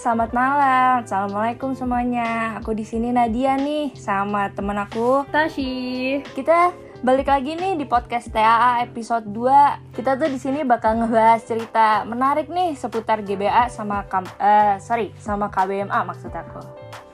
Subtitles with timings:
[0.00, 1.04] selamat malam.
[1.04, 2.56] Assalamualaikum semuanya.
[2.56, 5.28] Aku di sini Nadia nih sama temen aku.
[5.28, 6.24] Tashi.
[6.24, 6.72] Kita
[7.04, 9.92] balik lagi nih di podcast TAA episode 2.
[9.92, 15.12] Kita tuh di sini bakal ngebahas cerita menarik nih seputar GBA sama kam eh, sorry,
[15.20, 16.64] sama KBMA maksud aku.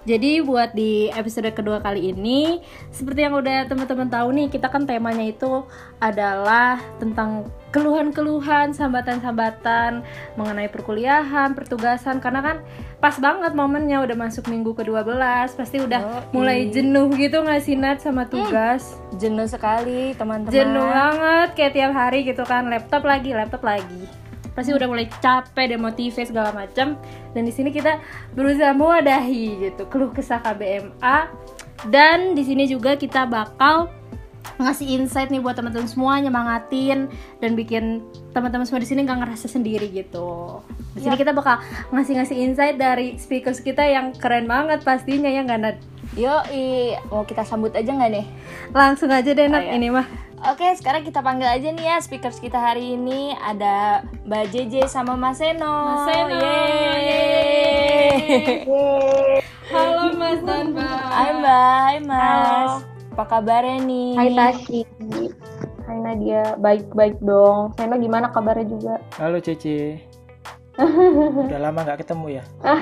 [0.07, 2.63] Jadi buat di episode kedua kali ini,
[2.95, 5.67] seperti yang udah teman-teman tahu nih, kita kan temanya itu
[5.99, 10.07] adalah tentang keluhan-keluhan, sambatan-sambatan
[10.39, 12.57] mengenai perkuliahan, pertugasan karena kan
[13.03, 15.19] pas banget momennya udah masuk minggu ke-12,
[15.59, 16.31] pasti udah Yoi.
[16.31, 18.95] mulai jenuh gitu nggak sih Nat sama tugas.
[19.19, 20.55] Jenuh sekali teman-teman.
[20.55, 24.26] Jenuh banget kayak tiap hari gitu kan, laptop lagi, laptop lagi.
[24.57, 26.97] Pasti udah mulai capek, demotive segala macam.
[27.37, 28.01] Dan di sini kita
[28.33, 31.19] berusaha mewadahi gitu keluh kesah KBMA.
[31.93, 33.93] Dan di sini juga kita bakal
[34.57, 37.09] ngasih insight nih buat teman-teman semua nyemangatin
[37.43, 38.03] dan bikin
[38.33, 40.63] teman-teman semua di sini nggak ngerasa sendiri gitu.
[40.97, 41.61] Di sini kita bakal
[41.93, 45.77] ngasih-ngasih insight dari speakers kita yang keren banget pastinya ya nggak Nat?
[46.17, 48.27] Yoi, mau kita sambut aja nggak nih?
[48.73, 49.77] Langsung aja deh Nat Ayo.
[49.77, 50.07] ini mah.
[50.47, 55.17] Oke, sekarang kita panggil aja nih ya speakers kita hari ini ada Mbak JJ sama
[55.17, 55.97] Mas Seno.
[55.97, 58.69] Mas Seno, Yeay.
[59.73, 61.01] Halo Mas dan Mbak.
[61.09, 62.21] Hai Mbak, hai Mas.
[62.21, 62.96] Halo.
[63.17, 64.13] Apa kabarnya nih?
[64.13, 64.85] Hai Tashi.
[65.89, 67.73] Hai Nadia, baik-baik dong.
[67.81, 69.01] Seno gimana kabarnya juga?
[69.17, 70.05] Halo Cece.
[71.49, 72.45] Udah lama nggak ketemu ya?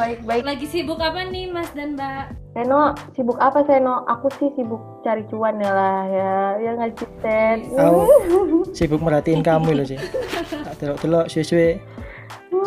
[0.00, 0.48] Baik-baik.
[0.48, 2.56] Lagi sibuk apa nih Mas dan Mbak?
[2.56, 4.00] Seno, sibuk apa Seno?
[4.08, 6.32] Aku sih sibuk cari cuan ya lah ya.
[6.64, 7.68] Ya nggak sih, Sen?
[7.76, 8.00] Aku
[8.72, 10.00] sibuk merhatiin kamu loh sih.
[10.64, 11.84] Tak delok-delok suwe-suwe.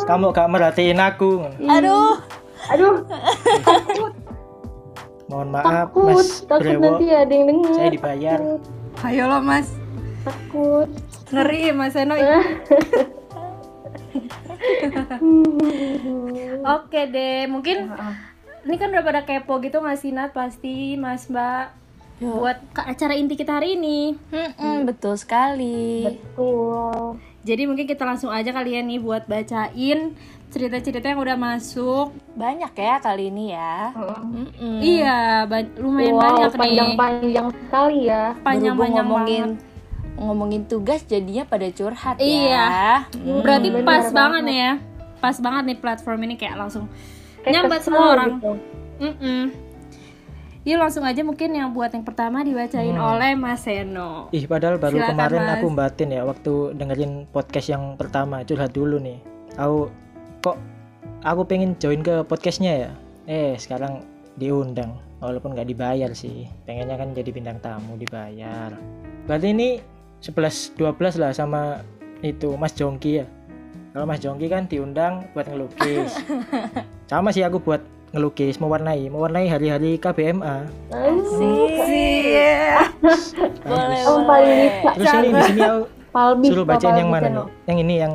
[0.05, 1.41] Kamu gak merhatiin aku.
[1.65, 2.21] Aduh,
[2.69, 3.01] Aduh,
[5.31, 6.11] Mohon maaf takut.
[6.11, 6.83] Mas takut Brewo.
[6.83, 7.71] nanti ada yang denger.
[7.71, 8.39] Saya dibayar.
[9.07, 9.71] Ayo lo Mas.
[10.27, 10.91] Takut.
[11.31, 12.19] Ngeri Mas Eno.
[16.75, 17.89] Oke deh, mungkin
[18.67, 21.79] ini kan udah pada kepo gitu nggak sih Nat pasti Mas Mbak
[22.21, 24.13] buat ke acara inti kita hari ini.
[24.29, 26.05] Mm-mm, betul sekali.
[26.05, 27.17] Betul.
[27.41, 30.13] Jadi mungkin kita langsung aja kalian nih buat bacain
[30.51, 32.11] cerita-cerita yang udah masuk.
[32.31, 33.95] Banyak ya kali ini ya.
[33.95, 34.77] Mm-mm.
[34.77, 36.59] Iya, ba- lumayan wow, banyak nih.
[36.59, 38.23] panjang-panjang sekali ya.
[38.39, 39.69] Panjang-panjang ngomongin banget.
[40.21, 42.67] ngomongin tugas jadinya pada curhat Iya.
[43.09, 43.39] ya.
[43.41, 44.13] Berarti bener pas banget.
[44.13, 44.73] banget nih ya.
[45.17, 46.85] Pas banget nih platform ini kayak langsung
[47.41, 48.29] Kayak nyambat semua orang.
[48.35, 48.51] gitu.
[49.01, 49.41] Mm-mm.
[50.61, 54.29] Yuk langsung aja mungkin yang buat yang pertama dibacain oleh Mas Seno.
[54.29, 55.51] Ih, padahal baru Silakan, kemarin Mas.
[55.57, 59.17] aku batin ya waktu dengerin podcast yang pertama curhat dulu nih.
[59.57, 59.89] Aku
[60.41, 60.57] kok
[61.21, 62.91] aku pengen join ke podcastnya ya.
[63.29, 64.01] Eh, sekarang
[64.41, 66.49] diundang walaupun nggak dibayar sih.
[66.65, 68.73] Pengennya kan jadi bintang tamu dibayar.
[69.29, 69.77] Berarti ini
[70.25, 71.85] 11 12 lah sama
[72.25, 73.25] itu Mas Jongki ya.
[73.93, 76.15] Kalau Mas Jongki kan diundang buat ngelukis.
[77.11, 77.83] Sama sih aku buat
[78.15, 80.63] ngelukis, mewarnai, mewarnai hari-hari KBMA.
[80.95, 82.87] Iya.
[83.67, 84.07] Boleh, Bagus.
[84.07, 84.95] Oh, paling boleh.
[84.95, 85.81] Terus ini di sini aku
[86.47, 87.45] suruh bacain yang mana nih?
[87.67, 88.13] Yang ini yang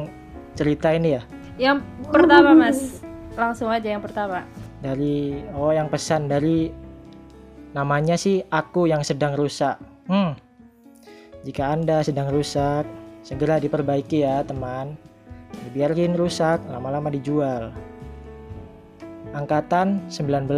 [0.57, 1.23] cerita ini ya
[1.57, 3.01] Yang pertama Mas.
[3.37, 4.49] Langsung aja yang pertama.
[4.77, 6.69] dari oh yang pesan dari
[7.73, 9.77] namanya sih aku yang sedang rusak.
[10.09, 10.37] Hmm.
[11.45, 12.87] Jika Anda sedang rusak,
[13.21, 14.97] segera diperbaiki ya, teman.
[15.69, 17.73] Dibiarin rusak, lama-lama dijual.
[19.37, 20.49] Angkatan 19.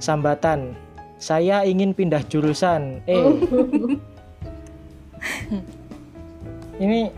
[0.00, 0.76] Sambatan.
[1.16, 3.00] Saya ingin pindah jurusan.
[3.08, 3.16] Eh.
[6.84, 7.08] Ini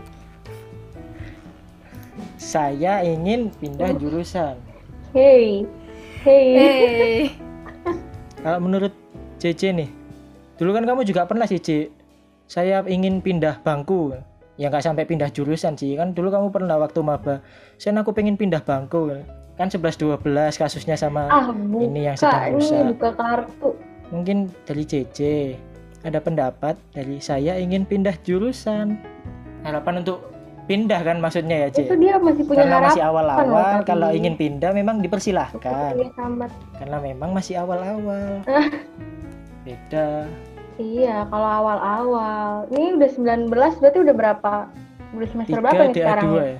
[2.39, 4.55] saya ingin pindah jurusan.
[5.11, 5.67] Hey.
[6.23, 6.47] Hey.
[6.55, 7.17] Hey.
[8.43, 8.95] Kalau menurut
[9.35, 9.91] CC nih,
[10.55, 11.91] dulu kan kamu juga pernah sih, C.
[12.47, 14.15] Saya ingin pindah bangku.
[14.55, 15.99] Ya nggak sampai pindah jurusan sih.
[15.99, 17.43] Kan dulu kamu pernah waktu maba.
[17.75, 19.19] Sen aku pengen pindah bangku.
[19.59, 20.23] Kan 11-12
[20.55, 22.83] kasusnya sama Ah, buka ini yang sedang ini rusak.
[22.95, 23.69] buka kartu.
[24.09, 25.19] Mungkin dari CC
[26.01, 28.95] ada pendapat dari saya ingin pindah jurusan.
[29.61, 30.23] Harapan untuk
[30.69, 31.89] pindah kan maksudnya ya, C.
[31.89, 35.97] Itu dia masih punya Karena masih harapan awal-awal, loh, kalau ingin pindah memang dipersilahkan.
[36.77, 38.45] Karena memang masih awal-awal.
[39.65, 40.29] Beda.
[40.77, 42.69] Iya, kalau awal-awal.
[42.69, 43.49] Ini udah 19
[43.81, 44.53] berarti udah berapa?
[45.17, 46.25] Udah semester berapa Tiga nih DA sekarang?
[46.29, 46.59] dua ya?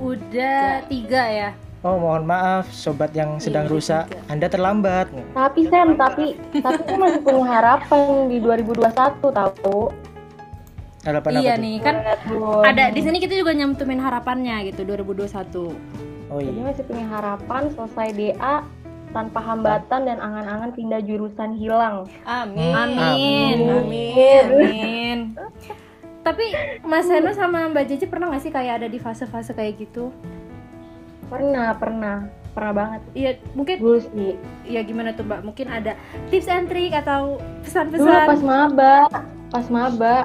[0.00, 1.50] Udah tiga ya.
[1.84, 4.32] Oh mohon maaf sobat yang sedang Iya, rusak, tiga.
[4.32, 5.06] Anda terlambat.
[5.36, 9.92] Tapi Sam, tapi tapi aku masih punya harapan di 2021 tahu.
[11.06, 11.62] Harapan iya apa tuh?
[11.62, 15.70] nih kan Buat- ada di sini kita juga nyantumin harapannya gitu 2021.
[16.26, 16.66] Oh Jadi iya.
[16.66, 18.54] masih punya harapan selesai DA
[19.08, 22.10] tanpa hambatan dan angan-angan pindah jurusan hilang.
[22.26, 22.74] Amin.
[22.74, 23.56] Amin.
[23.62, 24.44] Amin.
[24.44, 25.18] Amin.
[26.20, 26.42] Tapi
[26.82, 30.10] Mas Seno sama Mbak Jeje pernah nggak sih kayak ada di fase-fase kayak gitu?
[31.26, 32.26] Pernah, pernah.
[32.50, 33.00] Pernah banget.
[33.12, 34.32] Iya, mungkin Dulu sih.
[34.64, 35.40] ya gimana tuh Mbak?
[35.44, 35.94] Mungkin ada
[36.28, 38.26] tips and trick atau Dulu pesan-pesan?
[38.26, 38.96] pas maba,
[39.46, 40.16] pas maba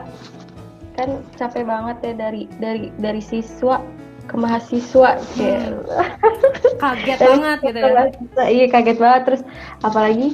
[0.95, 3.79] kan capek banget ya dari dari dari siswa
[4.27, 5.83] ke mahasiswa Cel.
[6.83, 7.91] Kaget Dari banget gitu ya.
[7.95, 9.41] mahasiswa, Iya kaget banget terus
[9.83, 10.27] apalagi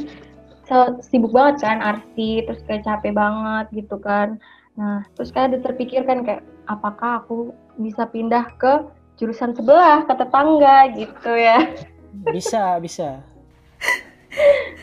[0.68, 4.38] so- sibuk banget kan arti terus kayak capek banget gitu kan.
[4.78, 7.50] Nah, terus kayak ada terpikir kan kayak apakah aku
[7.82, 8.86] bisa pindah ke
[9.18, 11.58] jurusan sebelah ke tetangga gitu ya.
[12.34, 13.22] bisa bisa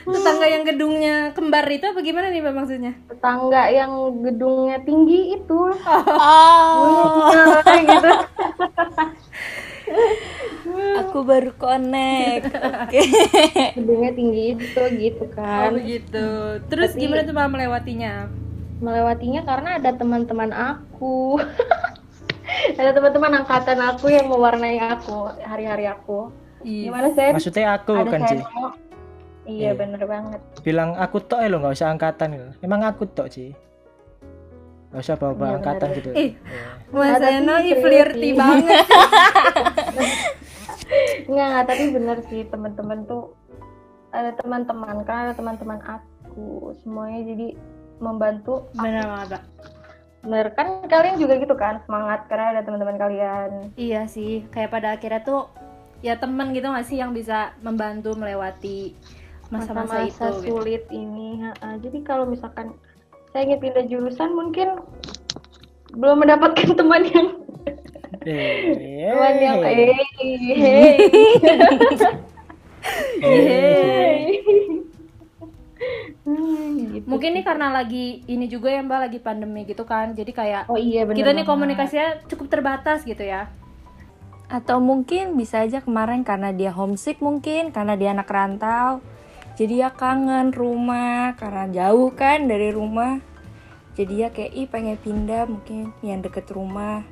[0.05, 2.93] Tetangga yang gedungnya kembar itu apa gimana nih Mbak maksudnya?
[3.09, 5.61] Tetangga yang gedungnya tinggi itu.
[5.85, 7.25] Oh,
[7.65, 8.11] gitu.
[10.99, 12.51] aku baru connect.
[12.53, 13.01] Oke.
[13.77, 15.73] Gedungnya tinggi itu gitu Oh kan.
[15.73, 16.27] begitu.
[16.69, 18.15] Terus Tapi- gimana tuh Mbak melewatinya?
[18.75, 21.41] melewatinya karena ada teman-teman aku
[22.77, 26.29] ada teman-teman angkatan aku yang mewarnai aku hari-hari aku
[26.61, 27.33] gimana Sen?
[27.33, 28.75] maksudnya aku ada kan Ci Seno
[29.45, 29.61] Iya.
[29.61, 32.49] iya bener banget bilang aku tok ya lo nggak usah angkatan gitu.
[32.61, 33.53] emang aku tok sih
[34.89, 35.97] nggak usah bawa bawa Iya, angkatan bener.
[35.99, 36.31] gitu Ih.
[36.31, 36.31] Iya.
[36.95, 38.79] Mas serius flirty banget.
[41.25, 43.33] Enggak, enggak, tapi bener sih teman-teman tuh
[44.13, 47.49] ada teman-teman kan ada teman-teman aku semuanya jadi
[47.99, 49.43] membantu Benar banget,
[50.23, 54.95] bener kan kalian juga gitu kan semangat karena ada teman-teman kalian Iya sih, kayak pada
[54.95, 55.51] akhirnya tuh
[55.99, 58.93] ya teman gitu nggak sih yang bisa membantu melewati
[59.55, 60.59] masa-masa itu gitu.
[60.59, 61.79] sulit ini ha-ha.
[61.79, 62.75] jadi kalau misalkan
[63.31, 64.83] saya ingin pindah jurusan mungkin
[65.95, 67.29] belum mendapatkan teman yang
[68.25, 70.97] Eh, teman yang eh, eh hey,
[73.21, 74.25] eh.
[76.25, 80.17] Hmm, gitu Mungkin nih karena lagi ini juga ya Mbak lagi pandemi gitu kan.
[80.17, 83.53] Jadi kayak oh iya benar kita nih komunikasinya cukup terbatas gitu ya.
[84.49, 89.05] Atau mungkin bisa aja kemarin karena dia homesick mungkin karena dia anak rantau.
[89.55, 93.23] Jadi ya kangen rumah karena jauh kan dari rumah.
[93.95, 97.07] Jadi ya kayak ih pengen pindah mungkin yang deket rumah.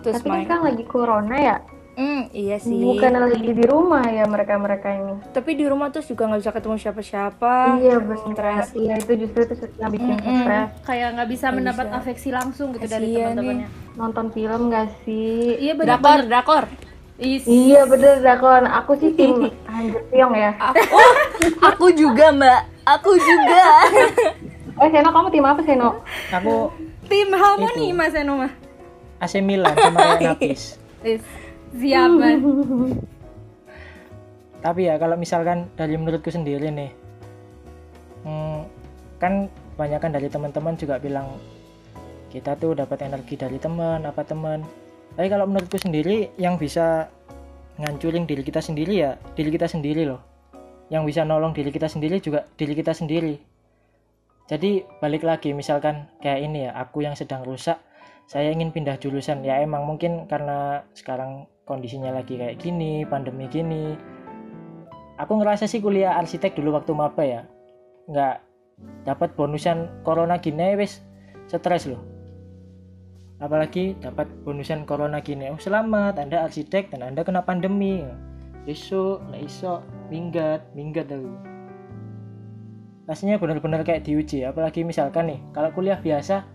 [0.00, 0.46] Terus tapi main.
[0.46, 1.58] kan lagi corona ya
[1.92, 2.72] Hmm, iya sih.
[2.72, 6.50] bukan lagi di rumah ya mereka mereka ini Tapi di rumah terus juga nggak bisa
[6.50, 7.54] ketemu siapa-siapa.
[7.78, 10.40] iya benar iya itu justru itu yang bikin Mm-mm.
[10.40, 11.96] stres Kayak nggak bisa Nggak mendapat bisa.
[11.98, 13.68] afeksi langsung gitu dari Kasian teman-temannya.
[13.94, 16.24] nonton film gak sih Iya Drakor, benar-benar.
[16.24, 16.64] drakor.
[17.22, 17.46] Is.
[17.46, 20.98] iya bener Dakon aku sih tim Hanjur Pyong ya Aku,
[21.70, 22.60] aku juga mbak.
[22.82, 23.62] Aku juga.
[24.82, 26.02] eh Seno kamu tim apa Seno
[26.34, 26.74] aku
[27.06, 28.52] Tim harmoni Mas Eno mah.
[29.22, 31.22] AC Milan sama kayak Napis Is.
[31.72, 32.10] Siap
[34.62, 36.90] tapi ya kalau misalkan dari menurutku sendiri nih
[38.22, 38.60] hmm,
[39.18, 41.34] kan banyak kan dari teman-teman juga bilang
[42.30, 44.62] kita tuh dapat energi dari teman apa teman
[45.12, 47.12] tapi kalau menurutku sendiri yang bisa
[47.76, 50.20] ngancurin diri kita sendiri ya diri kita sendiri loh.
[50.88, 53.36] Yang bisa nolong diri kita sendiri juga diri kita sendiri.
[54.48, 57.80] Jadi balik lagi misalkan kayak ini ya aku yang sedang rusak
[58.28, 59.44] saya ingin pindah jurusan.
[59.44, 63.96] Ya emang mungkin karena sekarang kondisinya lagi kayak gini pandemi gini.
[65.20, 67.42] Aku ngerasa sih kuliah arsitek dulu waktu maba ya.
[68.08, 68.36] Nggak
[69.04, 71.04] dapat bonusan corona gini wes
[71.48, 72.11] stres loh
[73.42, 75.50] apalagi dapat bonusan corona gini.
[75.50, 78.06] Oh selamat anda arsitek dan anda kena pandemi.
[78.62, 81.34] Besok lah iso minggat minggat aku.
[83.10, 84.46] Rasanya benar-benar kayak diuji.
[84.46, 86.46] Apalagi misalkan nih kalau kuliah biasa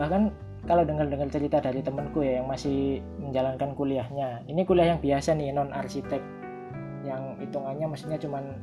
[0.00, 0.32] bahkan
[0.64, 4.48] kalau dengar-dengar cerita dari temanku ya yang masih menjalankan kuliahnya.
[4.48, 6.24] Ini kuliah yang biasa nih non arsitek
[7.04, 8.56] yang hitungannya maksudnya cuman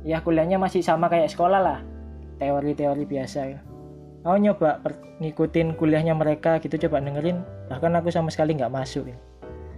[0.00, 1.78] ya kuliahnya masih sama kayak sekolah lah.
[2.40, 3.40] Teori-teori biasa.
[3.52, 3.75] ya
[4.26, 7.46] mau nyoba per- ngikutin kuliahnya mereka gitu coba dengerin.
[7.70, 9.06] Bahkan aku sama sekali nggak masuk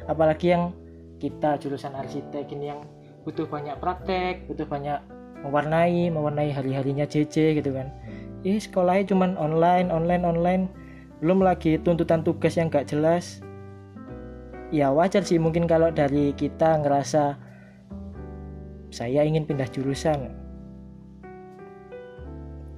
[0.09, 0.73] apalagi yang
[1.21, 2.81] kita jurusan arsitek ini yang
[3.23, 4.99] butuh banyak praktek butuh banyak
[5.45, 7.93] mewarnai mewarnai hari-harinya JJ gitu kan.
[8.43, 10.65] Ih sekolahnya cuman online online online.
[11.21, 13.43] Belum lagi tuntutan tugas yang gak jelas.
[14.71, 17.35] Ya wajar sih mungkin kalau dari kita ngerasa
[18.89, 20.33] saya ingin pindah jurusan.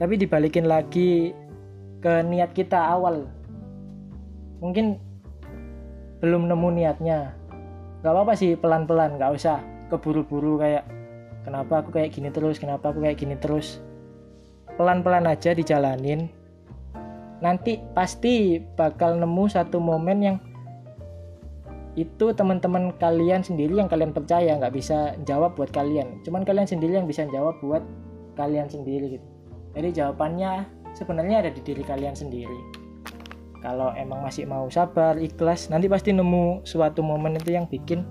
[0.00, 1.36] Tapi dibalikin lagi
[2.00, 3.28] ke niat kita awal.
[4.64, 4.97] Mungkin
[6.21, 7.37] belum nemu niatnya.
[8.00, 9.61] Gak apa-apa sih pelan-pelan gak usah
[9.92, 10.85] keburu-buru kayak
[11.45, 12.57] kenapa aku kayak gini terus?
[12.57, 13.80] Kenapa aku kayak gini terus?
[14.80, 16.33] Pelan-pelan aja dijalanin.
[17.40, 20.37] Nanti pasti bakal nemu satu momen yang
[21.99, 26.23] itu teman-teman kalian sendiri yang kalian percaya nggak bisa jawab buat kalian.
[26.25, 27.83] Cuman kalian sendiri yang bisa jawab buat
[28.38, 29.26] kalian sendiri gitu.
[29.75, 32.61] Jadi jawabannya sebenarnya ada di diri kalian sendiri
[33.61, 38.04] kalau emang masih mau sabar ikhlas nanti pasti nemu suatu momen itu yang bikin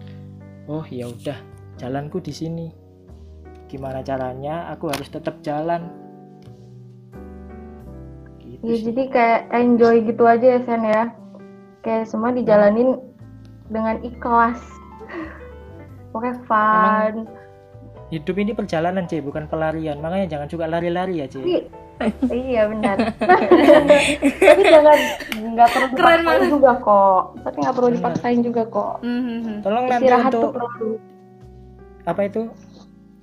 [0.66, 1.38] oh ya udah
[1.78, 2.68] jalanku di sini
[3.66, 5.86] gimana caranya aku harus tetap jalan
[8.42, 8.92] gitu Ya, sih.
[8.92, 11.04] jadi kayak enjoy gitu aja ya Sen ya.
[11.80, 13.00] Kayak semua dijalanin
[13.72, 14.60] dengan ikhlas.
[16.12, 17.14] Pokoknya fun.
[18.10, 21.70] hidup ini perjalanan C bukan pelarian makanya jangan suka lari-lari ya C Tapi,
[22.32, 22.98] iya benar.
[24.50, 24.98] Tapi jangan
[25.52, 26.50] nggak perlu Keren dipaksain banget.
[26.50, 27.22] juga kok.
[27.44, 27.98] Tapi nggak perlu Benar.
[28.00, 28.94] dipaksain juga kok.
[29.02, 29.54] Mhm.
[29.60, 30.90] tolong nanti untuk perlu.
[32.04, 32.42] apa itu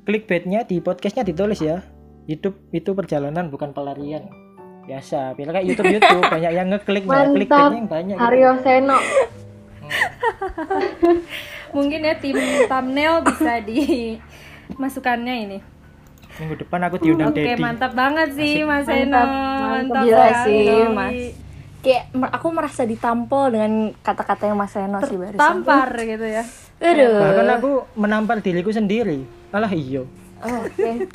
[0.04, 1.82] clickbaitnya di podcastnya ditulis ya
[2.24, 4.30] hidup itu perjalanan bukan pelarian
[4.84, 7.34] biasa biar kayak YouTube YouTube banyak yang ngeklik Mantap.
[7.34, 8.22] clickbaitnya yang banyak gitu.
[8.22, 8.98] Haryo Seno.
[11.72, 15.58] Mungkin ya tim thumbnail bisa dimasukkannya ini.
[16.36, 19.16] Minggu depan aku diundang Oke, Dedi mantap banget sih Mas Mantap, Eno.
[19.16, 19.66] mantap.
[19.66, 20.44] Mantap Gila sekali.
[20.44, 21.14] sih, Mas.
[21.78, 25.38] Kayak mer- aku merasa ditampol dengan kata-kata yang Mas Eno sih barusan.
[25.38, 26.42] Tampar gitu ya.
[26.76, 27.16] Aduh.
[27.18, 30.04] bahkan aku menampar diriku sendiri alah iyo
[30.38, 31.08] Oh, Oke.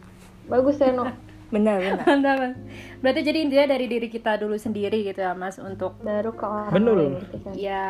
[0.48, 1.06] Bagus Seno.
[1.48, 2.02] Benar, benar.
[2.08, 2.36] Mantap.
[2.40, 2.56] Mas.
[2.98, 6.74] Berarti jadi intinya dari diri kita dulu sendiri gitu ya Mas untuk Baru ke orang
[7.20, 7.54] gitu, Sen.
[7.54, 7.86] ya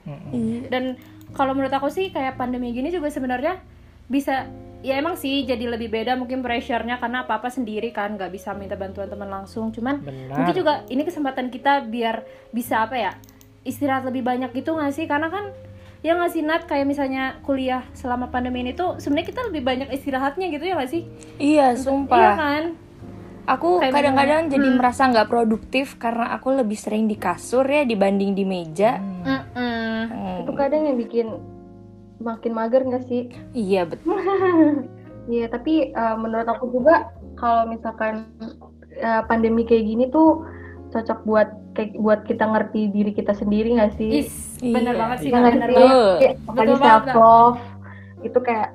[0.00, 0.32] Mm-mm.
[0.32, 0.60] Iya.
[0.68, 0.84] dan
[1.30, 3.60] kalau menurut aku sih kayak pandemi gini juga sebenarnya
[4.10, 4.50] bisa
[4.80, 8.74] ya emang sih jadi lebih beda mungkin pressure-nya karena apa-apa sendiri kan nggak bisa minta
[8.74, 13.12] bantuan teman langsung cuman benar mungkin juga ini kesempatan kita biar bisa apa ya
[13.62, 15.52] istirahat lebih banyak gitu nggak sih karena kan
[16.00, 19.88] ya nggak sih Nat kayak misalnya kuliah selama pandemi ini tuh sebenarnya kita lebih banyak
[19.92, 21.02] istirahatnya gitu ya nggak sih
[21.36, 22.34] Iya, iya sumpah.
[22.34, 22.64] kan
[23.48, 24.78] Aku kadang-kadang jadi Hmm.
[24.78, 29.00] merasa nggak produktif karena aku lebih sering di kasur ya dibanding di meja.
[29.00, 29.96] Mm-mm.
[30.06, 30.38] Hmm.
[30.46, 31.34] Itu kadang yang bikin
[32.20, 33.32] makin mager nggak sih?
[33.56, 34.16] Iya betul.
[35.30, 38.26] Iya, tapi uh, menurut aku juga kalau misalkan
[38.98, 40.42] uh, pandemi kayak gini tuh
[40.90, 41.48] cocok buat
[41.78, 44.26] kayak buat kita ngerti diri kita sendiri nggak sih?
[44.26, 45.00] Is, bener Iya.
[45.00, 47.62] banget sih Iya Kak, nggak bener banget banget, self love
[48.26, 48.68] itu kayak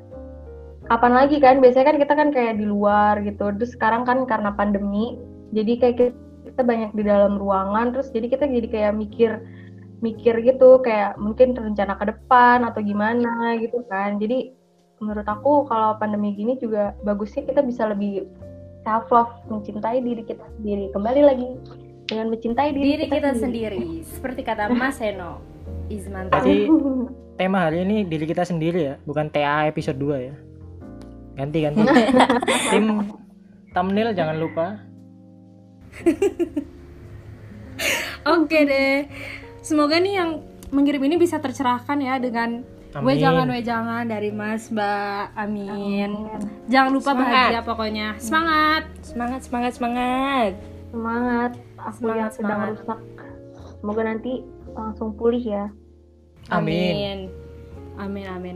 [0.87, 1.55] kapan lagi kan?
[1.59, 3.45] Biasanya kan kita kan kayak di luar gitu.
[3.51, 5.19] Terus sekarang kan karena pandemi,
[5.51, 5.95] jadi kayak
[6.45, 7.91] kita banyak di dalam ruangan.
[7.91, 9.43] Terus jadi kita jadi kayak mikir
[10.05, 14.21] mikir gitu kayak mungkin rencana ke depan atau gimana gitu kan.
[14.21, 14.53] Jadi
[15.01, 18.29] menurut aku kalau pandemi gini juga bagusnya kita bisa lebih
[18.85, 20.93] self love, mencintai diri kita sendiri.
[20.93, 21.50] Kembali lagi
[22.05, 25.41] dengan mencintai diri, diri kita sendiri seperti kata Mas Eno
[25.89, 26.69] is mantap Jadi
[27.41, 30.35] tema hari ini diri kita sendiri ya, bukan TA episode 2 ya.
[31.35, 31.81] Ganti ganti.
[32.71, 33.09] Tim
[33.74, 34.79] thumbnail jangan lupa.
[38.25, 39.05] Oke deh.
[39.65, 42.62] Semoga nih yang mengirim ini bisa tercerahkan ya dengan
[42.93, 43.01] Amin.
[43.01, 45.34] wejangan-wejangan dari Mas Mbak.
[45.34, 46.12] Amin.
[46.69, 47.34] Jangan lupa Semangat.
[47.34, 48.07] bahagia pokoknya.
[48.22, 48.84] Semangat.
[49.01, 50.51] Semangat, semangat, semangat.
[50.93, 52.77] Semangat, aku Semangat, yang sedang semangat.
[52.77, 53.00] rusak.
[53.81, 54.31] Semoga nanti
[54.69, 55.65] langsung pulih ya.
[56.53, 57.34] Amin.
[57.98, 58.55] Amin, amin.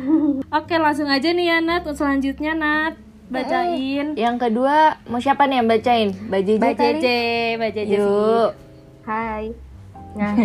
[0.58, 1.86] Oke, langsung aja nih ya Nat.
[1.94, 2.98] Selanjutnya Nat
[3.30, 4.18] bacain.
[4.18, 6.10] Yang kedua, mau siapa nih yang bacain?
[6.10, 8.50] Mbak Jeje Mbak Yuk.
[9.06, 9.69] Hai.
[10.18, 10.34] Nah,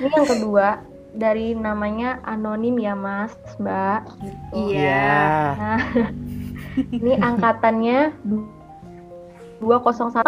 [0.00, 4.00] ini yang kedua dari namanya anonim ya Mas, Mbak.
[4.22, 4.74] Gitu.
[4.74, 5.14] Iya.
[5.58, 5.80] Nah,
[6.96, 8.14] ini angkatannya
[9.60, 10.24] 201.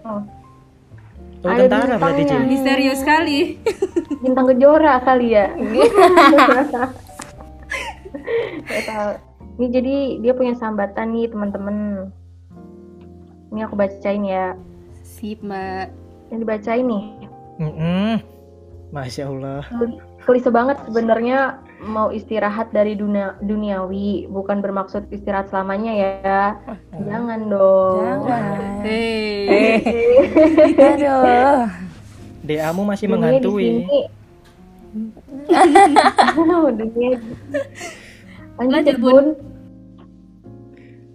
[0.00, 0.24] Oh,
[1.44, 2.44] Ada tentara berarti bintangnya.
[2.44, 2.50] Ci.
[2.52, 3.38] Misterius sekali.
[4.20, 5.56] Bintang kejora kali ya.
[9.60, 12.08] Ini jadi dia punya sambatan nih teman-teman.
[13.52, 14.56] Ini aku bacain ya.
[15.04, 15.99] Sip, Mbak.
[16.30, 17.04] Yang dibacain nih.
[17.60, 18.10] Mm-mm.
[18.90, 19.62] Masya Allah.
[20.26, 26.42] Klise banget sebenarnya mau istirahat dari dunia duniawi, bukan bermaksud istirahat selamanya ya.
[26.98, 28.02] Jangan dong.
[28.04, 28.42] Jangan.
[28.82, 29.80] Hey.
[30.76, 31.66] Aduh.
[32.44, 33.68] DA-mu masih Dunia di menghantui.
[33.70, 34.00] sini.
[36.80, 37.18] dunia.
[38.58, 39.26] Lanjut, Lanjut, Bun.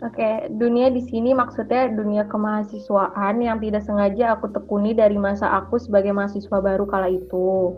[0.05, 5.81] Oke, dunia di sini maksudnya dunia kemahasiswaan yang tidak sengaja aku tekuni dari masa aku
[5.81, 7.73] sebagai mahasiswa baru kala itu.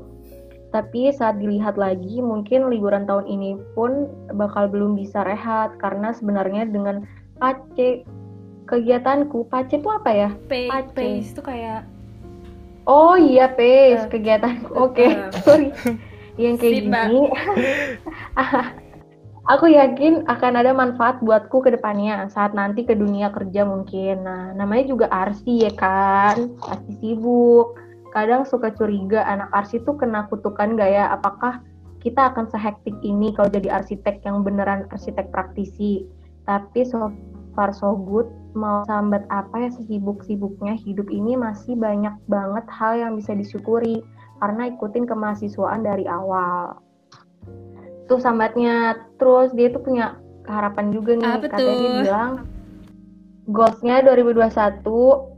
[0.76, 6.68] Tapi saat dilihat lagi, mungkin liburan tahun ini pun bakal belum bisa rehat karena sebenarnya
[6.68, 7.08] dengan
[7.40, 8.04] pace
[8.68, 10.30] kegiatanku, pace itu apa ya?
[10.52, 10.92] Pace, Pace.
[10.92, 11.88] pace itu kayak
[12.84, 14.76] Oh iya, pace kegiatanku.
[14.76, 15.32] Oke, Eh.
[15.48, 15.72] sorry.
[16.36, 17.32] Yang kayak gini.
[19.48, 24.28] Aku yakin akan ada manfaat buatku ke depannya saat nanti ke dunia kerja mungkin.
[24.28, 27.80] Nah, namanya juga arsi ya kan, pasti sibuk.
[28.12, 31.08] Kadang suka curiga anak arsi tuh kena kutukan gak ya?
[31.16, 31.64] Apakah
[32.04, 36.04] kita akan sehektik ini kalau jadi arsitek yang beneran arsitek praktisi?
[36.44, 37.08] Tapi so
[37.56, 43.16] far so good, mau sambat apa ya sesibuk-sibuknya hidup ini masih banyak banget hal yang
[43.16, 44.04] bisa disyukuri
[44.44, 46.84] karena ikutin kemahasiswaan dari awal.
[48.08, 52.32] Tuh sambatnya terus dia tuh punya harapan juga nih Apa katanya dia bilang
[53.46, 54.82] goalsnya 2021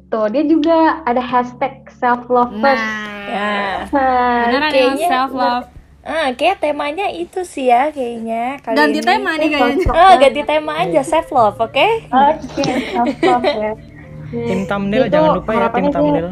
[0.07, 2.77] tuh dia juga ada hashtag self love first.
[2.77, 3.85] Nah, Ya.
[3.87, 5.65] Nah, beneran kayaknya- self love.
[6.01, 9.05] Ah, kayak temanya itu sih ya kayaknya kali Ganti ini.
[9.05, 9.91] tema nih kayaknya.
[9.91, 11.87] Oh, ganti tema aja self love, oke?
[12.09, 13.71] Oke, self love ya.
[14.47, 16.27] tim thumbnail Itu jangan lupa ya tim thumbnail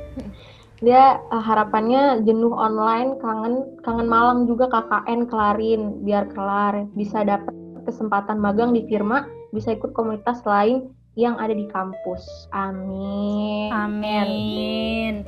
[0.83, 7.55] Dia eh, harapannya jenuh online, kangen kangen malam juga KKN kelarin biar kelar, bisa dapat
[7.87, 9.23] kesempatan magang di firma,
[9.55, 12.51] bisa ikut komunitas lain yang ada di kampus.
[12.51, 13.71] Amin.
[13.71, 15.23] Amin.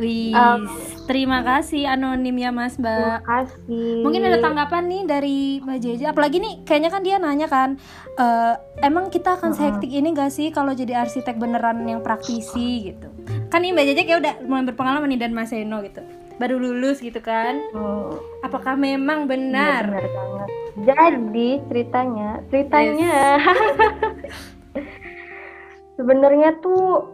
[0.00, 0.64] Wih, Um,
[1.04, 3.22] terima kasih anonim ya Mas Terima Mbak.
[3.22, 4.00] kasih.
[4.00, 6.04] Mungkin ada tanggapan nih dari Mbak Jeje.
[6.04, 7.68] Apalagi nih, kayaknya kan dia nanya kan,
[8.14, 13.06] eh, emang kita akan sehektik ini gak sih kalau jadi arsitek beneran yang praktisi gitu?
[13.46, 16.00] Kan nih Mbak Jeje kayak udah mulai berpengalaman nih dan Mas Eno gitu,
[16.36, 17.58] baru lulus gitu kan?
[17.70, 19.84] Hmm, Apakah memang benar?
[19.84, 20.46] benar banget.
[20.80, 23.36] Jadi ceritanya, ceritanya
[25.94, 27.04] sebenarnya tuh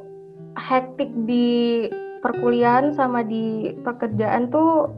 [0.55, 1.85] hektik di
[2.27, 4.91] perkuliahan sama di pekerjaan tuh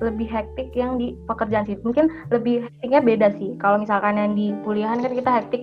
[0.00, 1.76] lebih hektik yang di pekerjaan sih.
[1.84, 3.52] Mungkin lebih hektiknya beda sih.
[3.60, 5.62] Kalau misalkan yang di kuliahan kan kita hektik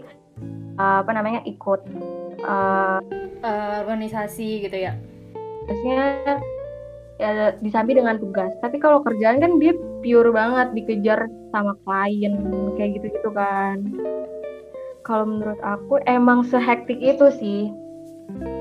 [0.77, 1.81] uh, apa namanya ikut
[2.46, 3.01] uh,
[3.41, 4.93] Eh, organisasi gitu ya?
[5.65, 6.05] biasanya
[7.17, 8.53] ya disambi dengan tugas.
[8.62, 12.38] Tapi kalau kerjaan kan dia pure banget dikejar sama klien
[12.77, 13.81] kayak gitu-gitu kan.
[15.01, 17.62] Kalau menurut aku emang sehektik itu sih.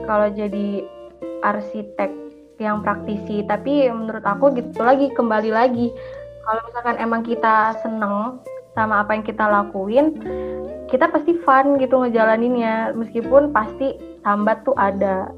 [0.08, 0.84] Kalau jadi
[1.44, 2.08] arsitek
[2.60, 5.88] yang praktisi, tapi menurut aku gitu lagi kembali lagi.
[6.44, 8.38] Kalau misalkan emang kita seneng
[8.76, 10.20] sama apa yang kita lakuin,
[10.90, 13.94] kita pasti fun gitu ngejalaninnya meskipun pasti
[14.26, 15.30] sambat tuh ada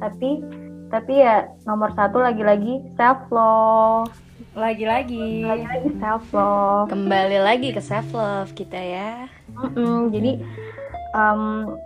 [0.00, 0.40] tapi
[0.88, 4.10] tapi ya nomor satu lagi-lagi self love
[4.54, 5.42] Lagi-lagi.
[5.42, 9.26] lagi-lagi self love Kembali lagi ke self love kita ya.
[10.08, 10.40] jadi
[11.14, 11.40] em,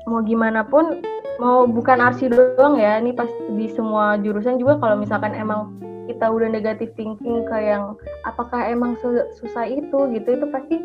[0.08, 1.04] mau gimana pun
[1.38, 6.24] mau bukan arsi doang ya ini pas di semua jurusan juga kalau misalkan emang kita
[6.24, 10.80] udah negatif thinking ke yang apakah emang su- susah itu gitu itu pasti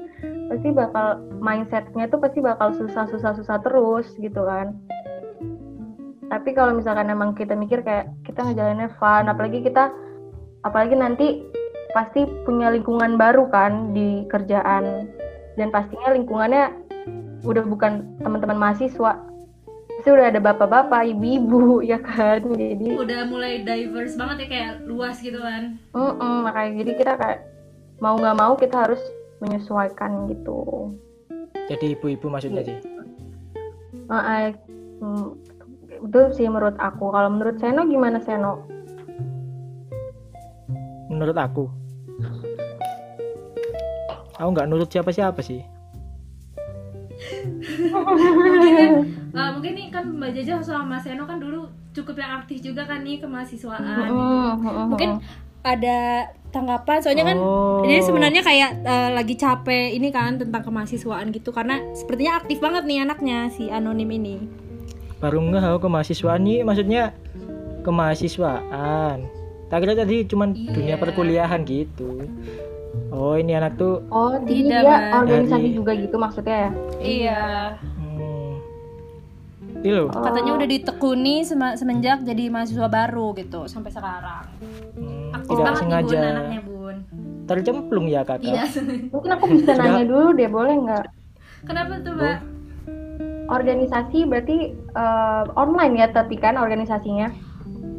[0.51, 4.75] pasti bakal mindsetnya tuh pasti bakal susah susah susah terus gitu kan.
[6.27, 9.95] Tapi kalau misalkan emang kita mikir kayak kita ngejalaninnya fun apalagi kita
[10.67, 11.27] apalagi nanti
[11.95, 15.07] pasti punya lingkungan baru kan di kerjaan.
[15.53, 16.82] Dan pastinya lingkungannya
[17.43, 19.19] udah bukan teman-teman mahasiswa.
[19.99, 22.43] Pasti udah ada bapak-bapak ibu-ibu ya kan?
[22.43, 25.79] Jadi Udah mulai diverse banget ya kayak luas gitu kan?
[25.95, 27.39] mm-mm, makanya jadi kita kayak
[27.99, 28.99] mau nggak mau kita harus
[29.39, 30.91] menyesuaikan gitu.
[31.71, 32.75] Jadi ibu-ibu maksudnya sih?
[34.11, 34.55] Ah, eh,
[34.99, 35.27] mm,
[36.03, 37.11] itu sih menurut aku.
[37.11, 38.67] Kalau menurut Seno gimana Seno?
[41.07, 41.71] Menurut aku?
[44.35, 45.63] Aku nggak nurut siapa-siapa sih
[49.33, 52.83] Ah, mungkin nih kan Mbak Jaja sama Mas Eno kan dulu cukup yang aktif juga
[52.83, 53.81] kan nih kemahasiswaan.
[53.81, 55.11] Mm-mm, mm-mm, Mungkin
[55.63, 55.97] ada
[56.49, 57.81] tanggapan soalnya kan Oh.
[57.81, 62.83] jadi sebenarnya kayak eh, lagi capek ini kan tentang kemahasiswaan gitu karena sepertinya aktif banget
[62.83, 64.37] nih anaknya si anonim ini.
[65.17, 67.15] baru nggak aku kemahasiswaan nih maksudnya
[67.81, 69.23] kemahasiswaan
[69.65, 70.69] tak kira tadi cuman Iya.
[70.69, 72.27] dunia perkuliahan gitu
[73.09, 77.41] oh ini anak tuh oh jadi Tidak, dia organisasi Jadi- juga gitu maksudnya ya Iya.
[77.77, 78.51] hmm,
[79.77, 81.35] ini loh Katanya udah ditekuni
[81.73, 84.45] semenjak jadi mahasiswa baru gitu sampai sekarang.
[84.93, 86.95] hmm, Aktif tidak nih sengaja bun anaknya bun.
[87.43, 88.63] tercemplung ya kakak Iya.
[89.09, 89.83] mungkin aku bisa Sudah.
[89.83, 91.05] nanya dulu deh boleh nggak
[91.63, 92.37] Kenapa tuh mbak?
[93.45, 97.27] organisasi berarti eh, online ya tapi kan organisasinya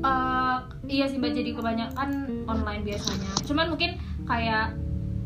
[0.00, 0.56] Eh,
[0.90, 2.08] iya sih mbak jadi kebanyakan
[2.44, 4.76] online biasanya cuman mungkin kayak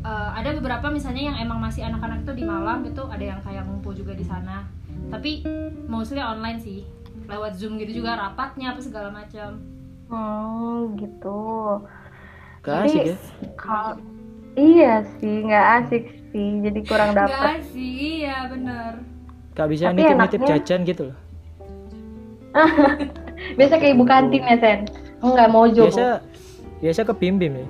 [0.01, 3.63] eh, ada beberapa misalnya yang emang masih anak-anak itu di Malang gitu ada yang kayak
[3.63, 4.63] ngumpul juga di sana.
[5.09, 5.43] Tapi
[5.85, 6.85] mostly online sih
[7.25, 9.61] lewat zoom gitu juga rapatnya apa segala macam.
[10.09, 11.81] Hmm gitu.
[12.59, 13.17] Asik ya?
[13.55, 13.97] kalau
[14.53, 19.01] iya sih nggak asik sih jadi kurang dapat Enggak sih iya bener.
[19.55, 21.17] Gak bisa Tapi nitip-nitip enaknya- jajan gitu loh.
[23.57, 24.79] Biasa kayak ibu kantin ya Sen?
[25.19, 26.07] Nggak mau jogo biasa
[26.79, 27.67] biasa ke bim bim ya.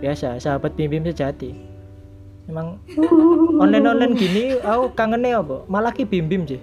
[0.00, 1.52] Biasa sahabat bim bim sejati
[2.52, 2.76] emang
[3.56, 5.64] online online gini aku kangennya apa?
[5.66, 6.60] Malah ki bim bim sih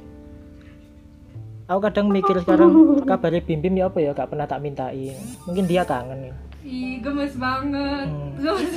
[1.69, 4.12] aku kadang mikir sekarang kabarnya bim bim ya apa ya?
[4.13, 5.17] Gak pernah tak mintain.
[5.45, 6.36] Mungkin dia kangen ya.
[6.65, 8.08] Ih, gemes banget.
[8.10, 8.34] Hmm.
[8.41, 8.73] gemes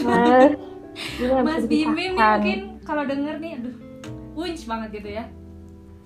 [0.92, 3.74] nggak Mas bisa Bim Bim nih mungkin kalau denger nih aduh
[4.36, 5.24] wunch banget gitu ya.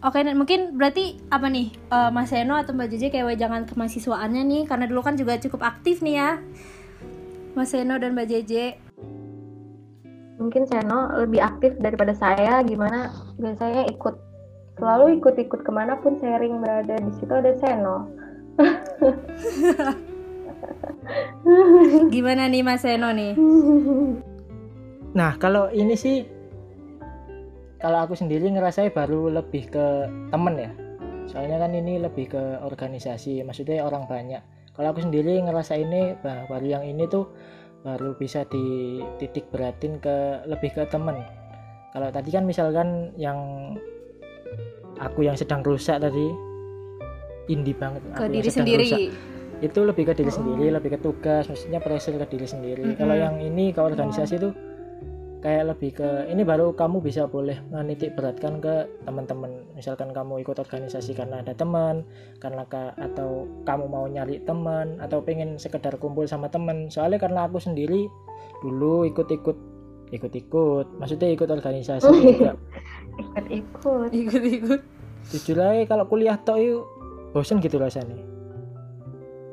[0.05, 1.73] Oke, mungkin berarti apa nih?
[1.73, 5.67] Eh, Mas Seno atau Mbak Jeje kayak jangan kemahasiswaannya nih karena dulu kan juga cukup
[5.67, 6.31] aktif nih ya.
[7.57, 8.86] Mas Seno dan Mbak Jeje.
[10.37, 12.61] Mungkin Seno lebih aktif daripada saya.
[12.65, 13.13] Gimana?
[13.41, 14.15] Biasanya ikut
[14.77, 18.09] selalu ikut-ikut ke mana pun sharing berada di situ ada Seno.
[22.15, 23.37] Gimana nih Mas Seno nih?
[25.17, 26.25] Nah, kalau ini sih
[27.81, 29.87] kalau aku sendiri ngerasa baru lebih ke
[30.33, 30.71] temen ya.
[31.27, 34.41] Soalnya kan ini lebih ke organisasi, maksudnya orang banyak.
[34.77, 37.33] Kalau aku sendiri ngerasa ini bah, baru yang ini tuh
[37.87, 41.23] baru bisa dititik beratin ke lebih ke temen.
[41.95, 43.39] Kalau tadi kan misalkan yang
[44.99, 46.27] aku yang sedang rusak tadi
[47.47, 48.83] indie banget Ke aku diri sendiri.
[48.91, 49.01] rusak
[49.57, 53.01] itu lebih ke diri sendiri lebih ke tugas maksudnya pressure ke diri sendiri Mm-mm.
[53.01, 54.53] kalau yang ini ke organisasi tuh
[55.47, 59.63] kayak lebih ke ini baru kamu bisa boleh menitik beratkan ke teman-teman.
[59.79, 62.03] Misalkan kamu ikut organisasi karena ada teman
[62.43, 66.91] karena ka, atau kamu mau nyari teman atau pengen sekedar kumpul sama teman.
[66.91, 68.11] Soalnya karena aku sendiri
[68.59, 69.55] dulu ikut-ikut
[70.11, 72.11] ikut-ikut maksudnya ikut organisasi.
[72.11, 72.59] Juga
[73.23, 74.11] Ikut-ikut.
[74.11, 74.83] Ikut-ikut.
[75.31, 76.91] jujur aja kalau kuliah toh yuk
[77.31, 78.19] bosen gitu rasanya.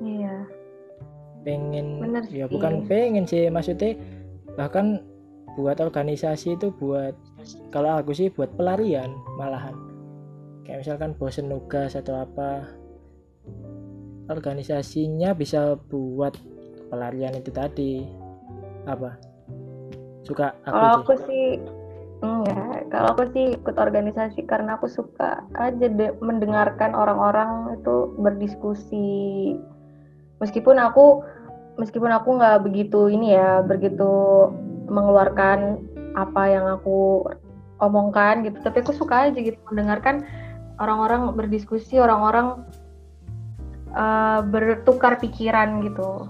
[0.01, 0.49] Iya.
[1.45, 3.93] pengen Bener ya bukan pengen sih maksudnya
[4.57, 5.12] bahkan
[5.53, 7.13] buat organisasi itu buat
[7.69, 9.75] kalau aku sih buat pelarian malahan
[10.65, 12.65] kayak misalkan bosen nugas atau apa
[14.31, 16.33] organisasinya bisa buat
[16.89, 18.07] pelarian itu tadi
[18.87, 19.17] apa
[20.23, 21.01] suka aku Kalau sih.
[21.03, 21.45] aku sih
[22.23, 22.79] enggak.
[22.87, 29.11] Kalau aku sih ikut organisasi karena aku suka aja de- mendengarkan orang-orang itu berdiskusi.
[30.39, 31.19] Meskipun aku
[31.75, 34.07] meskipun aku nggak begitu ini ya, begitu
[34.87, 35.81] mengeluarkan
[36.13, 37.25] apa yang aku
[37.81, 40.23] omongkan gitu, tapi aku suka aja gitu mendengarkan
[40.77, 42.63] orang-orang berdiskusi, orang-orang
[43.93, 46.27] eh, bertukar pikiran gitu.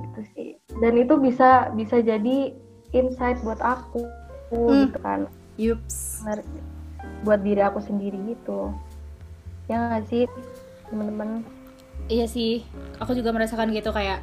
[0.00, 0.48] Gitu sih.
[0.80, 2.52] Dan itu bisa bisa jadi
[2.92, 4.04] insight buat aku
[4.46, 4.86] Hmm.
[4.86, 5.20] gitu kan
[5.58, 6.22] Yups.
[7.26, 8.70] Buat diri aku sendiri gitu
[9.66, 10.24] ya nggak sih
[10.90, 11.42] teman-teman
[12.06, 12.62] Iya sih,
[13.02, 14.22] aku juga merasakan gitu kayak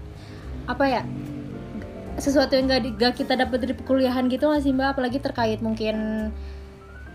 [0.71, 1.01] apa ya
[2.17, 4.97] sesuatu yang gak, gak kita dapat dari perkuliahan gitu nggak sih mbak?
[4.97, 6.29] Apalagi terkait mungkin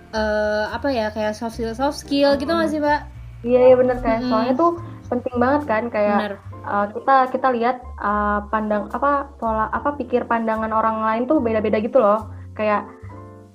[0.08, 3.04] eh apa ya kayak soft skill soft skill gitu nggak sih mbak?
[3.44, 4.30] Iya iya bener kayak Mm-mm.
[4.32, 4.72] soalnya tuh
[5.08, 6.34] penting banget kan kayak benar
[6.68, 11.80] uh, kita kita lihat uh, pandang apa pola apa pikir pandangan orang lain tuh beda-beda
[11.80, 12.28] gitu loh.
[12.56, 12.88] Kayak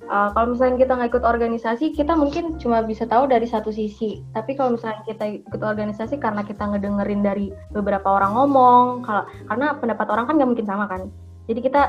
[0.08, 4.24] uh, kalau misalnya kita nggak ikut organisasi kita mungkin cuma bisa tahu dari satu sisi.
[4.34, 9.66] Tapi kalau misalnya kita ikut organisasi karena kita ngedengerin dari beberapa orang ngomong kalau karena
[9.78, 11.02] pendapat orang kan nggak mungkin sama kan
[11.44, 11.82] jadi kita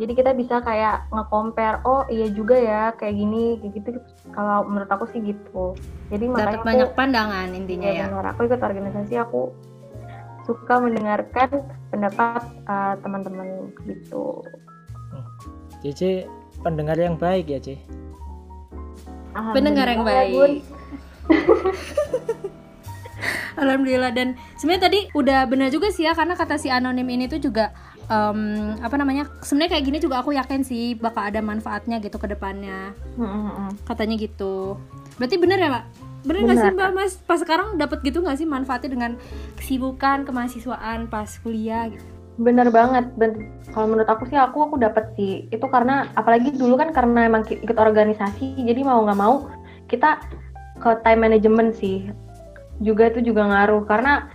[0.00, 3.88] jadi kita bisa kayak nge-compare oh iya juga ya kayak gini kayak gitu.
[4.32, 5.76] Kalau menurut aku sih gitu.
[6.08, 8.04] Jadi dapat makanya aku- banyak pandangan intinya Iya ya.
[8.08, 8.24] benar.
[8.32, 9.52] Aku ikut organisasi aku
[10.48, 14.40] suka mendengarkan pendapat uh, teman-teman gitu.
[15.84, 16.24] Cici
[16.64, 17.76] pendengar yang baik ya Ci?
[19.52, 20.64] Pendengar yang Alhamdulillah, baik.
[23.60, 24.12] Alhamdulillah.
[24.16, 27.72] Dan sebenarnya tadi udah benar juga sih ya karena kata si anonim ini tuh juga
[28.10, 28.40] em,
[28.82, 32.90] apa namanya sebenarnya kayak gini juga aku yakin sih bakal ada manfaatnya gitu ke depannya
[33.14, 33.70] Mm, mm, mm.
[33.86, 34.74] katanya gitu
[35.16, 35.84] berarti bener ya mbak
[36.20, 39.12] bener nggak sih mbak mas pas sekarang dapat gitu nggak sih manfaatnya dengan
[39.56, 42.04] kesibukan kemahasiswaan pas kuliah gitu
[42.40, 43.04] Bener banget.
[43.20, 45.44] Ben- kalau menurut aku sih aku aku dapat sih.
[45.52, 49.52] Itu karena apalagi dulu kan karena emang ikut organisasi, jadi mau nggak mau
[49.92, 50.24] kita
[50.80, 52.08] ke time management sih.
[52.80, 54.32] Juga itu juga ngaruh karena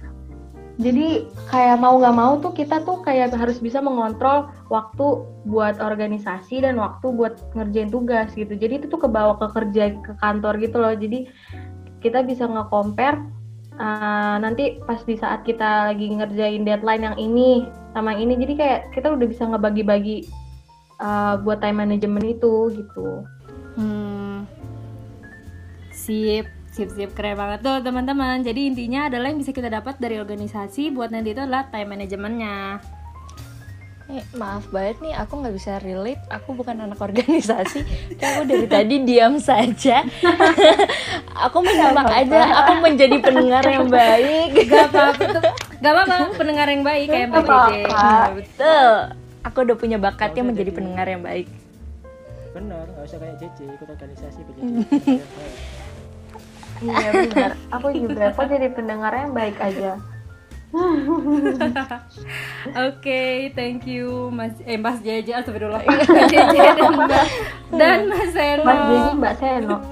[0.75, 6.67] jadi kayak mau nggak mau tuh kita tuh kayak harus bisa mengontrol waktu buat organisasi
[6.67, 8.51] dan waktu buat ngerjain tugas gitu.
[8.59, 10.91] Jadi itu tuh kebawa ke kerja ke kantor gitu loh.
[10.91, 11.31] Jadi
[12.03, 13.23] kita bisa nge-compare
[13.79, 18.53] uh, nanti pas di saat kita lagi ngerjain deadline yang ini sama yang ini jadi
[18.59, 20.27] kayak kita udah bisa ngebagi-bagi
[20.99, 23.23] uh, buat time management itu gitu.
[23.79, 24.43] hmm.
[25.95, 30.19] sip sip sip keren banget tuh teman-teman jadi intinya adalah yang bisa kita dapat dari
[30.19, 32.83] organisasi buat nanti itu adalah time manajemennya
[34.05, 36.21] Eh, maaf banget nih, aku nggak bisa relate.
[36.29, 37.81] Aku bukan anak organisasi.
[38.21, 40.05] Kayak aku dari tadi diam saja.
[41.49, 42.53] aku menyimak aja.
[42.61, 44.61] Aku menjadi pendengar yang baik.
[44.69, 45.43] gak apa-apa tuh
[45.81, 47.69] gak apa-apa pendengar yang baik kayak mbak Gak.
[47.89, 48.89] Nah, betul.
[49.41, 51.47] Aku udah punya bakatnya usah menjadi jadi- pendengar yang baik.
[52.53, 54.39] bener nggak usah kayak Cici ikut organisasi
[56.83, 57.51] Iya benar.
[57.71, 59.95] Aku juga kok jadi pendengar yang baik aja.
[62.91, 65.79] Oke, thank you Mas eh Mas Jaja astagfirullah.
[65.87, 67.25] Mas Jaja dan Mbak
[67.79, 68.63] dan Mas Seno.
[68.67, 69.77] Mas Jadi Mbak Seno.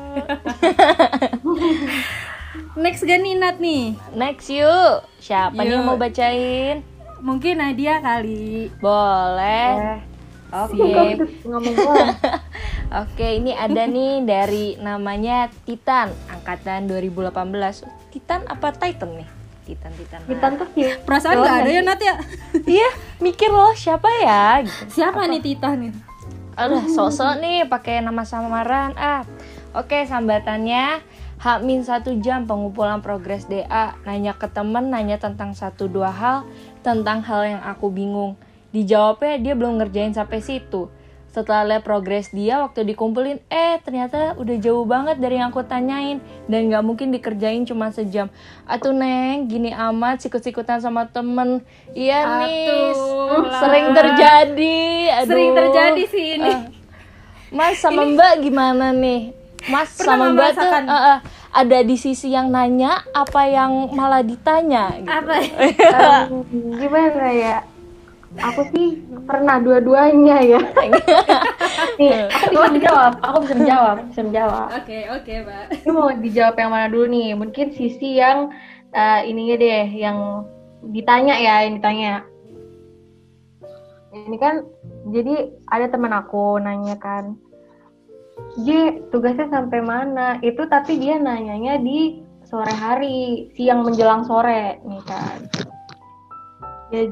[2.83, 3.93] Next gak nih Nat nih?
[4.13, 5.05] Next yuk.
[5.21, 5.89] Siapa nih yang Yuk.
[5.89, 6.81] mau bacain?
[7.23, 8.67] Mungkin Nadia kali.
[8.83, 10.03] Boleh.
[10.53, 11.17] Oke.
[11.49, 11.75] Ngomong.
[13.01, 18.13] Oke, ini ada nih dari namanya Titan, angkatan 2018.
[18.13, 19.29] Titan apa Titan nih?
[19.65, 20.21] Titan Titan.
[20.29, 20.69] Titan tuh.
[21.01, 22.15] Perasaan gak ada ya Nat ya?
[22.77, 25.01] Iya, mikir loh siapa ya gitu.
[25.01, 25.93] Siapa nih Titan nih?
[26.53, 28.93] Aduh, sosok nih pakai nama samaran.
[28.93, 29.25] Ah.
[29.73, 31.01] Oke, sambatannya
[31.41, 36.45] Hakmin satu jam pengumpulan progres DA Nanya ke temen, nanya tentang satu dua hal
[36.85, 38.37] Tentang hal yang aku bingung
[38.73, 40.89] Dijawabnya dia belum ngerjain sampai situ
[41.29, 46.17] Setelah lihat progres dia waktu dikumpulin Eh ternyata udah jauh banget dari yang aku tanyain
[46.49, 48.33] Dan gak mungkin dikerjain cuma sejam
[48.65, 51.61] Atuh Neng, gini amat sikut-sikutan sama temen
[51.93, 52.97] Iya nih,
[53.61, 54.81] sering terjadi
[55.21, 55.29] Aduh.
[55.29, 56.49] Sering terjadi sih ini.
[56.49, 56.59] Eh,
[57.53, 59.37] Mas sama Mbak gimana nih?
[59.69, 61.19] Mas Pernah sama nggak Mbak tuh eh, eh,
[61.53, 65.13] ada di sisi yang nanya apa yang malah ditanya gitu.
[65.13, 65.35] Apa?
[66.25, 66.25] Em,
[66.81, 67.57] gimana ya?
[68.41, 68.97] Aku sih
[69.29, 70.61] pernah dua-duanya ya.
[72.01, 73.13] Nih, aku bisa menjawab.
[73.21, 73.95] Aku bisa menjawab.
[74.09, 74.67] Bisa menjawab.
[74.81, 75.65] Oke, oke, Mbak.
[75.85, 77.29] Ini mau dijawab yang mana dulu nih?
[77.37, 78.49] Mungkin sisi yang
[78.89, 80.17] eh, ininya deh, yang
[80.89, 82.13] ditanya ya, yang ditanya.
[84.13, 84.65] Ini kan,
[85.09, 87.33] jadi ada teman aku nanya kan,
[88.61, 90.37] J, tugasnya sampai mana?
[90.45, 95.37] Itu tapi dia nanyanya di sore hari, siang menjelang sore, nih kan.
[96.93, 97.09] Ya,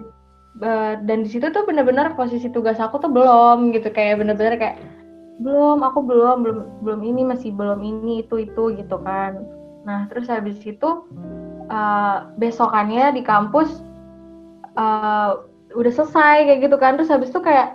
[0.61, 4.77] dan di situ tuh bener-bener posisi tugas aku tuh belum gitu, kayak bener-bener kayak
[5.41, 9.41] belum aku belum belum belum ini masih belum ini itu itu gitu kan.
[9.89, 10.89] Nah terus habis itu
[11.65, 13.81] eh, besokannya di kampus
[14.77, 15.31] eh,
[15.73, 17.01] udah selesai kayak gitu kan.
[17.01, 17.73] Terus habis itu kayak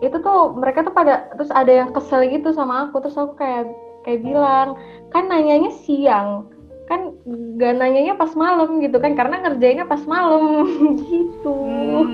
[0.00, 3.04] itu tuh mereka tuh pada terus ada yang kesel gitu sama aku.
[3.04, 3.68] Terus aku kayak
[4.08, 4.80] kayak bilang
[5.12, 6.48] kan nanyanya siang
[6.84, 7.16] kan
[7.56, 10.68] gak nanyanya pas malam gitu kan karena ngerjainnya pas malam.
[11.08, 11.56] Gitu.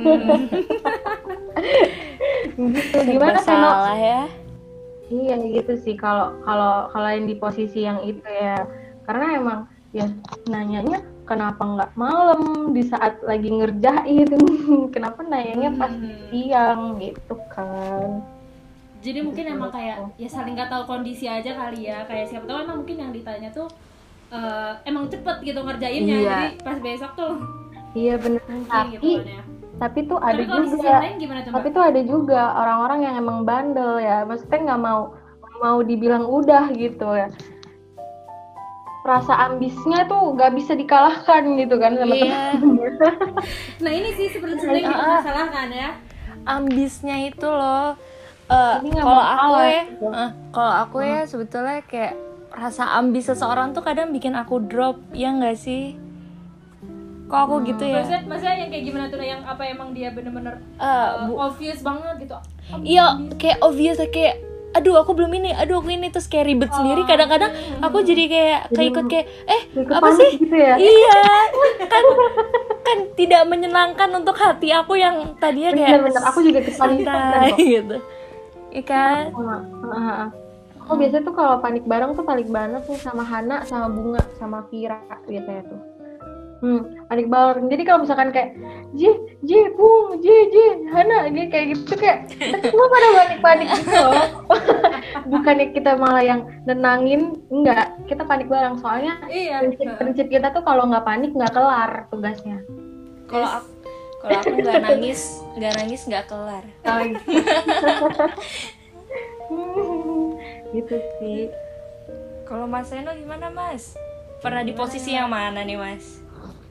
[2.56, 2.98] Gitu.
[3.16, 3.40] Gimana?
[3.40, 4.22] Masalah ya.
[5.10, 5.98] Iya gitu sih.
[5.98, 8.62] Kalau kalau kalau yang di posisi yang itu ya.
[9.04, 10.06] Karena emang ya
[10.46, 14.30] nanyanya kenapa nggak malam di saat lagi ngerjain?
[14.94, 16.30] Kenapa nanyanya pas Hmm.
[16.30, 16.80] siang?
[17.02, 18.22] Gitu kan.
[19.00, 22.06] Jadi mungkin emang kayak ya saling nggak tahu kondisi aja kali ya.
[22.06, 23.66] Kayak siapa tahu emang mungkin yang ditanya tuh
[24.30, 26.16] eh, emang cepet gitu ngerjainnya.
[26.16, 26.30] Iya.
[26.30, 27.34] Jadi pas besok tuh
[27.90, 29.34] iya bener mungkin tapi gitu
[29.80, 33.38] tapi tuh ada Tapi juga lain gimana tuh, tapi tuh ada juga orang-orang yang emang
[33.42, 35.00] bandel ya maksudnya nggak mau
[35.58, 37.28] mau dibilang udah gitu ya
[39.00, 42.54] rasa ambisnya tuh nggak bisa dikalahkan gitu kan sama Iya.
[42.54, 42.92] temen
[43.80, 45.12] Nah ini sih seperti sering Ah, jadi ah.
[45.18, 45.90] masalah kan ya.
[46.46, 47.96] Ambisnya itu loh.
[48.46, 50.06] eh, nggak kalau aku kalah ya, gitu.
[50.10, 52.14] eh, kalau aku ya sebetulnya kayak
[52.50, 55.94] rasa ambis seseorang tuh kadang bikin aku drop, ya nggak sih?
[57.30, 58.02] Kok aku gitu ya?
[58.02, 62.26] Maksudnya, maksudnya yang kayak gimana tuh yang apa emang dia bener-bener uh, bu- obvious banget
[62.26, 62.34] gitu.
[62.82, 63.06] Iya,
[63.38, 67.02] kayak obvious kayak aduh aku belum ini, aduh aku ini terus kayak ribet sendiri.
[67.06, 67.50] Kadang-kadang
[67.82, 70.30] aku jadi kayak keikut kayak eh Ikut apa sih?
[70.38, 71.22] gitu ya Iya,
[71.86, 72.04] kan
[72.80, 77.96] kan tidak menyenangkan untuk hati aku yang tadinya kayak bener-bener aku juga santai kok gitu.
[78.70, 79.22] Iya kan?
[80.90, 84.66] Aku biasanya tuh kalau panik bareng tuh panik banget nih sama Hana sama Bunga sama
[84.66, 85.80] Vira biasanya tuh.
[86.60, 87.70] Hmm panik bareng.
[87.70, 88.58] Jadi kalau misalkan kayak
[88.98, 89.14] J
[89.46, 90.56] J Bung J J
[90.90, 94.26] Hana dia kayak gitu kayak kita semua pada panik-panik gitu loh.
[95.30, 97.94] Bukannya kita malah yang nenangin enggak.
[98.10, 98.74] Kita panik bareng.
[98.82, 99.62] Soalnya Iya.
[99.62, 102.66] prinsip, prinsip kita tuh kalau nggak panik nggak kelar tugasnya.
[103.30, 103.70] Kalau aku
[104.20, 105.20] kalau aku nggak nangis,
[105.54, 106.64] nggak nangis nggak kelar.
[106.84, 107.24] Oh, gitu.
[110.72, 111.50] gitu sih
[112.42, 113.94] Kalau Mas Seno gimana Mas?
[114.38, 116.18] Pernah di posisi yang mana nih Mas?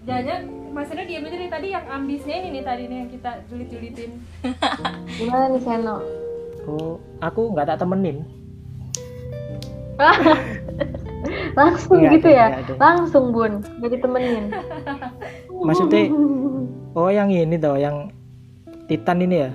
[0.01, 3.31] Jangan Mas Eno diam aja nih tadi yang ambisnya ini nih tadi nih yang kita
[3.45, 4.12] julit-julitin.
[5.19, 5.97] gimana nih Seno
[6.63, 8.21] Oh, aku nggak tak temenin.
[11.53, 12.73] langsung Nggak gitu ada, ya ada.
[12.77, 14.47] langsung bun gak ditemenin
[15.67, 16.07] Maksudnya,
[16.95, 18.07] oh yang ini tau, yang
[18.88, 19.51] Titan ini ya?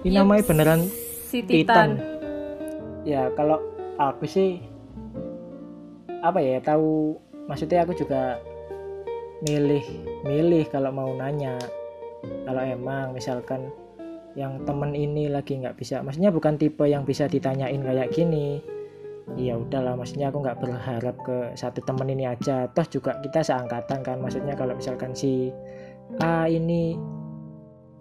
[0.00, 0.80] Ini namanya beneran
[1.28, 2.00] Si Titan.
[3.04, 3.58] Ya kalau
[3.96, 4.60] aku sih
[6.20, 7.16] apa ya tahu
[7.48, 8.36] maksudnya aku juga
[9.40, 9.84] milih
[10.28, 11.56] milih kalau mau nanya.
[12.20, 13.72] Kalau emang misalkan
[14.36, 18.60] yang temen ini lagi nggak bisa maksudnya bukan tipe yang bisa ditanyain kayak gini.
[19.38, 22.68] Iya udahlah maksudnya aku nggak berharap ke satu temen ini aja.
[22.70, 25.54] Toh juga kita seangkatan kan maksudnya kalau misalkan si
[26.18, 26.98] A ini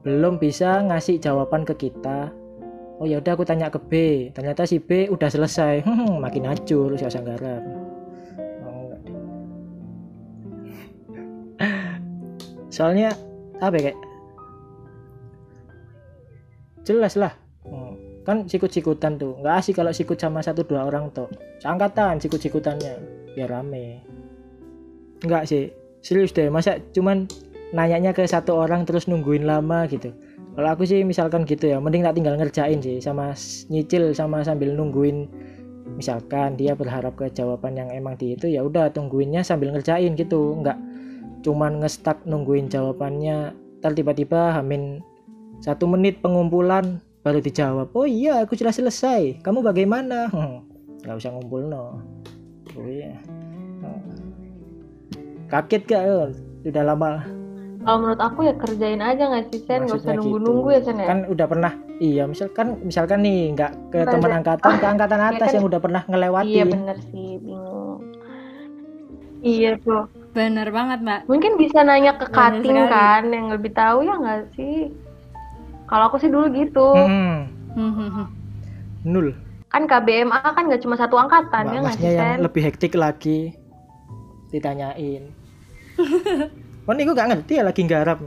[0.04, 2.32] belum bisa ngasih jawaban ke kita
[3.00, 3.94] oh ya udah aku tanya ke B.
[4.36, 5.88] Ternyata si B udah selesai.
[5.88, 7.64] Hmm, makin hancur si garap.
[8.68, 9.18] Oh, enggak deh.
[12.76, 13.16] soalnya
[13.64, 14.00] apa ya kayak?
[16.84, 17.34] Jelas lah.
[17.64, 17.96] Hmm,
[18.28, 19.40] kan sikut-sikutan tuh.
[19.40, 21.32] Nggak asik kalau sikut sama satu dua orang tuh
[21.64, 22.94] seangkatan sikut-sikutannya.
[23.34, 24.04] Biar rame.
[25.24, 25.72] Nggak sih.
[26.00, 27.28] Serius deh masa cuman
[27.76, 30.16] nanyanya ke satu orang terus nungguin lama gitu
[30.56, 33.34] kalau aku sih misalkan gitu ya mending tak tinggal ngerjain sih sama
[33.70, 35.30] nyicil sama sambil nungguin.
[35.90, 40.58] Misalkan dia berharap ke jawaban yang emang di itu ya udah tungguinnya sambil ngerjain gitu.
[40.60, 40.78] Nggak
[41.46, 43.56] cuman ngestak nungguin jawabannya.
[43.80, 45.00] Ntar tiba-tiba hamin
[45.60, 49.40] satu menit pengumpulan baru dijawab oh iya aku sudah selesai.
[49.44, 50.28] Kamu bagaimana?
[51.04, 52.04] Nggak usah ngumpul no
[52.76, 53.16] oh iya.
[53.80, 54.04] Hmm.
[55.48, 56.30] kaget gak eh?
[56.68, 57.24] udah lama
[57.80, 60.76] Kalau menurut aku ya kerjain aja nggak sih Sen, nggak usah Maksudnya nunggu-nunggu gitu.
[60.76, 61.08] ya Sen ya.
[61.08, 65.48] kan udah pernah iya misalkan misalkan nih nggak ke Nggak teman angkatan ke angkatan atas
[65.48, 68.00] kan- yang udah pernah Iya ngelewatin bener sih, bingung.
[69.40, 70.04] Iya tuh.
[70.30, 71.22] Bener banget mbak.
[71.26, 72.70] Mungkin bisa nanya ke sekali.
[72.70, 74.92] kan, yang lebih tahu ya nggak sih?
[75.88, 76.90] Kalau aku sih dulu gitu.
[76.94, 78.28] Hmm, Hmm,
[79.08, 79.32] nul
[79.70, 82.44] Kan KBMA kan nggak cuma satu angkatan ya nggak sih yang Sen?
[82.44, 83.54] lebih hektik lagi
[84.50, 85.30] ditanyain
[86.90, 88.18] kan itu nggak ngerti ya lagi nggarap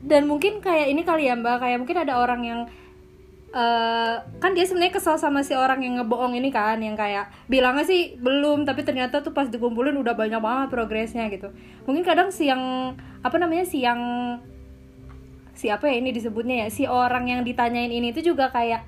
[0.00, 2.60] Dan mungkin kayak ini kali ya mbak, kayak mungkin ada orang yang
[3.50, 7.86] eh kan dia sebenarnya kesal sama si orang yang ngebohong ini kan, yang kayak bilangnya
[7.86, 11.52] sih belum, tapi ternyata tuh pas dikumpulin udah banyak banget progresnya gitu.
[11.86, 14.00] Mungkin kadang si yang apa namanya si yang
[15.54, 18.82] si apa ya ini disebutnya ya si orang yang ditanyain ini tuh juga kayak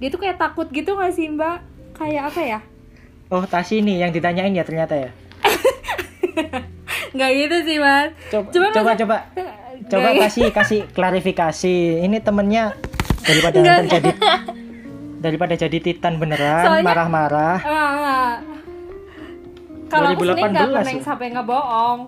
[0.00, 1.62] dia tuh kayak takut gitu gak sih mbak?
[1.94, 2.60] Kayak apa ya?
[3.28, 5.10] Oh Tasi nih yang ditanyain ya ternyata ya
[7.14, 8.10] Nggak gitu sih mas.
[8.26, 9.16] coba coba masa- coba
[9.86, 12.74] coba Nggak- kasih kasih klarifikasi ini temennya
[13.20, 13.80] daripada Nggak.
[13.88, 14.10] jadi
[15.20, 18.34] daripada jadi titan beneran marah-marah Enggak, enggak.
[19.86, 20.90] Kalau aku sendiri nggak 2018 pernah ya?
[20.90, 22.00] yang sampai ngebohong.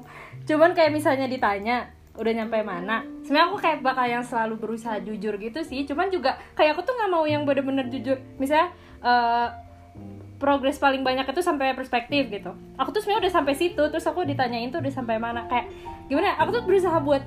[0.42, 1.76] Cuman kayak misalnya ditanya
[2.14, 2.96] udah nyampe mana.
[3.22, 5.84] Sebenarnya aku kayak bakal yang selalu berusaha jujur gitu sih.
[5.84, 8.18] Cuman juga kayak aku tuh nggak mau yang bener-bener jujur.
[8.36, 9.46] Misalnya eh,
[10.36, 12.52] progres paling banyak itu sampai perspektif gitu.
[12.76, 13.80] Aku tuh sebenarnya udah sampai situ.
[13.80, 15.48] Terus aku ditanyain tuh udah sampai mana.
[15.48, 15.72] Kayak
[16.06, 16.36] gimana?
[16.40, 17.24] Aku tuh berusaha buat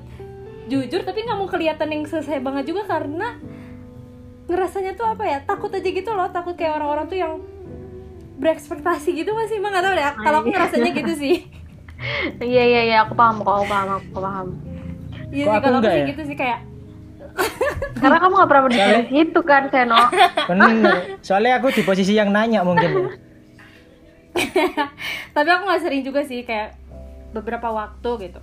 [0.70, 3.34] jujur tapi nggak mau kelihatan yang selesai banget juga karena
[4.46, 7.32] ngerasanya tuh apa ya takut aja gitu loh takut kayak orang-orang tuh yang
[8.38, 11.36] berekspektasi gitu masih emang gak tau deh kalau aku ngerasanya gitu sih
[12.40, 14.48] Iya iya iya, aku paham kok, aku paham, aku paham.
[15.28, 16.06] iya sih aku kalau aku sih ya?
[16.08, 16.58] gitu sih kayak
[18.00, 20.00] Karena kamu nggak pernah berdiri di situ kan, Seno.
[20.48, 21.20] bener.
[21.20, 23.12] Soalnya aku di posisi yang nanya mungkin.
[25.36, 26.78] Tapi aku nggak sering juga sih kayak
[27.36, 28.40] beberapa waktu gitu.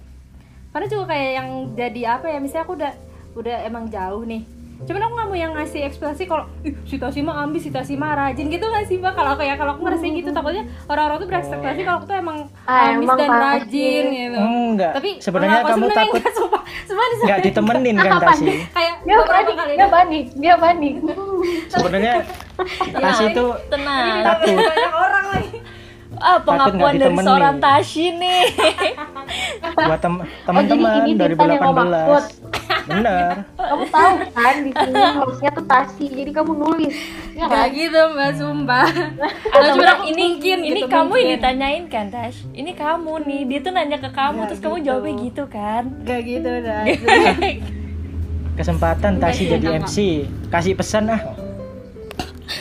[0.71, 2.93] Karena juga kayak yang jadi apa ya misalnya aku udah
[3.37, 4.45] udah emang jauh nih
[4.79, 7.93] cuman aku nggak mau yang ngasih ekspresi kalau ih si Tasi mah ambis si Tasi
[7.93, 9.13] mah rajin gitu nggak sih mbak?
[9.13, 12.37] Kalau aku ya kalau aku ngerasain gitu takutnya orang-orang tuh berekspektasi kalau aku tuh emang
[12.63, 13.41] Ah, ambis emang dan pasti.
[13.41, 14.37] rajin gitu.
[14.37, 14.91] Enggak.
[14.93, 15.97] Tapi sebenarnya kamu sebenarnya?
[15.97, 16.61] takut enggak, sumpah.
[16.79, 20.93] Sebenarnya di nggak sana- ditemenin kan Tasi kayak Dia panik, kali dia panik, dia panik.
[21.67, 22.13] sebenarnya
[22.93, 24.15] Tasi itu Tenang.
[24.23, 24.55] takut.
[24.57, 25.57] Banyak orang lagi
[26.17, 28.41] Ah, pengakuan dari seorang Tashi nih.
[29.77, 32.23] buat tem Oh, teman-teman yang kamu maksud.
[32.39, 36.95] 2018 bener Kamu tahu kan di sini harusnya tuh Tasi, jadi kamu nulis.
[37.33, 37.67] Ya Gak kan?
[37.69, 38.87] gitu mbak sumpah
[39.45, 41.35] Atau cuma aku ini mungkin ini gitu, kamu yang mungkin.
[41.35, 42.37] ditanyain kan, Tash?
[42.49, 43.41] Ini kamu nih.
[43.45, 44.85] Dia tuh nanya ke kamu Nggak terus kamu gitu.
[44.87, 45.83] jawabnya gitu kan.
[46.01, 46.83] Gak gitu dah
[48.55, 49.67] kesempatan Tasi Enggak, jadi.
[49.77, 49.95] MC
[50.47, 51.21] kasih pesan ah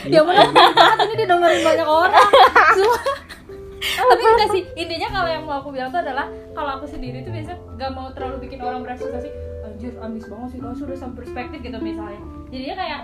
[0.05, 2.29] Ya bener banget ini didengerin banyak orang
[2.75, 3.15] Sumpah.
[4.09, 7.31] Tapi enggak sih, intinya kalau yang mau aku bilang tuh adalah Kalau aku sendiri tuh
[7.31, 9.29] biasanya gak mau terlalu bikin orang berekspektasi
[9.63, 12.21] Anjir, ambis banget sih, kamu sudah sampai perspektif gitu misalnya.
[12.49, 13.01] Jadinya kayak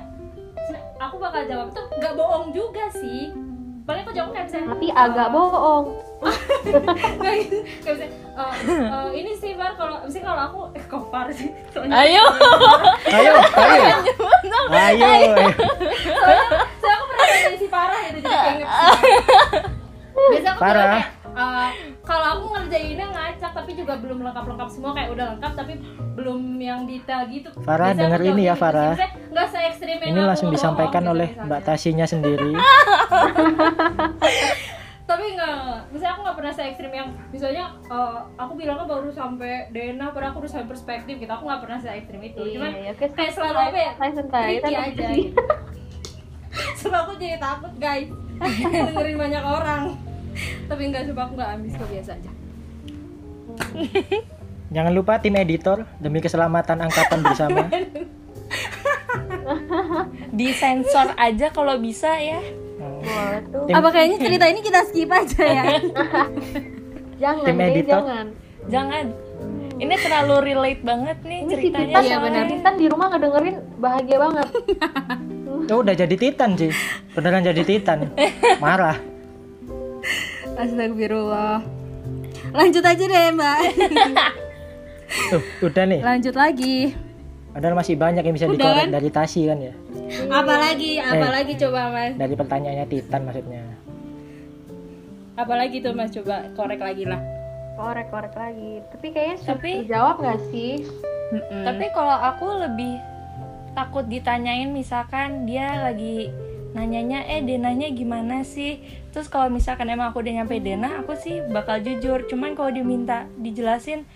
[1.00, 3.34] Aku bakal jawab tuh gak bohong juga sih.
[3.82, 5.84] Paling aku jawab kayak misalnya Tapi agak bohong.
[7.18, 8.52] Kayak gitu, kayak misalnya "Eh,
[8.86, 11.50] eh, Ini sih Far, kalau misalnya kalau aku Eh kok Far sih?
[11.68, 12.22] Soalnya- Ayo.
[13.10, 13.84] ayo ayo
[14.70, 15.50] ayo ayo.
[16.78, 19.81] Soalnya aku pernah jadi si parah gitu jadi kayak nge-
[20.12, 20.84] Biasa aku Parah.
[20.84, 21.70] bilang kayak, eh,
[22.02, 25.72] kalau aku ngerjainnya ngacak tapi juga belum lengkap-lengkap semua kayak udah lengkap tapi
[26.12, 27.48] belum yang detail gitu.
[27.58, 28.60] Farah, denger ini ya, gitu.
[28.60, 28.92] Farah.
[29.28, 31.48] Nggak se ekstrim yang ini aku langsung disampaikan gitu oleh misalnya.
[31.48, 32.52] Mbak Tasinya sendiri
[35.02, 35.58] Tapi nggak,
[35.90, 40.30] misalnya aku nggak pernah se ekstrim yang misalnya eh, aku bilangnya baru sampai Dena padahal
[40.30, 43.04] aku udah sampai perspektif gitu aku nggak pernah se ekstrim itu cuman Iya, oke.
[43.10, 44.46] kayak selalu apa ya Saya santai.
[44.58, 45.04] aja gitu.
[46.80, 48.08] Sebab aku jadi takut guys
[48.72, 49.82] dengerin banyak orang
[50.66, 52.30] tapi enggak coba aku nggak ambis kok biasa aja
[54.72, 57.68] Jangan lupa tim editor demi keselamatan angkatan bersama.
[60.32, 62.40] Disensor aja kalau bisa ya.
[63.68, 65.64] Tim, apa kayaknya cerita ini kita skip aja ya
[67.22, 68.00] Jangan, Tim editor.
[68.00, 68.26] jangan.
[68.70, 69.04] Jangan.
[69.76, 71.86] Ini terlalu relate banget nih Ini si ceritanya.
[71.90, 72.44] Titan, Iya, benar.
[72.48, 74.46] Titan di rumah ngedengerin bahagia banget.
[75.66, 76.72] Oh, udah jadi titan sih.
[77.12, 78.10] Beneran jadi titan.
[78.58, 78.96] Marah.
[80.52, 81.62] Astagfirullah
[82.52, 83.58] lanjut aja deh mbak
[85.30, 86.00] Tuh, udah nih.
[86.00, 86.92] lanjut lagi
[87.48, 88.88] Padahal masih banyak yang bisa Udah dikorek kan?
[88.90, 89.72] dari Tasi kan ya.
[90.30, 93.62] apalagi apalagi coba mas Dari pertanyaannya titan maksudnya.
[95.34, 97.20] apalagi tuh mas coba korek lagi lah
[97.72, 98.84] Korek-korek lagi.
[98.86, 100.72] Tapi kayaknya sudah Tapi- terjawab nggak sih?
[101.64, 103.00] Tapi kalau aku lebih
[103.72, 106.32] takut ditanyain misalkan dia lagi
[106.72, 108.80] nanyanya eh denanya gimana sih?
[109.12, 112.24] Terus kalau misalkan emang aku udah nyampe dena aku sih bakal jujur.
[112.28, 114.08] Cuman kalau diminta dijelasin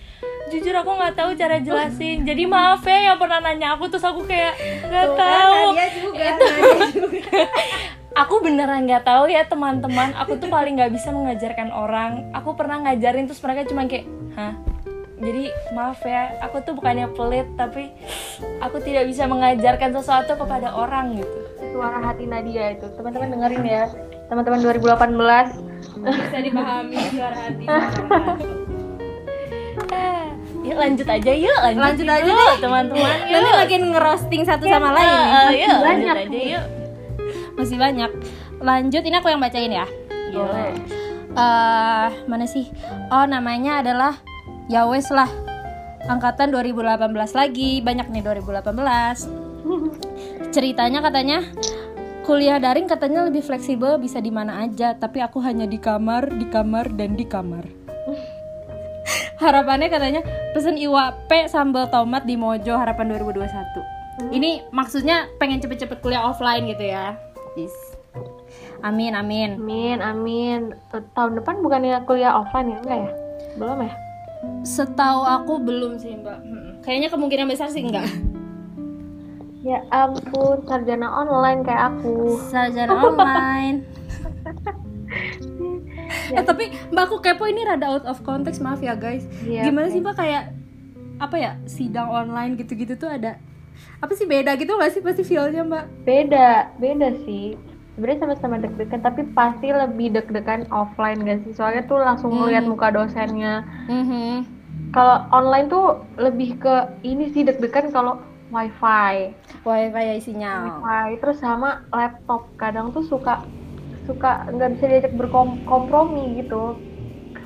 [0.48, 2.24] jujur aku nggak tahu cara jelasin.
[2.24, 4.56] Jadi maaf ya yang pernah nanya aku terus aku kayak
[4.88, 5.60] nggak tahu.
[5.76, 6.28] Nadia juga.
[8.16, 10.16] Aku beneran nggak tahu ya teman-teman.
[10.16, 12.32] Aku tuh paling nggak bisa mengajarkan orang.
[12.32, 14.56] Aku pernah ngajarin terus mereka cuma kayak hah
[15.16, 17.88] jadi maaf ya aku tuh bukannya pelit tapi
[18.58, 21.38] aku tidak bisa mengajarkan sesuatu kepada orang gitu
[21.72, 22.88] Suara hati Nadia itu.
[22.90, 23.84] Teman-teman dengerin ya.
[24.28, 25.60] Teman-teman 2018.
[26.00, 27.64] bisa dipahami suara hati
[30.66, 32.56] yuk lanjut aja yuk lanjut, Lanjut aja yuk, deh.
[32.58, 35.06] teman-teman yuk nanti makin ngerosting satu sama lain.
[35.06, 36.64] Ah, yuk lanjut Banyak aja yuk
[37.56, 38.10] masih banyak
[38.58, 39.86] lanjut ini aku yang bacain ya
[40.28, 40.74] Boleh.
[41.32, 42.68] eh mana sih
[43.08, 44.12] oh namanya adalah
[44.66, 45.30] ya wes lah
[46.06, 51.42] angkatan 2018 lagi banyak nih 2018 ceritanya katanya
[52.26, 56.46] kuliah daring katanya lebih fleksibel bisa di mana aja tapi aku hanya di kamar di
[56.50, 57.62] kamar dan di kamar
[59.42, 66.02] harapannya katanya pesen iwa P sambal tomat di Mojo harapan 2021 ini maksudnya pengen cepet-cepet
[66.02, 67.14] kuliah offline gitu ya
[67.54, 67.74] Is.
[68.82, 70.76] amin amin Amin, amin.
[70.92, 72.78] Tahun depan bukannya kuliah offline ya?
[72.84, 73.10] Enggak ya?
[73.56, 73.92] Belum ya?
[74.66, 76.38] Setahu aku belum sih mbak.
[76.42, 76.70] Hmm.
[76.82, 78.06] Kayaknya kemungkinan besar sih enggak.
[79.66, 82.38] Ya ampun, sarjana online kayak aku.
[82.38, 83.82] Sarjana online.
[86.38, 89.26] eh tapi mbak aku kepo ini rada out of context maaf ya guys.
[89.42, 90.54] Iya, Gimana sih mbak kayak
[91.18, 93.42] apa ya sidang online gitu-gitu tuh ada
[93.98, 95.84] apa sih beda gitu nggak sih pasti feelnya mbak?
[96.06, 97.58] Beda, beda sih.
[97.96, 101.56] Sebenarnya sama-sama deg-degan, tapi pasti lebih deg-degan offline gak sih?
[101.56, 103.64] Soalnya tuh langsung ngeliat muka dosennya.
[103.88, 104.44] Mhm.
[104.92, 108.20] Kalau online tuh lebih ke ini sih deg-degan kalau
[108.52, 109.32] wifi,
[109.64, 110.60] Wifi ya sinyal.
[110.84, 112.44] wifi, terus sama laptop.
[112.60, 113.40] Kadang tuh suka
[114.04, 116.76] suka nggak bisa diajak berkompromi gitu.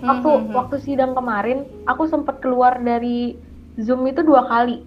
[0.02, 0.50] Waktu Mhm.
[0.50, 3.38] waktu sidang kemarin, aku sempet keluar dari
[3.78, 4.82] Zoom itu dua kali.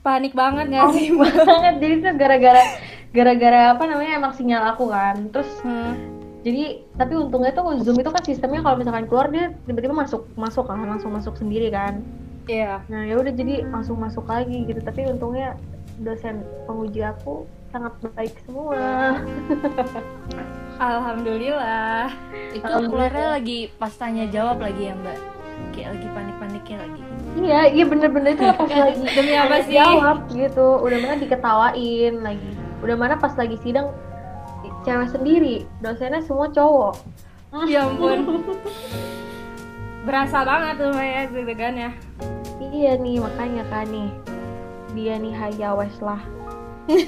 [0.00, 1.12] Panik banget nggak sih?
[1.16, 2.62] banget jadi tuh gara-gara
[3.10, 5.28] gara-gara apa namanya emang sinyal aku kan.
[5.28, 5.94] Terus Hmm.
[6.40, 10.64] jadi tapi untungnya tuh zoom itu kan sistemnya kalau misalkan keluar dia tiba-tiba masuk masuk
[10.64, 12.00] kan langsung masuk sendiri kan.
[12.44, 12.82] Iya.
[12.88, 14.80] nah ya udah jadi langsung masuk lagi gitu.
[14.80, 15.54] Tapi untungnya
[16.00, 18.74] dosen penguji aku sangat baik semua.
[20.80, 22.08] Alhamdulillah.
[22.50, 25.18] itu keluarnya lagi pas tanya jawab lagi ya mbak?
[25.70, 27.00] Kayak lagi panik-paniknya lagi.
[27.36, 28.32] Iya iya bener-bener.
[28.34, 29.72] Itu pas lagi Demi apa sih?
[29.76, 30.66] jawab gitu.
[30.80, 32.48] Udah mana diketawain lagi
[32.80, 33.92] udah mana pas lagi sidang
[34.84, 36.94] cewek sendiri dosennya semua cowok
[37.66, 38.46] Ya ampun.
[40.06, 41.90] Berasa banget tuh ya deg-degan ya.
[42.62, 44.10] Iya nih makanya kan nih
[44.94, 46.22] dia nih haya wes lah.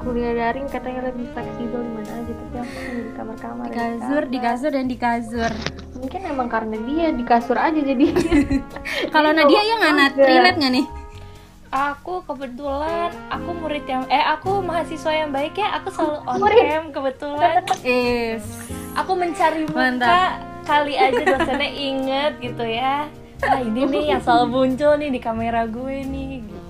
[0.00, 3.66] Kuliah daring katanya lebih fleksibel di mana aja tapi aku di kamar-kamar.
[3.66, 5.50] Di kasur, di kasur dan di kasur.
[5.96, 8.04] Mungkin emang karena dia di kasur aja jadi.
[9.16, 10.12] Kalau Nadia ya nggak Nat?
[10.12, 10.28] Enggak.
[10.28, 10.86] Relate nggak nih?
[11.70, 16.84] Aku kebetulan aku murid yang eh aku mahasiswa yang baik ya aku selalu on cam
[16.90, 18.42] kebetulan Is.
[18.98, 20.30] aku mencari muka Mantap.
[20.66, 23.06] kali aja dosennya inget gitu ya
[23.46, 26.60] ah ini nih yang selalu muncul nih di kamera gue nih gitu.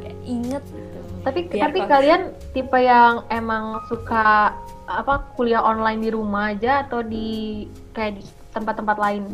[0.00, 2.22] Kayak inget gitu tapi Biar tapi kalian
[2.56, 4.56] tipe yang emang suka
[4.88, 8.22] apa kuliah online di rumah aja atau di kayak di
[8.56, 9.28] tempat-tempat lain?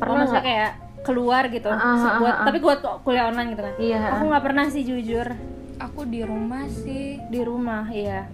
[0.00, 0.44] Pernah Pernah nggak?
[0.46, 0.70] kayak
[1.04, 2.46] keluar gitu, Ah, ah, buat ah, ah.
[2.48, 3.74] tapi buat kuliah online gitu kan?
[3.76, 4.00] Iya.
[4.16, 5.28] Aku nggak pernah sih jujur
[5.74, 8.24] aku di rumah sih di rumah, iya.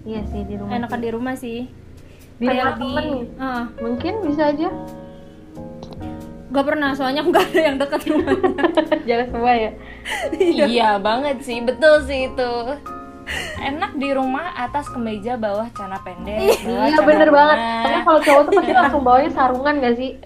[0.00, 0.72] Iya sih di rumah.
[0.72, 1.04] Enakan sih.
[1.04, 1.58] di rumah sih.
[2.38, 3.10] di kayak rumah lebih.
[3.36, 4.68] Ah, Mungkin bisa aja.
[6.50, 8.50] gak pernah soalnya nggak ada yang dekat rumahnya
[9.08, 9.70] Jangan semua ya.
[10.66, 12.52] iya banget sih betul sih itu
[13.60, 16.40] enak di rumah atas kemeja bawah celana pendek.
[16.58, 17.56] Bawah Iya bener banget.
[17.56, 17.82] renang.
[17.82, 20.10] Karena kalau cowok tuh pasti langsung bawanya sarungan gak sih?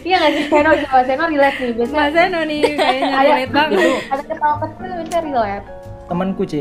[0.00, 0.70] Iya gak sih Seno?
[0.72, 1.72] Coba Seno relate nih.
[1.74, 3.78] Biasanya Mas Eno nih kayaknya relate banget.
[4.08, 5.66] ada ketawa kecil biasanya relate.
[6.02, 6.54] temanku C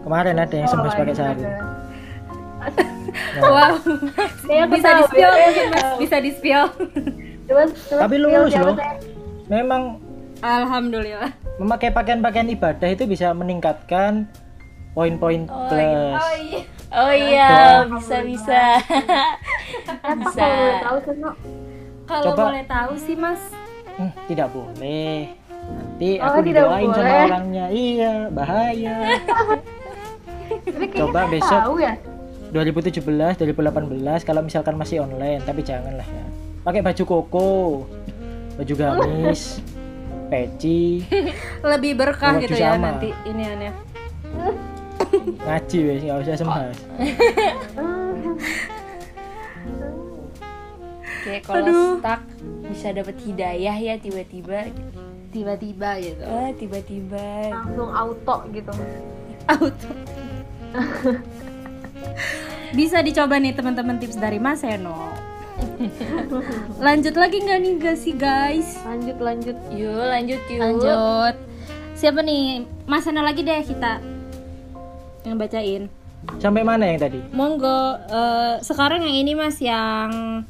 [0.00, 1.54] kemarin ada yang Oh, pakai iya, sarung
[3.42, 3.72] wow.
[3.74, 6.62] Aku bisa di spill mungkin mas bisa di spill
[7.44, 8.72] Coba, coba tapi lulus loh.
[8.72, 8.96] saya?
[9.46, 9.98] memang
[10.44, 11.32] alhamdulillah.
[11.56, 14.28] Memakai pakaian-pakaian ibadah itu bisa meningkatkan
[14.92, 16.20] poin-poin plus.
[16.20, 16.60] oh iya.
[16.94, 17.50] Oh iya
[17.88, 18.62] bisa bisa.
[18.78, 20.46] Siapa Bisa.
[20.46, 21.30] kalau boleh tahu Seno?
[22.04, 22.42] kalau Coba.
[22.46, 23.42] boleh tahu sih mas.
[23.94, 25.32] Hmm, tidak boleh.
[25.64, 27.66] Nanti Oh, aku didoain sama orangnya.
[27.68, 28.96] Iya bahaya.
[30.94, 31.60] Coba saya besok.
[31.64, 31.94] tahu ya.
[32.52, 36.24] 2017 2018 kalau misalkan masih online tapi jangan lah ya.
[36.62, 37.50] Pakai baju koko
[38.54, 39.58] baju gamis
[40.34, 41.06] peci
[41.70, 42.90] lebih berkah gitu ya sama.
[42.90, 43.72] nanti ini aneh
[45.46, 46.78] ngaji wes nggak usah sembahas
[51.24, 52.20] Oke, kalau stuck
[52.68, 54.68] bisa dapat hidayah ya tiba-tiba.
[55.32, 57.48] tiba-tiba gitu Ah, tiba-tiba.
[57.48, 58.72] Langsung auto gitu.
[59.56, 59.88] auto
[62.74, 65.14] bisa dicoba nih teman-teman tips dari Mas Eno
[66.86, 68.78] lanjut lagi nggak nih gak sih guys?
[68.84, 69.56] Lanjut lanjut.
[69.72, 70.60] Yuk, lanjut yuk.
[70.60, 71.34] lanjut.
[71.94, 72.66] Siapa nih?
[72.84, 74.02] Mas Eno lagi deh kita.
[75.24, 75.82] Yang bacain.
[76.40, 77.20] Sampai mana yang tadi?
[77.32, 78.00] Monggo.
[78.08, 80.42] Eh, sekarang yang ini Mas yang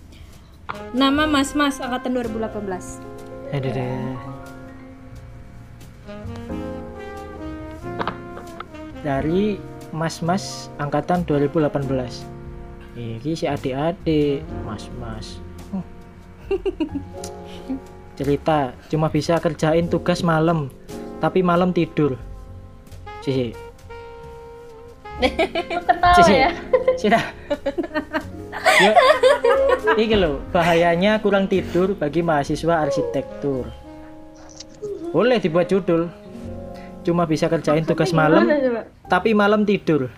[0.94, 4.34] nama Mas Mas angkatan 2018 Aduh, deh.
[9.04, 9.60] dari
[9.92, 12.33] mas-mas angkatan 2018
[12.94, 15.42] ini si adik-adik mas-mas.
[18.18, 20.70] Cerita cuma bisa kerjain tugas malam
[21.18, 22.14] tapi malam tidur.
[23.18, 23.50] Sisi.
[25.90, 26.34] Ketawa sisi.
[26.38, 26.50] ya.
[26.94, 27.24] sudah.
[28.74, 28.90] Yo,
[29.98, 33.66] ini loh bahayanya kurang tidur bagi mahasiswa arsitektur.
[35.10, 36.10] Boleh dibuat judul.
[37.02, 38.46] Cuma bisa kerjain tugas malam
[39.10, 40.10] tapi malam tidur.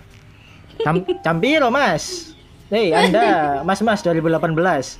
[0.85, 2.36] Cam campiro mas
[2.67, 4.99] Hei anda mas mas 2018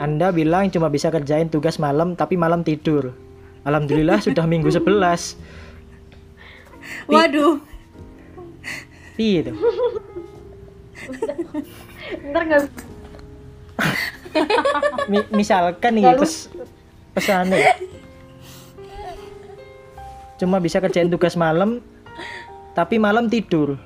[0.00, 3.12] anda bilang cuma bisa kerjain tugas malam tapi malam tidur.
[3.68, 4.86] Alhamdulillah sudah minggu 11
[7.10, 7.58] waduh.
[9.20, 9.56] Iya tuh
[12.30, 12.62] Ntar nggak
[15.10, 16.48] Mi- misalkan nih pes
[17.12, 17.58] pesannya.
[20.38, 21.82] Cuma bisa kerjain tugas malam
[22.72, 23.76] tapi malam tidur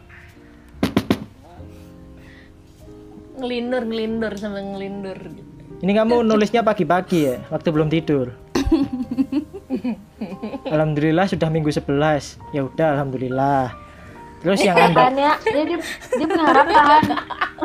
[3.45, 5.21] Ngelindur, ngelindur sama ngelindur.
[5.85, 8.33] ini kamu nulisnya pagi-pagi ya waktu belum tidur
[10.75, 13.77] Alhamdulillah sudah minggu 11 ya udah Alhamdulillah
[14.41, 17.03] terus yang anda ya, dia, dia, dia punya harapan.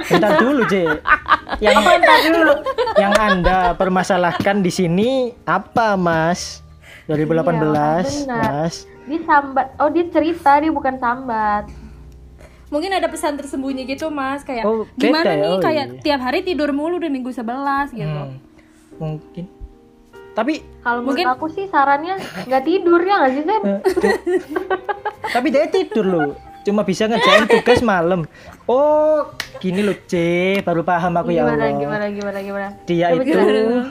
[0.03, 0.75] bentar dulu J
[1.63, 1.79] yang
[2.99, 5.09] yang anda permasalahkan di sini
[5.47, 6.59] apa Mas
[7.07, 7.55] 2018 Iya,
[8.27, 8.51] benar.
[8.67, 8.75] Mas
[9.09, 9.73] Dia sambat.
[9.81, 11.65] Oh dia cerita, dia bukan sambat.
[12.69, 15.35] Mungkin ada pesan tersembunyi gitu Mas kayak Oh, gimana ya?
[15.35, 16.01] nih Oh, kayak iya.
[16.03, 17.45] tiap hari tidur mulu udah minggu 11
[17.91, 18.37] gitu Hmm,
[18.95, 19.45] mungkin
[20.31, 22.15] tapi Kalau menurut Mungkin- aku sih sarannya
[22.45, 23.61] nggak tidur ya nggak sih Sen?
[23.63, 23.79] eh,
[25.27, 26.29] tapi dia tidur loh
[26.61, 28.23] cuma bisa ngerjain tugas malam
[28.63, 29.25] oh
[29.57, 30.13] gini loh C
[30.61, 32.67] baru paham aku ya Gimana, Allah gimana, gimana, gimana?
[32.85, 33.83] dia Coba itu gimana?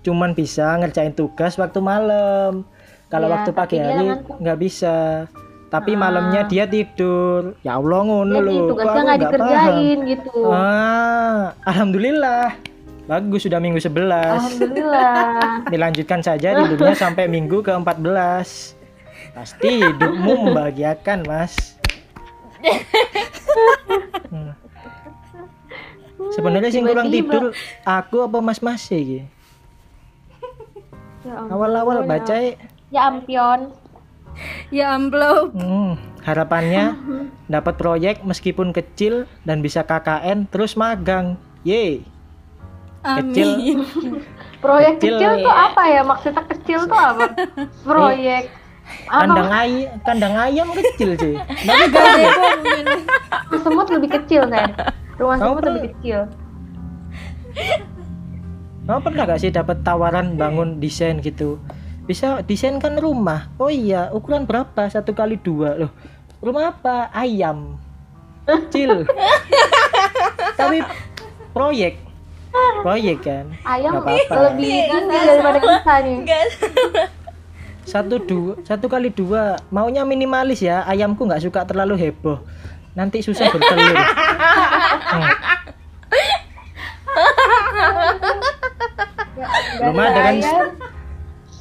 [0.00, 2.64] cuman bisa ngerjain tugas waktu malam
[3.06, 4.06] kalau Iya, waktu pagi hari
[4.38, 5.26] nggak bisa
[5.70, 7.54] tapi malamnya dia tidur.
[7.62, 10.32] Ya Allah ngono Jadi loh tugasnya aku nggak nggak dikerjain gitu.
[10.50, 12.46] ah alhamdulillah.
[13.10, 15.34] Bagus sudah minggu 11 Alhamdulillah.
[15.72, 18.78] dilanjutkan saja tidurnya sampai minggu ke-14
[19.34, 21.74] pasti hidupmu membahagiakan mas.
[24.30, 24.54] Hmm.
[26.30, 27.50] sebenarnya sih kurang tidur.
[27.82, 29.26] Aku apa mas mas sih
[31.26, 32.54] Ya awal-awal baca ya,
[32.94, 33.74] Ya ampion.
[34.76, 36.96] ya amplop hmm, harapannya
[37.50, 42.04] dapat proyek meskipun kecil dan bisa KKN terus magang ye
[43.00, 43.48] kecil
[44.60, 46.04] Proyek Kecil, kecil, tuh apa ya?
[46.04, 47.32] Maksudnya kecil tuh apa?
[47.88, 48.52] Proyek.
[49.06, 49.62] kandang Apa?
[49.62, 52.26] ayam kandang ayam kecil sih tapi gede
[53.46, 54.74] Rumah semut lebih kecil kan?
[55.14, 56.20] Rumah Kamu semut per- lebih kecil.
[58.90, 61.62] Kamu pernah gak sih dapat tawaran bangun desain gitu?
[62.10, 63.54] Bisa desainkan rumah.
[63.54, 64.90] Oh iya, ukuran berapa?
[64.90, 65.94] Satu kali dua loh.
[66.42, 67.06] Rumah apa?
[67.14, 67.78] Ayam.
[68.74, 69.06] Cil.
[70.58, 70.82] Tapi
[71.54, 72.02] proyek.
[72.82, 73.54] Proyek kan.
[73.62, 74.42] Ayam Nggak apa-apa.
[74.50, 76.18] lebih tinggi daripada kita nih.
[77.86, 79.54] Satu dua, satu kali dua.
[79.70, 80.82] Maunya minimalis ya.
[80.90, 82.42] Ayamku nggak suka terlalu heboh.
[82.98, 83.94] Nanti susah bertelur.
[83.94, 85.30] Hmm.
[89.78, 90.74] Belum ada kan Ayam.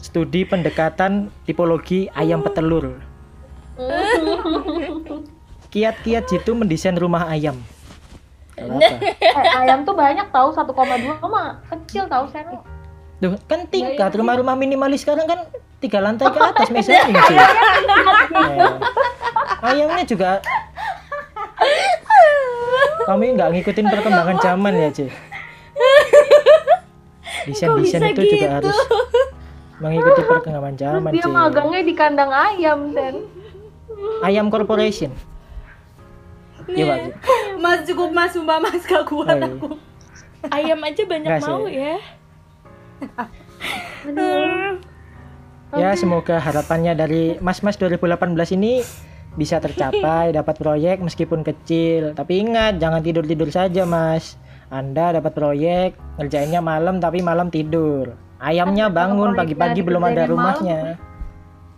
[0.09, 2.97] Studi pendekatan tipologi ayam petelur.
[5.69, 7.61] Kiat-kiat jitu mendesain rumah ayam.
[8.57, 8.97] Eh,
[9.53, 10.73] ayam tuh banyak tahu 1,2
[11.29, 12.57] mah kecil tahu saya.
[13.21, 15.45] Duh, kan tingkat rumah-rumah minimalis sekarang kan
[15.77, 17.37] tiga lantai ke atas mezanin sih.
[18.29, 18.65] Eh,
[19.61, 20.41] ayamnya juga
[23.05, 25.05] kami nggak ngikutin perkembangan zaman ya, Ci.
[27.45, 28.55] Desain-desain itu juga gitu?
[28.57, 28.77] harus
[29.79, 33.15] mengikuti perkembangan zaman, Dia magangnya di kandang ayam, Ten.
[34.21, 35.11] Ayam Corporation.
[36.69, 36.99] Iya, Pak.
[37.57, 39.47] Mas cukup mas sumpah mas gak kuat Oh, iya.
[39.49, 39.69] aku.
[40.53, 41.49] Ayam aja banyak Nggak sih.
[41.49, 41.95] mau ya.
[45.69, 48.81] Ya, semoga harapannya dari Mas-Mas 2018 ini
[49.37, 52.17] bisa tercapai, dapat proyek meskipun kecil.
[52.17, 54.33] Tapi ingat, jangan tidur-tidur saja, Mas.
[54.69, 58.17] Anda dapat proyek, ngerjainnya malam tapi malam tidur.
[58.39, 60.95] Ayamnya bangun pagi-pagi belum ada rumahnya.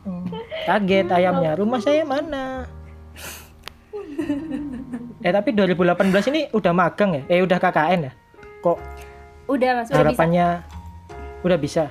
[0.02, 0.26] Hmm,
[0.64, 2.66] Kaget ayamnya, rumah saya mana?
[5.26, 5.78] eh tapi 2018
[6.30, 7.24] ini udah magang ya?
[7.28, 8.12] Eh udah KKN ya?
[8.62, 8.78] Kok
[9.48, 9.98] Udah mas, udah bisa.
[10.00, 10.48] harapannya
[11.42, 11.84] udah bisa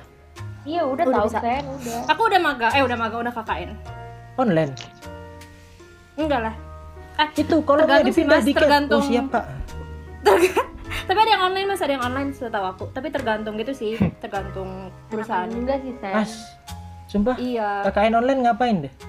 [0.61, 1.39] Iya, udah, Udah tahu bisa.
[1.41, 1.99] Ten, udah.
[2.07, 3.69] Aku udah magang, eh udah magang udah KKN.
[4.37, 4.71] online?
[6.13, 6.55] Enggak lah.
[7.17, 8.59] Ah, Itu kalau nggak Tergantung sih, dipindah Mas, dikit.
[8.61, 9.01] tergantung.
[9.01, 9.45] Oh siap pak.
[11.11, 12.85] Tapi ada yang online mas, ada yang online setahu aku.
[12.89, 15.45] Tapi tergantung gitu sih, tergantung perusahaan.
[15.45, 16.15] Enggak sih, Ten.
[16.15, 16.31] Mas,
[17.05, 17.83] sumpah Iya.
[17.85, 18.93] KKN online ngapain deh?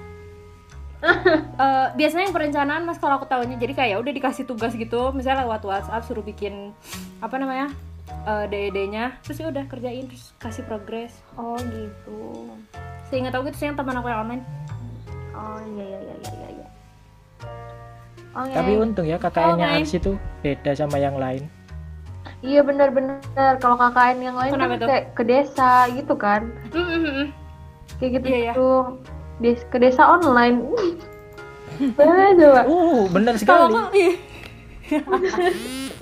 [1.53, 5.43] Eh, biasanya yang perencanaan mas kalau aku tahunya jadi kayak udah dikasih tugas gitu misalnya
[5.43, 6.71] lewat WhatsApp suruh bikin
[7.19, 7.67] apa namanya
[8.23, 12.55] eh DED-nya terus ya udah kerjain terus kasih progres Oh, gitu.
[13.05, 14.43] seingat aku gitu sih yang teman aku yang online
[15.33, 16.49] Oh, iya iya iya iya iya.
[16.55, 16.67] iya.
[18.33, 18.53] Oke.
[18.55, 21.43] Tapi untung ya KKN-nya Oh, Ars itu beda sama yang lain.
[22.43, 23.23] Iya benar-benar
[23.63, 26.51] kalau KKN yang lain Kenapa kan kayak ke desa gitu kan.
[26.75, 27.27] Mm, mm, mm, mm.
[27.97, 28.51] Kayak gitu Iya, iya.
[28.53, 28.99] tuh.
[29.39, 30.59] Des- ke desa online.
[31.97, 32.61] Mana coba?
[32.67, 33.97] Uh, bener Kalau sekali.
[33.97, 34.13] ih,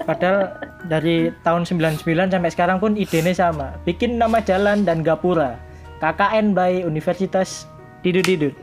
[0.09, 0.57] Padahal
[0.89, 2.01] dari tahun 99
[2.33, 3.77] sampai sekarang pun idenya sama.
[3.85, 5.61] Bikin nama jalan dan gapura.
[6.01, 7.69] KKN by Universitas
[8.01, 8.57] Didut-Didut.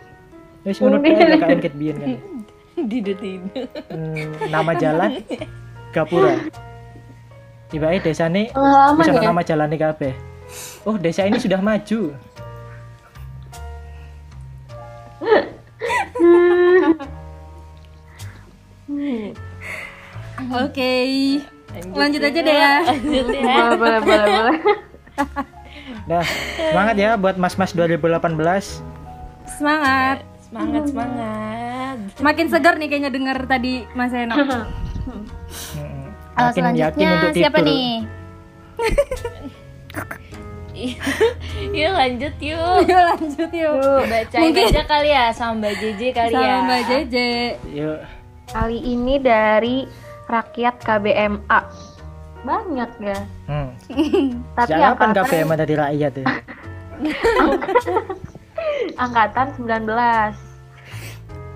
[0.67, 1.15] Wis ngono Unik.
[1.15, 2.11] kae KKN ket biyen kan.
[2.91, 3.71] Didut-didut.
[3.87, 5.23] Hmm, nama jalan
[5.95, 6.35] gapura.
[7.69, 9.21] Tiba-tiba desa ini Pengalaman bisa ya.
[9.29, 10.13] nama jalan kabeh.
[10.89, 12.17] Oh, desa ini sudah maju.
[20.49, 20.93] oke
[21.95, 23.43] lanjut aja deh ya Lanjut ya.
[23.45, 24.57] Boleh boleh boleh boleh.
[26.09, 26.25] Dah,
[26.57, 28.81] semangat ya buat mas-mas 2018.
[29.59, 31.97] semangat Semangat, semangat.
[32.25, 34.33] makin segar nih kayaknya denger tadi Mas Eno
[36.39, 37.43] Halo, Makin yakin untuk tidur.
[37.43, 38.07] siapa nih
[41.75, 42.79] Yuk lanjut yuk.
[42.89, 46.39] Yuk lanjut yuk Bacain Mungkin- aja kali ya sama Mbak JJ kali ya.
[46.39, 47.31] sama Mbak Jeje
[47.69, 47.99] Yuk.
[48.49, 49.77] Kali ini dari
[50.25, 51.61] rakyat KBMA.
[52.39, 53.19] Banyak ya.
[53.45, 53.75] Hmm.
[54.57, 56.27] Tapi kapan angkatan, KBM dari rakyat ya?
[58.97, 59.67] angkatan 19.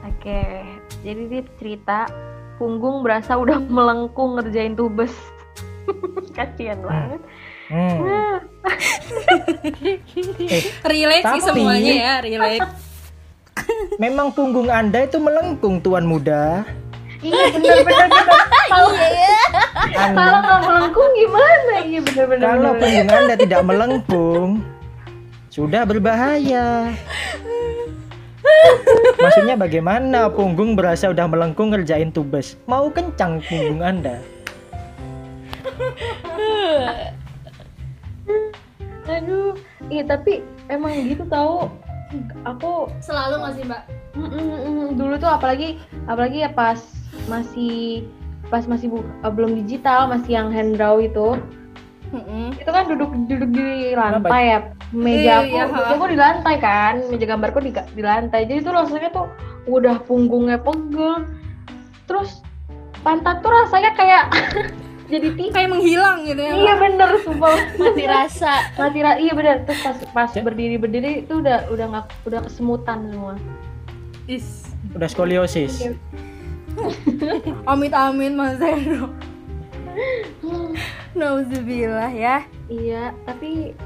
[0.05, 0.43] Oke.
[1.01, 1.99] Jadi dia cerita
[2.63, 5.11] punggung berasa udah melengkung ngerjain tubes.
[6.39, 7.19] Kasian banget.
[7.67, 7.99] Hmm.
[8.07, 8.39] Eh,
[10.93, 12.69] relate sih semuanya ya relate
[13.97, 16.69] memang punggung Anda itu melengkung tuan muda.
[17.23, 18.39] Iya bener-bener bener.
[18.67, 18.91] Kalau
[19.95, 21.75] kalau nggak melengkung gimana?
[21.87, 22.45] Iya bener-bener.
[22.45, 24.49] kalau punggung Anda tidak melengkung,
[25.49, 26.93] sudah berbahaya.
[29.19, 32.59] Maksudnya bagaimana punggung berasa udah melengkung ngerjain tubes?
[32.67, 34.19] Mau kencang punggung Anda?
[39.07, 39.59] Aduh,
[39.91, 41.71] iya tapi emang gitu tahu.
[42.45, 43.83] Aku selalu nggak sih mbak
[44.13, 44.89] mm, mm, mm, mm.
[45.01, 46.77] dulu tuh apalagi apalagi ya pas
[47.25, 48.05] masih
[48.53, 51.41] pas masih bu- eh, belum digital masih yang hand draw itu
[52.13, 52.53] Mm-mm.
[52.53, 54.61] itu kan duduk duduk di lantai ya
[54.93, 56.95] meja aku Iya, meja aku di lantai kan.
[57.09, 58.45] Meja gambarku di, di lantai.
[58.45, 59.27] Jadi tuh rasanya tuh
[59.67, 61.25] udah punggungnya pegel.
[62.05, 62.45] Terus
[63.01, 64.25] pantat tuh rasanya kayak
[65.13, 65.53] jadi tinggi.
[65.53, 67.57] Kayak menghilang gitu ya iya bener sumpah.
[67.81, 68.53] Mati rasa.
[68.77, 69.65] mati ra- iya bener.
[69.65, 73.35] Terus pas pas berdiri berdiri itu udah udah nggak udah kesemutan semua.
[74.29, 74.69] Is.
[74.93, 75.89] Udah skoliosis.
[77.71, 79.13] Amit amit Mas Zeno.
[81.13, 82.45] Nauzubillah ya.
[82.73, 83.77] Iya, tapi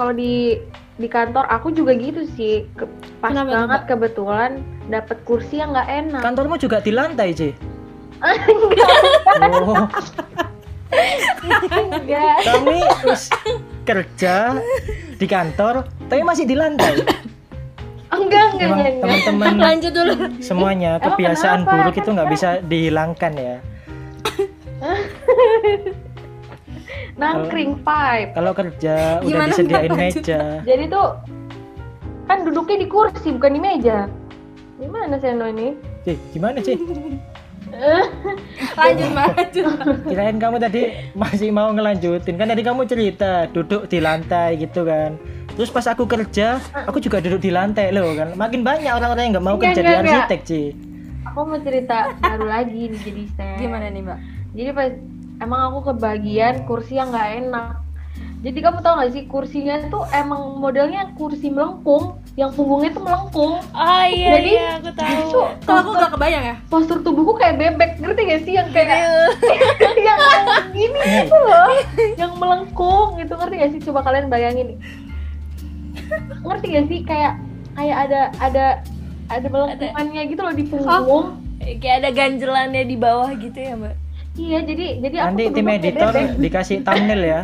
[0.00, 0.56] kalau di
[0.96, 2.64] di kantor aku juga gitu sih.
[2.72, 2.88] Ke-
[3.20, 4.50] pas Kenapa banget kebetulan
[4.88, 6.20] dapet kursi yang nggak enak.
[6.24, 7.52] Kantormu juga di lantai, Ci?
[8.20, 8.32] oh,
[11.70, 12.36] Enggak.
[12.44, 13.30] kami terus
[13.82, 14.56] kerja
[15.16, 17.04] di kantor, tapi masih di lantai.
[18.10, 18.92] Enggak, enggak, Memang enggak.
[18.98, 19.20] enggak.
[19.22, 20.12] teman-teman Lanjut dulu.
[20.40, 21.72] semuanya Emang kebiasaan kenapa?
[21.78, 23.56] buruk itu nggak bisa dihilangkan ya.
[27.20, 28.32] Nangkring five.
[28.32, 30.40] Kalau kerja udah Gimana, disediain meja.
[30.64, 31.08] Jadi tuh
[32.24, 34.08] kan duduknya di kursi bukan di meja.
[34.80, 35.76] Gimana Seno ini?
[36.08, 36.80] Ci, gimana, Ci?
[38.80, 39.10] Lanjut.
[39.12, 39.76] Lanjut.
[40.08, 45.20] Kirain kamu tadi masih mau ngelanjutin kan tadi kamu cerita duduk di lantai gitu kan.
[45.54, 46.56] Terus pas aku kerja,
[46.88, 48.32] aku juga duduk di lantai loh kan.
[48.32, 50.62] Makin banyak orang-orang yang nggak mau Enggak, kerja di arsitek, Ci.
[51.28, 53.56] Aku mau cerita baru lagi nih jadi Sen.
[53.60, 54.18] Gimana nih Mbak?
[54.56, 54.90] Jadi pas
[55.40, 57.80] emang aku kebagian kursi yang nggak enak.
[58.40, 63.60] Jadi kamu tau gak sih kursinya tuh emang modelnya kursi melengkung, yang punggungnya tuh melengkung.
[63.60, 65.04] Oh iya Jadi, iya aku tahu.
[65.04, 66.56] Jadi tuh Kalau aku gak kebayang ya.
[66.72, 68.88] postur tubuhku kayak bebek, ngerti gak sih yang kayak
[70.08, 70.20] yang
[70.72, 71.68] gini gitu loh,
[72.16, 73.80] yang melengkung gitu ngerti gak sih?
[73.84, 74.80] Coba kalian bayangin.
[76.40, 77.36] ngerti gak sih kayak
[77.76, 78.66] kayak ada ada
[79.28, 81.26] ada melengkungannya gitu loh di punggung.
[81.60, 83.99] Kayak ada ganjelannya di bawah gitu ya mbak.
[84.32, 86.38] Iya, jadi jadi aku Nanti tim editor bebek.
[86.38, 87.40] dikasih thumbnail ya.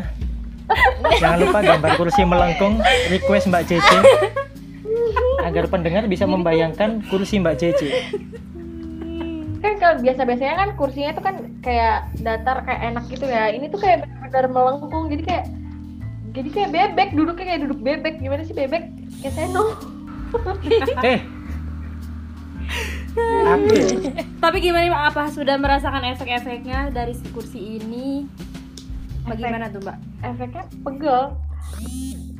[1.22, 3.98] Jangan lupa gambar kursi melengkung, request Mbak Cece.
[5.40, 7.88] Agar pendengar bisa membayangkan kursi Mbak Cece.
[9.56, 13.82] kan kalau biasa-biasanya kan kursinya itu kan kayak datar kayak enak gitu ya ini tuh
[13.82, 15.44] kayak benar melengkung jadi kayak
[16.30, 18.84] jadi kayak bebek duduknya kayak duduk bebek gimana sih bebek
[19.20, 19.74] kayak seno
[21.02, 21.18] Eh.
[23.46, 23.86] Ya?
[24.42, 25.02] Tapi gimana Mbak?
[25.14, 28.26] Apa sudah merasakan efek-efeknya dari si kursi ini?
[29.26, 29.98] Bagaimana tuh Mbak?
[30.22, 31.22] efeknya pegel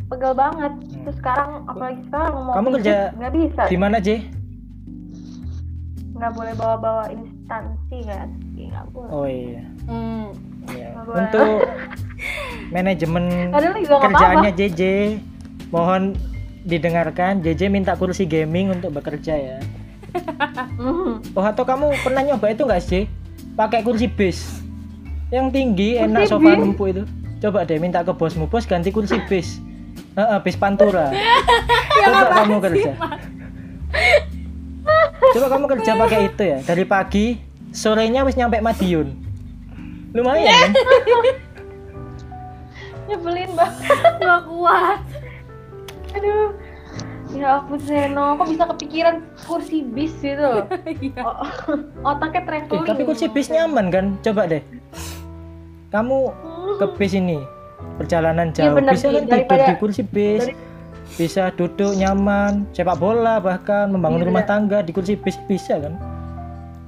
[0.07, 4.09] pegel banget terus sekarang apalagi sekarang mau Kamu kerja nggak bisa Di mana, J?
[6.17, 9.63] nggak boleh bawa-bawa instansi kan nggak boleh Oh iya.
[9.85, 10.33] Hmm.
[10.73, 10.89] Iya.
[11.05, 11.61] Untuk
[12.75, 14.83] manajemen Padahal juga nggak kerjaannya JJ,
[15.71, 16.03] mohon
[16.67, 17.45] didengarkan.
[17.45, 19.59] JJ minta kursi gaming untuk bekerja ya.
[21.37, 23.03] Oh atau kamu pernah nyoba itu nggak sih?
[23.53, 24.63] Pakai kursi base
[25.29, 26.63] yang tinggi, Kursi enak sofa base?
[26.63, 27.03] empuk itu.
[27.37, 29.59] Coba deh minta ke bosmu, bos ganti kursi base.
[30.15, 31.13] Heeh, base pantura.
[32.03, 32.93] Coba kamu kerja.
[35.33, 36.59] Coba kamu kerja pakai itu ya.
[36.63, 37.27] Dari pagi,
[37.71, 39.09] sorenya wis nyampe Madiun.
[40.13, 40.73] Lumayan kan?
[43.07, 44.99] nyebelin banget Gak kuat.
[46.11, 46.51] aduh
[47.37, 50.65] ya ampun Seno kok bisa kepikiran kursi bis gitu loh
[51.05, 51.23] Iya.
[52.03, 54.05] Otaknya Eh, traveling tapi kursi bis nyaman kan?
[54.21, 54.63] Coba deh.
[55.89, 56.19] Kamu
[56.77, 57.39] ke bis ini
[57.97, 60.57] perjalanan Iya, jauh bener bisa kan tidur Daripada- di kursi bis dari-
[61.09, 64.51] bisa duduk nyaman sepak bola bahkan membangun Iya, rumah bener.
[64.51, 65.95] tangga di kursi bis bisa kan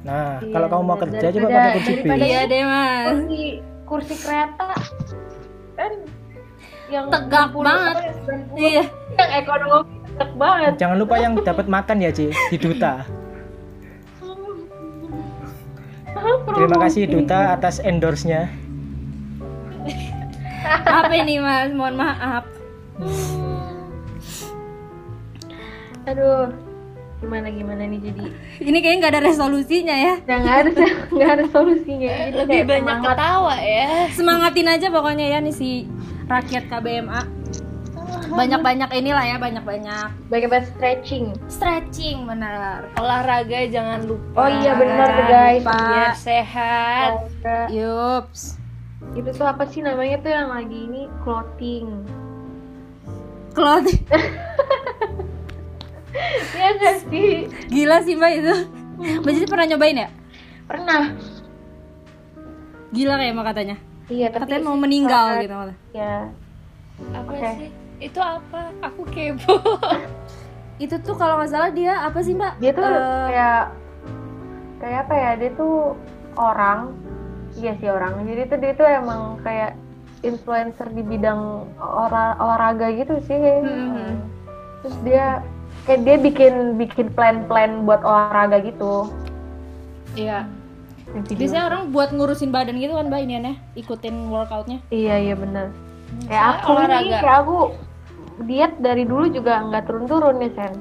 [0.01, 3.07] nah Iya, kalau kamu mau kerja coba pakai kursi bis Iya deh Mas.
[3.07, 3.43] kursi
[3.85, 4.69] kursi kereta
[5.75, 5.93] kan
[6.89, 7.95] yang Tegak 60 banget.
[7.95, 8.85] apa ya, 90, Iya.
[9.15, 13.07] yang ekonomi tegak banget jangan lupa yang dapat makan ya Ci di duta
[16.49, 18.51] terima kasih duta atas endorse-nya
[20.85, 21.71] Apa ini Mas?
[21.71, 22.45] Mohon maaf.
[26.05, 26.51] aduh
[27.19, 28.25] gimana gimana nih jadi
[28.59, 30.15] Ini kayaknya nggak ada resolusinya ya.
[30.21, 30.71] nggak ada
[31.09, 33.09] nggak ada solusinya jadi Lebih banyak semangat.
[33.13, 33.89] ketawa ya.
[34.13, 35.69] Semangatin aja pokoknya ya nih si
[36.25, 37.21] rakyat KBMA.
[38.31, 42.87] Banyak-banyak inilah ya, banyak-banyak banyak banget stretching stretching benar.
[42.95, 44.39] Olahraga jangan lupa.
[44.39, 45.79] oh iya benar guys lupa.
[45.79, 47.11] Biar sehat.
[47.17, 47.59] Olahraga.
[47.69, 48.43] Yups.
[49.11, 52.03] itu tuh apa sih namanya tuh yang lagi ini clothing
[53.51, 54.03] Clothing.
[56.53, 58.55] ya nggak sih Gila sih Mbak itu.
[59.23, 60.09] Mbak Cici pernah nyobain ya?
[60.65, 61.15] pernah
[62.91, 63.77] Gila kayak Mbak katanya.
[64.09, 65.77] iya tapi Katanya mau meninggal gitu malah.
[65.91, 66.29] ya
[67.15, 67.51] Apa Oke.
[67.57, 67.71] sih?
[67.99, 68.71] Itu apa?
[68.81, 69.59] Aku kepo.
[70.79, 72.53] Itu tuh kalau nggak salah dia apa sih Mbak?
[72.57, 73.63] dia tuh Eh, kayak
[74.79, 75.75] kayak apa ya dia tuh
[76.35, 76.95] orang
[77.57, 79.75] iya sih orang jadi tuh dia tuh emang kayak
[80.21, 84.23] influencer di bidang olah- olahraga gitu sih Hmm.
[84.79, 85.43] terus dia
[85.83, 89.11] kayak dia bikin bikin plan-plan buat olahraga gitu
[90.15, 90.47] Iya.
[91.09, 91.35] Video.
[91.41, 94.79] Biasanya orang buat ngurusin badan gitu kan Mbak ini aneh, ikutin workoutnya.
[94.89, 95.75] iya iya bener
[96.23, 97.19] kayak Soalnya aku nih olahraga.
[97.19, 97.59] kayak aku
[98.41, 100.73] diet dari dulu juga nggak turun-turun ya sen.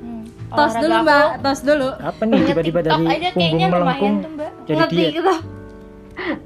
[0.00, 0.24] Hmm.
[0.48, 1.26] tos dulu aku- mbak.
[1.40, 1.88] Tos dulu.
[1.96, 4.50] Apa nih tiba-tiba dari punggung kayaknya lumayan melengkung tuh mbak.
[4.64, 5.12] jadi diet?
[5.14, 5.34] gitu.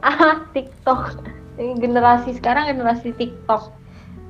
[0.00, 1.00] Ah TikTok.
[1.54, 3.74] Ini generasi sekarang generasi TikTok.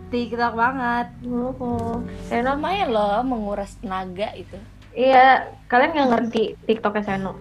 [0.08, 1.06] TikTok banget.
[1.20, 2.08] Mhm.
[2.24, 2.54] Seno?
[2.54, 4.56] Lumayan loh menguras tenaga itu.
[4.90, 7.32] Iya kalian nggak ngerti TikToknya Seno?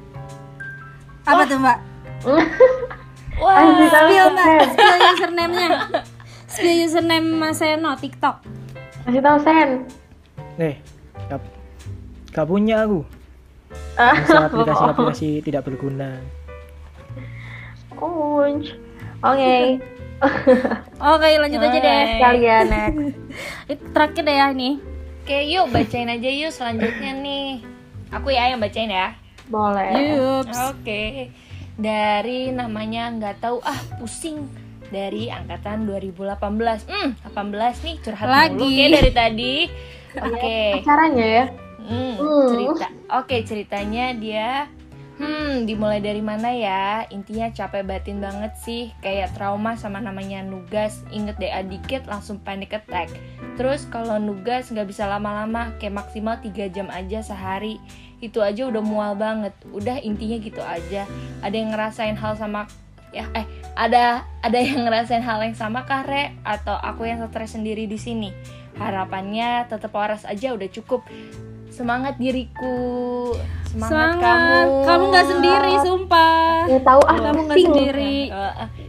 [1.23, 1.77] Apa tuh mbak?
[3.41, 4.45] Wah tahu spill mbak.
[4.45, 4.67] Sen.
[4.69, 5.67] spill username-nya
[6.53, 8.45] spill username Mas Seno TikTok
[9.03, 9.69] kasih tahu Sen
[10.53, 10.77] Eh,
[11.25, 11.41] gak,
[12.29, 13.01] gak punya aku.
[13.97, 16.21] Ah, Bisa aplikasi-aplikasi tidak berguna.
[17.97, 18.69] Unj.
[19.23, 19.81] Oke,
[21.15, 23.17] oke lanjut aja deh kalian next.
[23.73, 24.77] Itu terakhir deh ya ini
[25.23, 27.63] Oke yuk bacain aja yuk selanjutnya nih
[28.11, 29.15] Aku ya yang bacain ya
[29.47, 29.89] Boleh.
[30.13, 30.53] Yups.
[30.69, 31.31] Oke
[31.73, 34.43] Dari namanya nggak tahu ah pusing
[34.93, 37.49] Dari angkatan 2018 Hmm 18
[37.81, 38.61] nih curhat Lagi.
[38.69, 39.53] kayak dari tadi
[40.13, 41.45] Oke Caranya ya.
[41.83, 42.47] Hmm, Hmm.
[42.47, 42.87] cerita.
[43.11, 44.69] Oke, ceritanya dia
[45.13, 47.05] Hmm, dimulai dari mana ya?
[47.07, 51.05] Intinya capek batin banget sih, kayak trauma sama namanya nugas.
[51.09, 53.13] Inget DA dikit langsung panic attack.
[53.53, 57.77] Terus kalau nugas nggak bisa lama-lama, kayak maksimal 3 jam aja sehari.
[58.19, 59.53] Itu aja udah mual banget.
[59.69, 61.05] Udah intinya gitu aja.
[61.39, 62.65] Ada yang ngerasain hal sama
[63.13, 64.03] ya eh ada
[64.41, 66.33] ada yang ngerasain hal yang sama kah Re?
[66.43, 68.29] atau aku yang stres sendiri di sini
[68.75, 71.05] harapannya tetap waras aja udah cukup
[71.69, 73.33] semangat diriku
[73.65, 74.21] semangat, Semangat.
[74.21, 76.69] kamu Kamu nggak sendiri, sumpah.
[76.69, 77.17] Ya tahu ah.
[77.19, 78.17] Kamu nggak sendiri.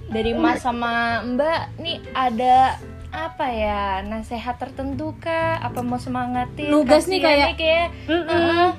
[0.07, 0.93] Dari Mas sama
[1.25, 2.77] Mbak nih ada
[3.09, 8.29] apa ya nasehat tertentu kah apa mau semangatin Nugas nih kayak- nih kayak Mm-mm.
[8.29, 8.71] eh,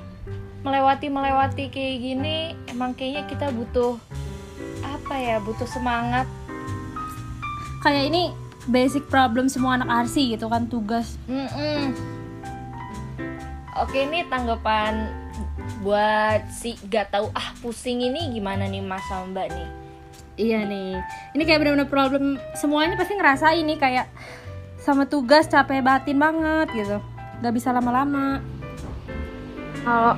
[0.62, 2.38] melewati melewati kayak gini
[2.68, 3.96] emang kayaknya kita butuh
[4.86, 6.29] apa ya butuh semangat
[7.86, 8.23] Kayak ini
[8.65, 11.21] basic problem semua anak arsi gitu kan tugas.
[11.29, 11.93] Mm-mm.
[13.77, 15.13] Oke nih tanggapan
[15.86, 19.69] buat si gak tahu ah pusing ini gimana nih Mas sama Mbak nih?
[20.41, 20.97] Iya nih.
[21.38, 24.09] Ini kayak bener-bener problem semuanya pasti ngerasain nih kayak
[24.81, 26.97] sama tugas capek batin banget gitu.
[27.45, 28.41] Gak bisa lama-lama.
[29.86, 30.17] Kalau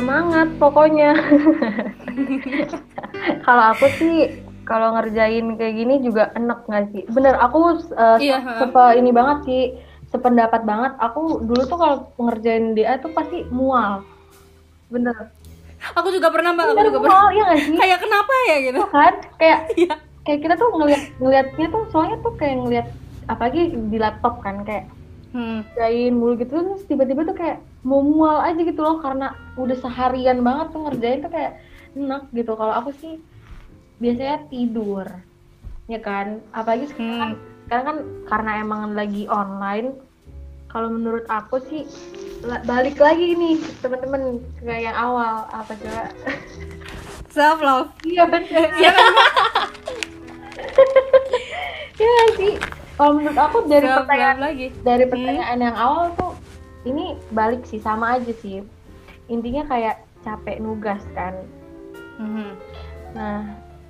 [0.00, 1.12] semangat pokoknya.
[3.46, 4.14] Kalau aku sih
[4.62, 7.02] kalau ngerjain kayak gini juga enak nggak sih?
[7.10, 7.58] Bener aku
[7.92, 8.52] uh, Iya, se- ha.
[8.62, 9.62] sepe- ini banget sih
[10.08, 10.92] sependapat banget.
[10.98, 14.06] Aku dulu tuh kalau ngerjain DA tuh pasti mual.
[14.86, 15.34] Bener.
[15.92, 17.18] Aku juga pernah mbak, aku juga pernah.
[17.18, 17.74] mual ya nggak sih?
[17.74, 18.80] Kayak kenapa ya gitu?
[18.86, 19.94] kan kayak Iya.
[20.22, 22.86] kayak kita tuh ngeliat ngeliatnya tuh soalnya tuh kayak ngeliat
[23.26, 24.86] apalagi di laptop kan kayak
[25.32, 25.64] Hmm.
[25.64, 30.44] ngerjain mulu gitu terus tiba-tiba tuh kayak mau mual aja gitu loh karena udah seharian
[30.44, 31.56] banget tuh ngerjain tuh kayak
[31.94, 32.52] enak gitu.
[32.54, 33.20] Kalau aku sih
[33.98, 35.06] biasanya tidur
[35.86, 36.40] ya kan?
[36.52, 37.30] Apalagi sekarang kan,
[37.66, 39.96] sekarang kan karena emang lagi online
[40.66, 41.84] kalau menurut aku sih
[42.64, 45.44] balik lagi nih teman-teman ke yang awal.
[45.52, 46.08] Apa coba?
[47.36, 47.88] Self love.
[48.04, 48.68] iya bener.
[48.76, 48.92] Iya
[52.02, 52.52] Iya sih?
[52.96, 54.66] Kalau menurut aku dari Self pertanyaan lagi.
[54.82, 56.32] dari pertanyaan yang awal tuh
[56.82, 58.64] ini balik sih sama aja sih.
[59.28, 61.34] Intinya kayak capek nugas kan
[62.22, 62.48] Mhm.
[63.12, 63.38] nah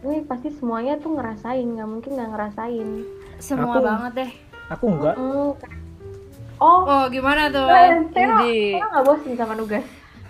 [0.03, 2.89] ini pasti semuanya tuh ngerasain nggak mungkin nggak ngerasain
[3.39, 4.31] Semua Aku- banget deh.
[4.71, 5.15] Aku enggak.
[5.15, 5.51] Mm,
[6.57, 7.67] oh Oh gimana tuh?
[7.67, 8.27] saya saya
[8.81, 9.83] nggak bosan sama nugas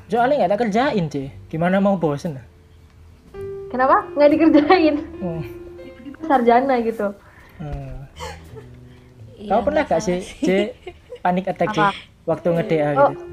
[0.07, 1.29] Soalnya nggak ada kerjain sih.
[1.47, 2.37] Gimana mau bosen?
[3.69, 5.43] kenapa nggak dikerjain Hmm.
[6.23, 7.09] sarjana gitu
[7.57, 8.05] Hmm.
[9.35, 10.49] Iya, Kau pernah nggak gak sih, C,
[11.19, 11.81] panik attack C,
[12.23, 13.11] waktu nge-DA Oh.
[13.11, 13.25] gitu?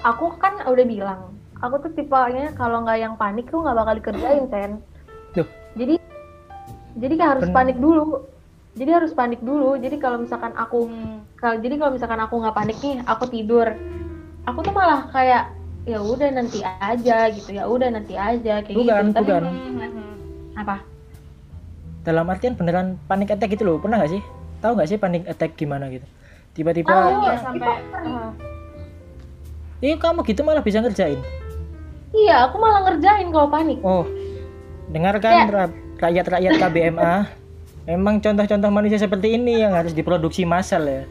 [0.00, 1.33] aku kan udah bilang
[1.64, 4.70] aku tuh tipenya kalau nggak yang panik tuh nggak bakal dikerjain sen
[5.34, 5.94] Loh, jadi
[6.94, 8.20] jadi kan harus Ben- panik dulu
[8.74, 11.24] jadi harus panik dulu jadi kalau misalkan aku Hmm.
[11.34, 13.68] kalau jadi kalau misalkan aku nggak panik nih aku tidur
[14.44, 15.50] aku tuh malah kayak
[15.84, 19.42] ya udah nanti aja gitu ya udah nanti aja kayak Bukan, gitu Tapi- bukan.
[19.44, 20.12] Mhm.
[20.54, 20.76] apa
[22.02, 24.20] Dalam artian beneran panik attack gitu loh, pernah gak sih?
[24.60, 26.04] Tahu gak sih panik attack gimana gitu?
[26.52, 27.80] Tiba-tiba, Iya Itu- sampai.
[27.96, 28.28] ah.
[29.80, 31.16] eh kamu gitu malah bisa ngerjain.
[32.14, 34.06] Iya aku malah ngerjain kalau panik Oh,
[34.88, 37.14] dengarkan ra- rakyat-rakyat KBMA,
[37.90, 41.02] memang contoh-contoh manusia seperti ini yang harus diproduksi massal ya.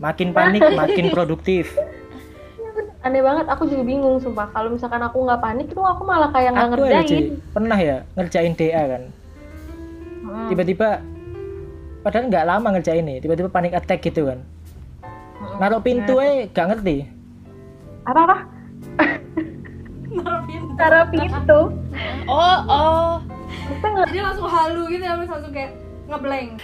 [0.00, 1.70] Makin panik, makin produktif.
[3.00, 6.52] aneh banget aku juga bingung sumpah kalau misalkan aku nggak panik itu aku malah kayak
[6.52, 7.16] nggak ya, ngerjain Ci,
[7.48, 9.02] pernah ya ngerjain DA kan.
[10.20, 10.48] Hmm.
[10.52, 10.88] Tiba-tiba,
[12.04, 14.44] padahal nggak lama ngerjain nih, tiba-tiba panik attack gitu kan.
[15.40, 15.56] Hmm.
[15.64, 17.08] Naruh pintu eh gak ngerti.
[20.80, 21.60] Cara pintu
[22.26, 23.10] Oh, oh.
[23.80, 25.74] Jadi langsung halu gitu ya, Mas, langsung kayak
[26.10, 26.58] ngeblank.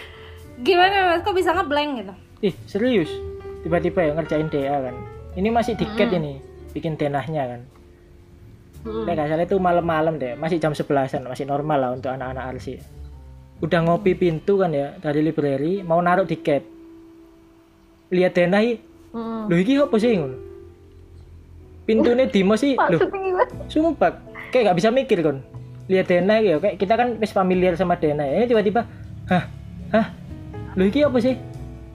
[0.63, 1.21] Gimana mas?
[1.23, 2.13] Kok bisa ngeblank gitu?
[2.51, 3.11] Ih, serius.
[3.63, 4.95] Tiba-tiba ya ngerjain DA kan.
[5.37, 6.41] Ini masih diket ini.
[6.77, 7.61] bikin denahnya kan
[8.87, 9.03] Mm.
[9.03, 12.79] Nek nggak salah itu malam-malam deh masih jam 11an masih normal lah untuk anak-anak arsi
[13.59, 16.63] udah ngopi pintu kan ya dari library mau naruh tiket
[18.15, 18.79] lihat denah i
[19.17, 19.49] Mm.
[19.49, 20.13] Loh iki apa sih?
[21.89, 23.01] Pintune Dimo sih, loh.
[23.69, 24.19] Sumpah
[24.51, 25.43] kayak gak bisa mikir kon.
[25.87, 28.43] Lihat Dena ya, kayak kita kan wis familiar sama Dena ya.
[28.43, 28.83] Ini tiba-tiba,
[29.31, 29.45] hah,
[29.95, 30.07] hah,
[30.75, 31.39] loh iki apa sih?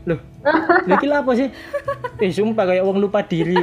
[0.08, 0.20] Loh,
[0.88, 1.52] loh iki lah apa sih?
[2.24, 3.58] Eh sumpah kayak wong lupa diri.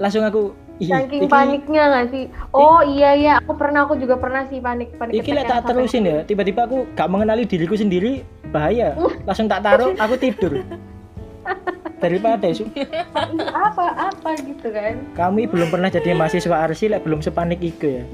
[0.00, 2.24] Langsung aku, Saking iki- paniknya nggak sih?
[2.52, 5.24] Oh iya iya, aku pernah, aku juga pernah sih panik panik.
[5.24, 8.20] Iki lek tak terusin ya, tiba-tiba aku gak mengenali diriku sendiri,
[8.52, 8.92] bahaya.
[9.24, 10.52] Langsung tak taruh, aku tidur.
[11.96, 12.68] Daripada su-
[13.66, 15.00] apa apa gitu kan?
[15.16, 18.04] kami belum pernah jadi mahasiswa arsi lek belum sepanik iku ya.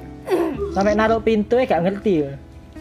[0.73, 2.31] Sampai naruh pintu ya gak ngerti ya.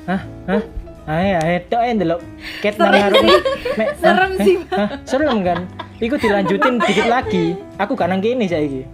[0.05, 0.21] Hah?
[0.45, 0.61] Hah?
[1.09, 2.21] Ayo ayo tok ae ndelok
[2.61, 3.23] ket nang ngarep.
[4.01, 5.65] Serem eh, sih, hah, serem kan?
[5.97, 7.57] Iku dilanjutin dikit lagi.
[7.81, 8.85] Aku gak nang kene saiki.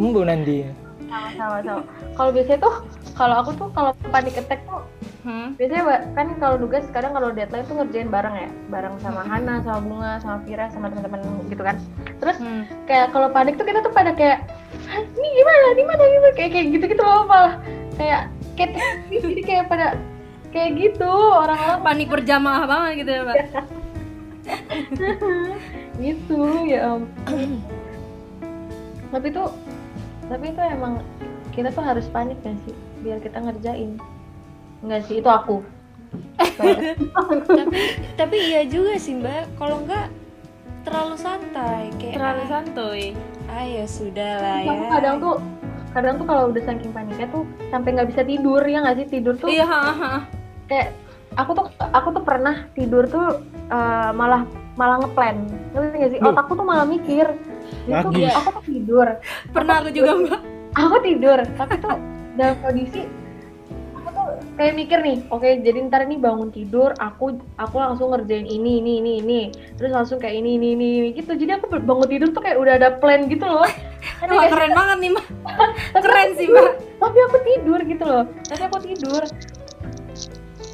[0.00, 0.64] Embu nanti
[1.10, 1.82] sama sama sama.
[2.14, 2.74] Kalau biasanya tuh,
[3.20, 4.80] kalau aku tuh kalau panik attack tuh
[5.20, 5.52] Hmm.
[5.60, 5.84] biasanya
[6.16, 10.12] kan kalau tugas kadang kalau deadline tuh ngerjain bareng ya bareng sama Hana sama Bunga
[10.16, 11.76] sama Vira sama teman-teman gitu kan
[12.16, 12.64] terus Hmm.
[12.88, 14.48] kayak kalau panik tuh kita tuh pada kayak
[14.88, 17.60] "Hah, ini gimana gimana gimana kayak kayak gitu gitu loh malah
[18.00, 18.72] kayak kayak
[19.12, 19.86] jadi kayak pada
[20.50, 23.36] kayak gitu orang-orang Panik berjamaah banget gitu ya, Mbak.
[26.00, 27.60] gitu ya ampun.
[29.12, 29.52] tapi tuh
[30.26, 31.04] tapi itu emang
[31.52, 33.96] kita tuh harus panik kan sih biar kita ngerjain.
[34.80, 35.60] Enggak sih itu aku.
[36.60, 37.80] Tapi
[38.18, 39.56] tapi iya juga sih mbak.
[39.56, 40.08] Kalau enggak
[40.80, 43.04] terlalu santai kayak Terlalu ah, santuy.
[43.50, 45.34] ah ya sudah lah ya aku kadang tuh
[45.90, 49.06] kadang tuh kalau udah saking paniknya tuh sampai nggak bisa tidur ya nggak sih?
[49.10, 49.66] Tidur tuh Iya,
[50.70, 50.88] kayak
[51.36, 54.46] aku tuh aku tuh pernah tidur tuh eh, malah
[54.78, 55.36] malah ngeplan.
[55.76, 56.18] Ngerti nggak sih?
[56.24, 57.26] Otakku tuh malah mikir.
[57.90, 58.32] Bagus.
[58.32, 59.06] aku tuh tidur.
[59.52, 60.40] Pernah aku juga, Mbak.
[60.78, 61.38] aku tidur.
[61.58, 61.96] Tapi tuh
[62.38, 63.06] dalam kondisi
[63.96, 64.26] aku tuh
[64.56, 68.92] kayak mikir nih oke jadi ntar nih bangun tidur aku aku langsung ngerjain ini ini
[69.02, 69.40] ini ini
[69.76, 72.74] terus langsung kayak ini ini ini ini, gitu jadi aku bangun tidur tuh kayak udah
[72.78, 73.66] ada plan gitu loh
[74.20, 75.10] Ngerti Wah, keren banget nih.
[75.96, 76.46] Tapi Keren sih.
[76.48, 76.72] Mbak.
[77.00, 79.22] tapi aku tidur gitu loh tapi aku tidur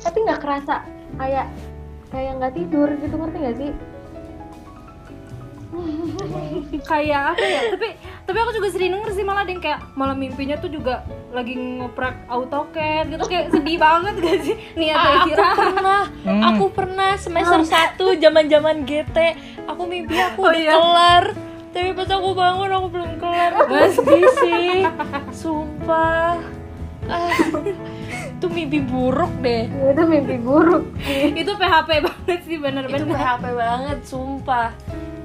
[0.03, 0.83] tapi nggak kerasa
[1.19, 1.47] kayak
[2.11, 3.71] kayak nggak tidur gitu ngerti nggak sih
[6.91, 7.61] Kayak apa ya?
[7.71, 7.89] Tapi
[8.23, 11.55] tapi aku juga sering denger sih malah ada yang kayak malam mimpinya tuh juga lagi
[11.55, 14.57] ngoprak AutoCAD gitu kayak sedih banget gak sih?
[14.75, 16.43] Nih Ah, aku pernah Hmm.
[16.45, 19.17] aku pernah semester 1 zaman-zaman GT
[19.65, 20.73] aku mimpi aku Oh, udah iya.
[20.73, 21.25] kelar
[21.69, 23.53] tapi pas aku bangun aku belum kelar
[23.95, 24.81] sedih sih
[25.31, 26.41] sumpah
[27.07, 27.31] ah,
[28.33, 30.83] itu mimpi buruk deh Ya, itu mimpi buruk
[31.33, 33.07] Itu PHP banget sih itu bener-bener.
[33.07, 34.73] PHP banget sumpah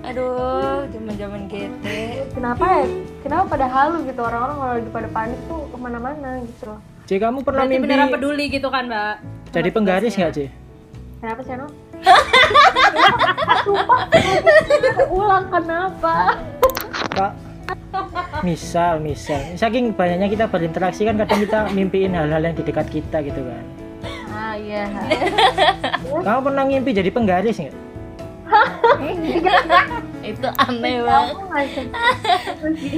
[0.02, 1.86] aduh zaman-zaman GT
[2.34, 2.86] kenapa ya?
[3.22, 4.22] Kenapa pada halu gitu?
[4.26, 6.74] Orang-orang kalau lagi pada panik tuh ke mana-mana gitu.
[6.74, 9.16] Loh Cik kamu pernah Berarti mimpi beneran peduli gitu kan, Mbak?
[9.52, 10.50] jadi penggaris nggak Cik?
[11.22, 11.68] kenapa sih Ano?
[13.62, 14.02] Sumpah,
[15.12, 16.16] ulang kenapa?
[17.14, 17.32] Kak,
[18.42, 19.38] misal misal.
[19.54, 23.64] Saking banyaknya kita berinteraksi kan kadang kita mimpiin hal-hal yang di dekat kita gitu kan.
[24.34, 24.90] Ah iya.
[26.26, 27.91] kamu pernah ngimpi jadi penggaris nggak
[30.32, 31.36] itu aneh banget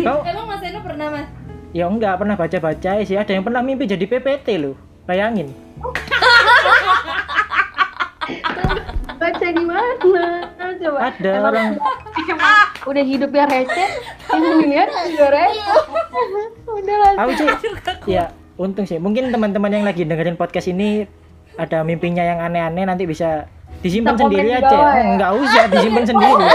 [0.04, 1.28] kau Emang Mas Eno pernah, Mas?
[1.74, 4.76] ya enggak pernah baca baca sih ada yang pernah mimpi jadi PPT loh
[5.06, 5.50] bayangin
[9.20, 10.44] baca di mana?
[10.74, 11.00] Coba.
[11.10, 11.68] ada Emang orang
[12.84, 13.90] udah hidupnya receh,
[14.28, 15.80] yang dilihat juga receh.
[16.68, 17.12] udah lah.
[17.24, 17.48] aku sih
[18.10, 18.24] ya
[18.60, 21.08] untung sih mungkin teman-teman yang lagi dengerin podcast ini
[21.56, 23.48] ada mimpinya yang aneh-aneh nanti bisa
[23.84, 25.04] disimpan sendiri di aja ya?
[25.20, 26.46] nggak usah disimpan sendiri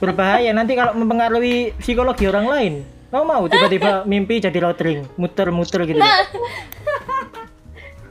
[0.00, 2.74] berbahaya nanti kalau mempengaruhi psikologi orang lain
[3.10, 5.98] Kau mau tiba-tiba mimpi jadi rotring, muter-muter gitu.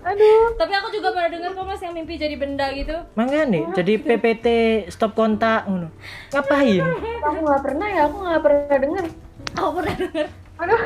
[0.10, 0.58] Aduh.
[0.60, 2.96] Tapi aku juga pernah dengar kok Mas yang mimpi jadi benda gitu.
[3.16, 4.48] Makanya nih, jadi PPT
[4.92, 5.88] stop kontak ngono.
[6.36, 6.84] Ngapain?
[7.24, 9.06] Aku nggak pernah ya, aku nggak pernah denger.
[9.56, 10.28] Aku pernah dengar.
[10.60, 10.80] Aduh.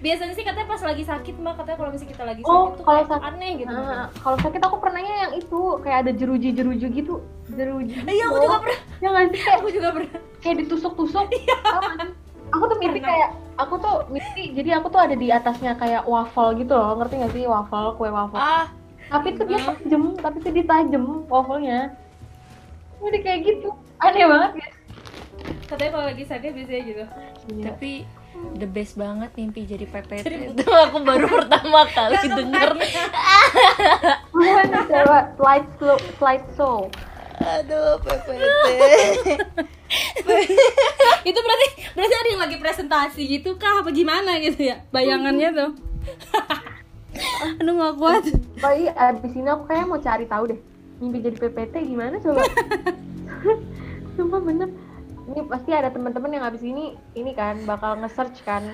[0.00, 2.82] Biasanya sih katanya pas lagi sakit Mbak, katanya kalau misalnya kita lagi sakit Oh, tuh
[2.82, 3.68] kalau kayak sakit- aneh gitu.
[3.70, 7.14] Nah, kalau sakit aku pernahnya yang itu kayak ada jeruji-jeruji gitu.
[7.46, 7.94] Jeruji.
[8.00, 8.80] Iya, aku juga pernah.
[8.98, 10.18] Ya nggak sih kayak Aku juga pernah.
[10.40, 11.24] kayak ditusuk-tusuk.
[11.28, 11.42] Sih?
[12.50, 16.54] Aku tuh mimpi kayak aku tuh mimpi jadi aku tuh ada di atasnya kayak waffle
[16.54, 18.70] gitu loh ngerti gak sih waffle kue waffle ah
[19.04, 21.90] tapi tuh dia tajam tapi tuh dia tajam wafflenya
[23.00, 24.68] udah kayak gitu aneh banget ya
[25.64, 27.04] Katanya kalau lagi sakit biasanya gitu.
[27.50, 27.64] Iya.
[27.66, 27.92] tapi
[28.58, 32.70] the best banget mimpi jadi PPT itu aku baru pertama kali denger.
[35.38, 36.86] slide slow slide show
[37.42, 38.30] aduh PPT
[41.28, 43.82] itu berarti berarti ada yang lagi presentasi gitu kah?
[43.82, 44.82] Apa gimana gitu ya?
[44.90, 45.70] Bayangannya tuh.
[47.60, 48.24] Aduh nggak kuat.
[48.74, 50.60] Iya, abis ini aku kayak mau cari tahu deh
[50.98, 52.42] mimpi jadi PPT gimana coba.
[54.18, 54.68] Sumpah bener.
[55.24, 58.64] Ini pasti ada teman-teman yang abis ini ini kan bakal nge-search kan.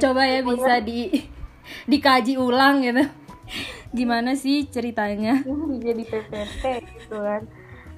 [0.00, 1.12] coba ya bisa di
[1.92, 3.04] dikaji ulang gitu.
[3.98, 5.44] Gimana sih ceritanya?
[5.84, 6.64] Jadi PPT
[6.96, 7.44] gitu kan.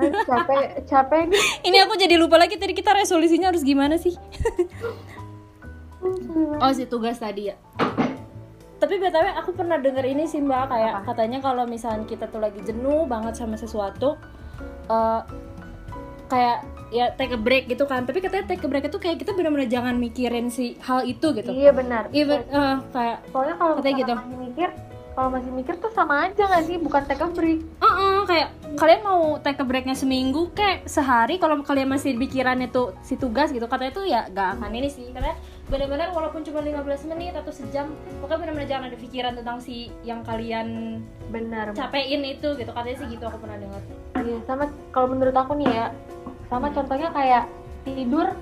[0.02, 1.42] Aduh, capek capek nih.
[1.68, 4.16] ini aku jadi lupa lagi tadi kita resolusinya harus gimana sih?
[6.58, 7.56] Oh si tugas tadi ya.
[8.82, 10.72] Tapi btw aku pernah denger ini sih mbak.
[10.72, 14.18] Kayak katanya kalau misalnya kita tuh lagi jenuh banget sama sesuatu
[14.90, 15.20] eh,
[16.32, 16.56] kayak
[16.88, 19.64] ya take a break gitu kan tapi katanya take a break itu kayak kita benar-benar
[19.66, 22.08] jangan mikirin si hal itu gitu Iya benar.
[22.10, 24.12] even eh, kayak Soalnya kalau Katanya gitu.
[24.14, 24.68] masih mikir,
[25.12, 26.76] kalau masih mikir tuh sama aja gak sih?
[26.76, 27.60] Bukan take a break.
[27.78, 32.96] Heeh, kayak kalian mau take a breaknya seminggu kayak sehari kalau kalian masih pikiran itu
[33.00, 35.36] si tugas gitu katanya tuh ya gak akan ini sih katanya
[35.72, 37.88] benar-benar walaupun cuma 15 menit atau sejam
[38.20, 41.00] pokoknya benar-benar jangan ada pikiran tentang si yang kalian
[41.32, 41.72] Benar.
[41.72, 43.80] capein itu gitu katanya sih gitu aku pernah dengar
[44.12, 45.86] Iya, sama kalau menurut aku nih ya,
[46.46, 47.48] sama contohnya kayak
[47.82, 48.36] tidur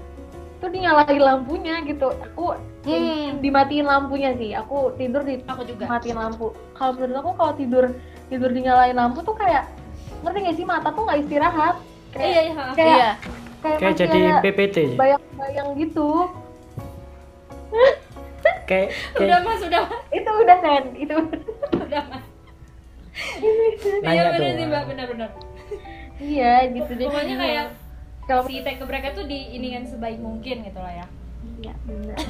[0.59, 2.11] tuh dinyalain lampunya gitu.
[2.11, 3.39] Aku Hmm.
[3.39, 4.53] dimatiin lampunya sih.
[4.53, 6.53] Aku tidur di aku juga matiin lampu.
[6.75, 7.85] Kalau menurut aku kalau tidur
[8.29, 9.73] tidur dinyalain lampu tuh kayak
[10.21, 11.75] ngerti gak sih mata tuh nggak istirahat.
[12.11, 13.11] Kayak, iya iya kayak, Iya.
[13.63, 14.97] kayak, kayak jadi PPT ya?
[14.99, 16.09] bayang-bayang gitu.
[18.69, 19.83] Kayak udah kayak mas udah.
[19.87, 21.17] Mas Itu udah sen, itu.
[21.75, 22.25] Udah mas.
[24.01, 24.85] Iya benar sih mbak.
[24.89, 25.31] Benar-benar
[26.21, 27.09] iya gitu deh.
[27.09, 27.67] pokoknya kayak
[28.29, 31.07] kalau si take a break itu di ini kan sebaik mungkin gitu lah ya.
[31.61, 32.17] Iya, bener.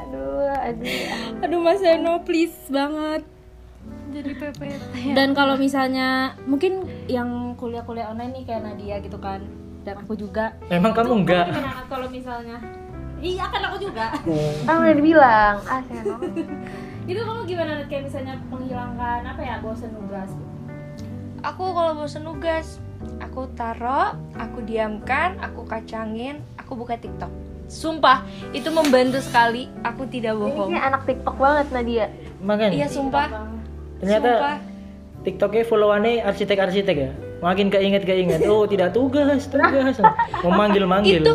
[0.00, 1.44] aduh, aduh.
[1.44, 1.60] aduh.
[1.60, 3.26] Mas Eno please banget.
[4.12, 5.16] Jadi PPT.
[5.16, 9.40] dan kalau misalnya mungkin yang kuliah-kuliah online nih kayak Nadia gitu kan
[9.82, 12.56] dan aku juga emang kamu enggak gimana kalau misalnya
[13.18, 16.16] iya kan aku juga Oh, Kan udah dibilang, ah Seno.
[17.10, 20.30] itu kamu gimana kayak misalnya menghilangkan apa ya bosan nugas
[21.42, 22.78] Aku kalau bosen nugas,
[23.18, 27.34] aku taro, aku diamkan, aku kacangin, aku buka TikTok.
[27.66, 29.66] Sumpah, itu membantu sekali.
[29.82, 30.70] Aku tidak Ini bohong.
[30.70, 32.06] kayak anak TikTok banget Nadia.
[32.38, 33.26] makanya Iya, sumpah.
[33.98, 34.56] ternyata Sumpah.
[35.20, 37.10] TikToknya followannya arsitek-arsitek ya
[37.42, 39.98] makin keinget keinget oh tidak tugas tugas.
[40.40, 41.34] Mau manggil manggil Itu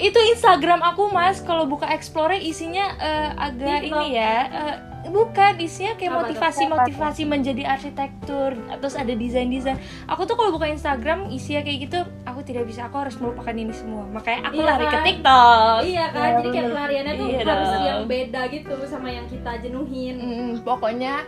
[0.00, 1.38] itu Instagram aku mas.
[1.38, 4.34] Kalau buka explore isinya eh, agak ini ya.
[4.48, 8.52] Eh, bukan isinya kayak motivasi motivasi menjadi arsitektur.
[8.56, 12.88] Terus ada desain desain aku tuh kalau buka Instagram isinya kayak gitu aku tidak bisa.
[12.88, 14.08] Aku harus melupakan ini semua.
[14.08, 15.04] Makanya aku Iya lari ke kan?
[15.04, 15.78] TikTok.
[15.84, 16.30] Iya kan?
[16.32, 17.84] Jadi kayak pelariannya tuh Iya harus dong.
[17.84, 21.22] yang beda gitu sama yang kita jenuhin Mm, pokoknya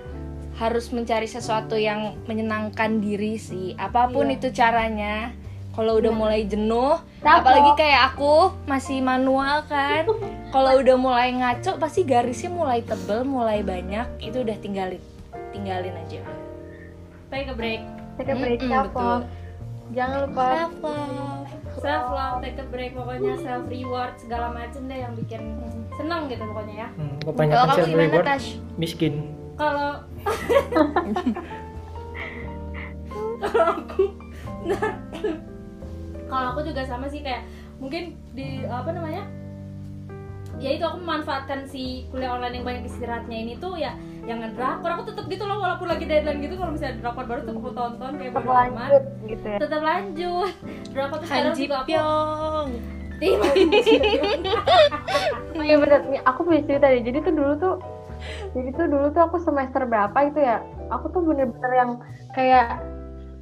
[0.62, 3.74] harus mencari sesuatu yang menyenangkan diri sih.
[3.74, 4.38] Apa pun Iya.
[4.38, 5.34] itu caranya.
[5.72, 10.06] Kalau udah mulai jenuh apalagi kayak aku masih manual kan.
[10.54, 14.06] Kalau udah mulai ngaco pasti garisnya mulai tebel mulai banyak.
[14.22, 15.02] Itu udah tinggalin
[15.50, 16.22] tinggalin aja.
[17.32, 17.82] Take a break.
[18.20, 19.24] Take a break, self love.
[19.96, 20.46] Jangan lupa.
[20.52, 21.42] Self love
[21.80, 22.92] self love take a break.
[22.92, 25.56] Pokoknya self reward segala macem deh yang bikin
[25.96, 26.88] seneng gitu pokoknya ya.
[27.00, 27.16] Hmm,
[27.48, 28.48] kalau kamu gimana Tash?
[28.76, 29.32] miskin.
[29.56, 30.04] Kalau
[33.42, 34.02] kalau aku
[34.66, 34.82] nah,
[36.30, 37.42] kalau aku juga sama sih kayak
[37.82, 39.26] mungkin di apa namanya
[40.62, 44.86] ya itu aku memanfaatkan si kuliah online yang banyak istirahatnya ini tuh ya yang ngedrakor
[44.94, 48.12] aku tetap gitu loh walaupun lagi deadline gitu kalau misalnya drakor baru tuh aku tonton
[48.14, 49.58] kayak tetap lanjut gitu ya.
[49.58, 50.52] tetap lanjut
[50.94, 52.70] drakor tuh sekarang juga aku Pyong
[53.22, 53.38] Tim.
[55.54, 57.06] Oh iya bener, nih aku punya cerita deh.
[57.06, 57.74] Jadi tuh dulu tuh,
[58.52, 60.60] jadi tuh dulu tuh aku semester berapa itu ya?
[60.90, 61.90] Aku tuh bener-bener yang
[62.32, 62.78] kayak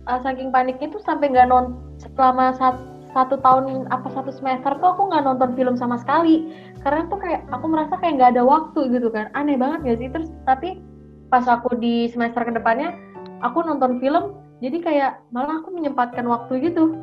[0.04, 4.88] uh, saking paniknya tuh sampai nggak non selama sat- satu tahun apa satu semester tuh
[4.94, 6.46] aku nggak nonton film sama sekali.
[6.80, 9.28] Karena tuh kayak aku merasa kayak nggak ada waktu gitu kan.
[9.34, 10.08] Aneh banget gak sih?
[10.08, 10.78] Terus tapi
[11.26, 12.94] pas aku di semester ke depannya
[13.40, 16.94] aku nonton film, jadi kayak malah aku menyempatkan waktu gitu.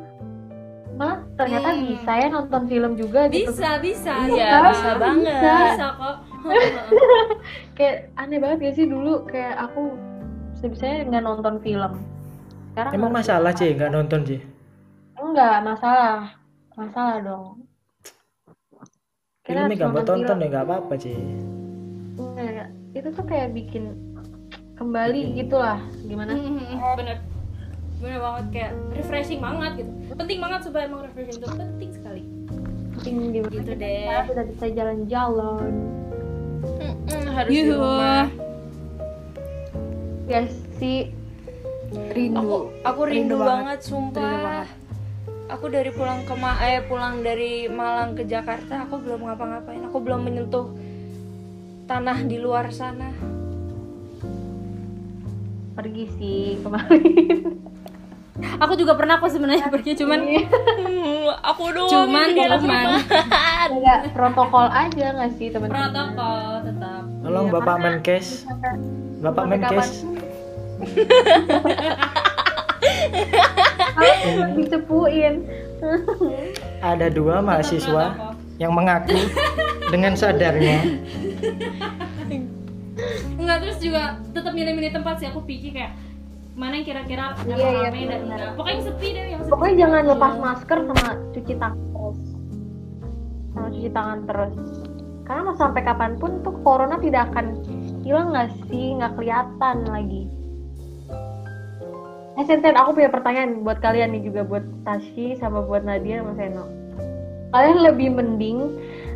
[0.98, 1.80] Malah ternyata Hmm.
[1.86, 3.54] bisa ya nonton film juga gitu.
[3.54, 5.42] bisa bisa Iya, Bisa, bisa banget.
[5.70, 6.16] bisa kok
[7.76, 9.94] kayak aneh banget gak sih dulu kayak aku
[10.54, 11.92] bisa-bisanya nggak nonton film.
[12.74, 14.40] Sekarang emang masalah sih nggak nonton sih
[15.18, 16.34] enggak masalah.
[16.78, 17.46] Masalah dong.
[19.42, 20.42] Kita filmnya harus gak mau nonton tonton film.
[20.42, 21.18] ya nggak apa-apa sih
[22.18, 23.84] Enggak, itu tuh kayak bikin
[24.78, 26.38] kembali gitulah gimana?
[26.98, 27.18] Bener.
[27.98, 29.90] Bener banget kayak refreshing banget gitu.
[30.14, 31.38] Penting banget supaya emang refreshing.
[31.42, 32.22] Itu penting sekali.
[32.98, 34.06] Penting di gitu deh.
[34.06, 35.72] Sekarang udah bisa jalan-jalan
[36.58, 37.76] Mm-mm, harus di Yuhu.
[37.76, 38.26] rumah.
[40.26, 40.40] Ya
[40.76, 41.12] sih.
[41.88, 42.50] Aku rindu
[42.84, 43.48] aku rindu, Rindu banget.
[43.48, 44.20] banget sumpah.
[44.20, 44.68] Rindu banget.
[45.48, 49.80] aku dari pulang ke Ma eh pulang dari Malang ke Jakarta aku belum ngapa-ngapain.
[49.88, 50.68] Aku belum menyentuh
[51.84, 53.08] tanah di luar sana.
[55.72, 57.02] Pergi sih kemarin
[58.38, 62.86] Aku juga pernah kok sebenarnya pergi cuman Hmm, aku doang cuman yang di dalam cuman.
[63.66, 65.90] ada protokol aja nggak sih teman-teman?
[65.90, 67.02] Protokol tetap.
[67.18, 68.26] Tolong Iya, Bapak Menkes,
[69.18, 69.88] Bapak Menkes.
[74.56, 75.34] dicepuin.
[76.78, 79.18] Ada dua mahasiswa yang mengaku
[79.90, 80.82] dengan sadarnya.
[83.38, 85.26] Enggak terus juga tetap milih-milih tempat sih.
[85.30, 85.94] Aku pikir kayak
[86.58, 88.50] mana yang kira-kira nggak Iya, iya, rame dan enggak.
[88.58, 89.50] Pokoknya yang sepi deh yang sepi.
[89.54, 92.18] pokoknya jangan lepas masker sama cuci tangan terus.
[93.54, 94.54] Sama cuci tangan terus.
[95.22, 97.46] Karena mau sampai kapan pun tuh corona tidak akan
[98.02, 98.98] hilang nggak sih?
[98.98, 100.22] Nggak kelihatan lagi.
[102.38, 106.34] Eh Senten, aku punya pertanyaan buat kalian nih juga buat Tashi sama buat Nadia sama
[106.38, 106.64] Seno.
[107.54, 108.58] Kalian lebih mending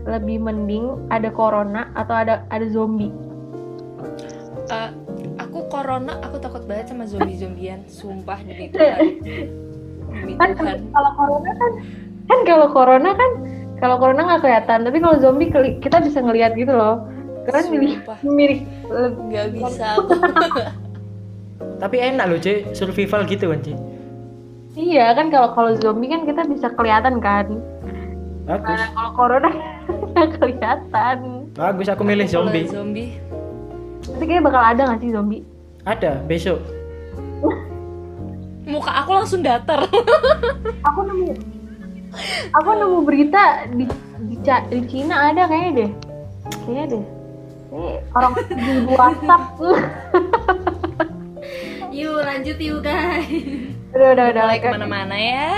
[0.06, 3.14] lebih mending ada corona atau ada ada zombie?
[4.70, 5.01] Eh, aku
[5.82, 7.82] corona aku takut banget sama zombie-zombian.
[7.90, 9.18] Sumpah demi Tuhan.
[10.14, 10.78] Demi kan Tuhan.
[10.94, 11.72] kalau corona kan
[12.30, 13.30] kan kalau corona kan
[13.82, 14.78] kalau corona nggak kelihatan.
[14.86, 15.50] Tapi kalau zombie
[15.82, 17.02] kita bisa ngelihat gitu loh.
[17.50, 18.62] Keren milih mirip.
[19.26, 19.98] Nggak bisa
[21.82, 23.74] tapi enak loh cuy survival gitu kan cuy
[24.78, 27.58] iya kan kalau kalau zombie kan kita bisa kelihatan kan?
[28.46, 28.74] Bagus.
[28.74, 29.50] Nah, kalau corona
[30.14, 31.16] nggak kelihatan.
[31.52, 32.64] Bagus aku milih zombie.
[32.70, 33.18] zombie.
[34.00, 35.42] Tapi kayaknya bakal ada nggak sih zombie
[35.82, 36.62] ada besok.
[38.62, 39.84] Muka aku langsung datar.
[40.88, 41.34] Aku nemu.
[42.54, 43.84] Aku nemu berita di
[44.30, 45.90] di, di Cina ada kayaknya deh.
[46.62, 47.04] Kayaknya deh.
[47.72, 49.44] Ini orang di WhatsApp.
[51.92, 53.28] Yuk lanjut yuk guys.
[53.92, 55.52] udah udah udah mulai ke mana-mana ya.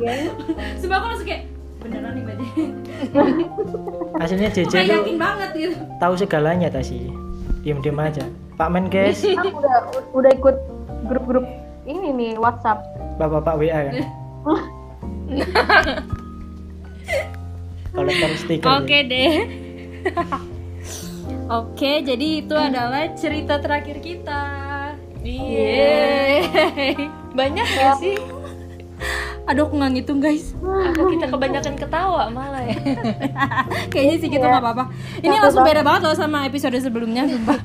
[0.00, 0.32] Iya.
[0.80, 1.44] Sumpah aku langsung kayak
[1.78, 2.24] beneran nih
[4.22, 5.74] aslinya Aku JJ kayak tuh yakin banget gitu.
[6.02, 7.08] tahu segalanya tasi
[7.68, 8.24] diem diem aja
[8.56, 9.76] Pak Menkes aku udah
[10.16, 10.56] udah ikut
[11.04, 11.44] grup-grup
[11.84, 12.80] ini nih WhatsApp
[13.20, 13.94] bapak bapak WA kan
[17.92, 19.34] kolektor stiker Oke deh.
[21.48, 24.44] Oke, jadi itu adalah cerita terakhir kita.
[25.24, 26.44] iya
[26.76, 26.94] Yeay.
[27.38, 28.16] banyak gak sih
[29.48, 30.52] Aduh, aku nggak ngitung guys.
[30.60, 32.76] apa kita kebanyakan ketawa malah ya
[33.92, 34.84] Kayaknya sih gitu nggak apa-apa.
[35.24, 37.60] Ini langsung beda banget loh sama episode sebelumnya, sumpah.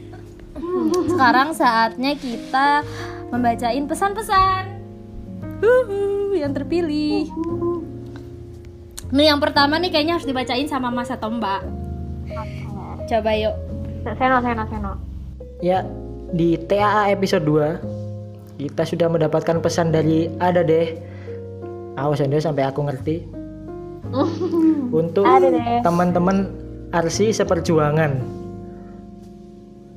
[1.14, 2.82] Sekarang saatnya kita
[3.30, 4.82] membacain pesan-pesan
[5.62, 7.30] Huhu, yang terpilih.
[9.14, 11.60] Nih yang pertama nih kayaknya harus dibacain sama Mas atau Mbak.
[13.06, 13.54] Coba yuk.
[14.16, 15.10] Seno Seno Seno
[15.60, 15.84] ya
[16.32, 17.99] di TAA episode 2
[18.60, 21.00] kita sudah mendapatkan pesan dari ada deh.
[21.96, 23.24] Awas anda sampai aku ngerti.
[25.00, 25.80] Untuk deh.
[25.80, 26.52] teman-teman
[26.92, 28.40] arsi seperjuangan.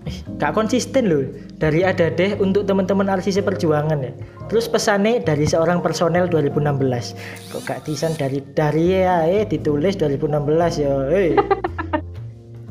[0.03, 1.25] Eh, gak konsisten loh.
[1.59, 4.11] Dari ada deh untuk teman-teman arsi seperjuangan ya.
[4.51, 10.83] Terus pesannya dari seorang personel 2016 kok gak tisan dari dari ya eh ditulis 2016
[10.83, 11.39] ya eh.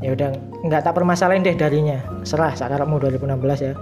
[0.04, 0.28] Ya udah
[0.60, 2.04] nggak tak permasalahin deh darinya.
[2.20, 3.72] Serah sakarapmu 2016 ya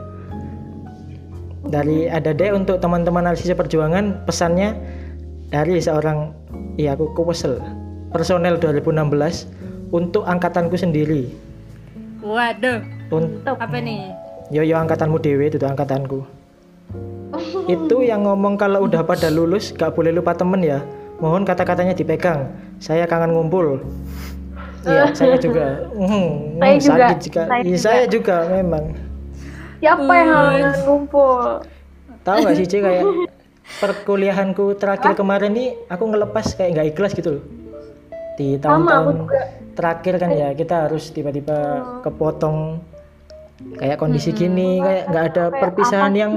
[1.71, 4.75] dari ada deh untuk teman-teman analisis perjuangan pesannya
[5.49, 6.35] dari seorang
[6.77, 7.63] iya aku kesel
[8.11, 9.47] personel 2016
[9.95, 11.31] untuk angkatanku sendiri
[12.21, 14.11] Waduh, untuk apa nih?
[14.51, 16.27] yo yo angkatanmu dewe itu angkatanku
[17.71, 20.83] itu yang ngomong kalau udah pada lulus gak boleh lupa temen ya
[21.23, 22.51] mohon kata-katanya dipegang
[22.83, 23.79] saya kangen ngumpul
[24.81, 25.93] Iya, saya juga.
[25.93, 27.43] Hmm, Saya hmm, juga, sakit juga.
[27.45, 27.85] saya Iya, juga.
[27.85, 28.85] saya juga memang.
[29.81, 31.41] Siapa yang halangan ngumpul?
[32.21, 33.05] Tahu gak sih, Ci, kayak
[33.81, 37.45] perkuliahanku terakhir kemarin nih aku ngelepas kayak nggak ikhlas gitu loh.
[38.37, 39.41] Di tahun-tahun juga.
[39.77, 41.59] terakhir kan ya kita harus tiba-tiba
[42.05, 42.81] kepotong
[43.81, 46.33] kayak kondisi gini, kayak nggak ada Kayak perpisahan yang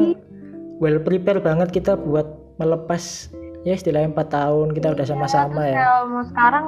[0.80, 2.28] well prepare banget kita buat
[2.60, 3.32] melepas
[3.64, 5.80] ya istilahnya empat tahun kita udah sama-sama ya.
[5.80, 6.66] kalau mau sekarang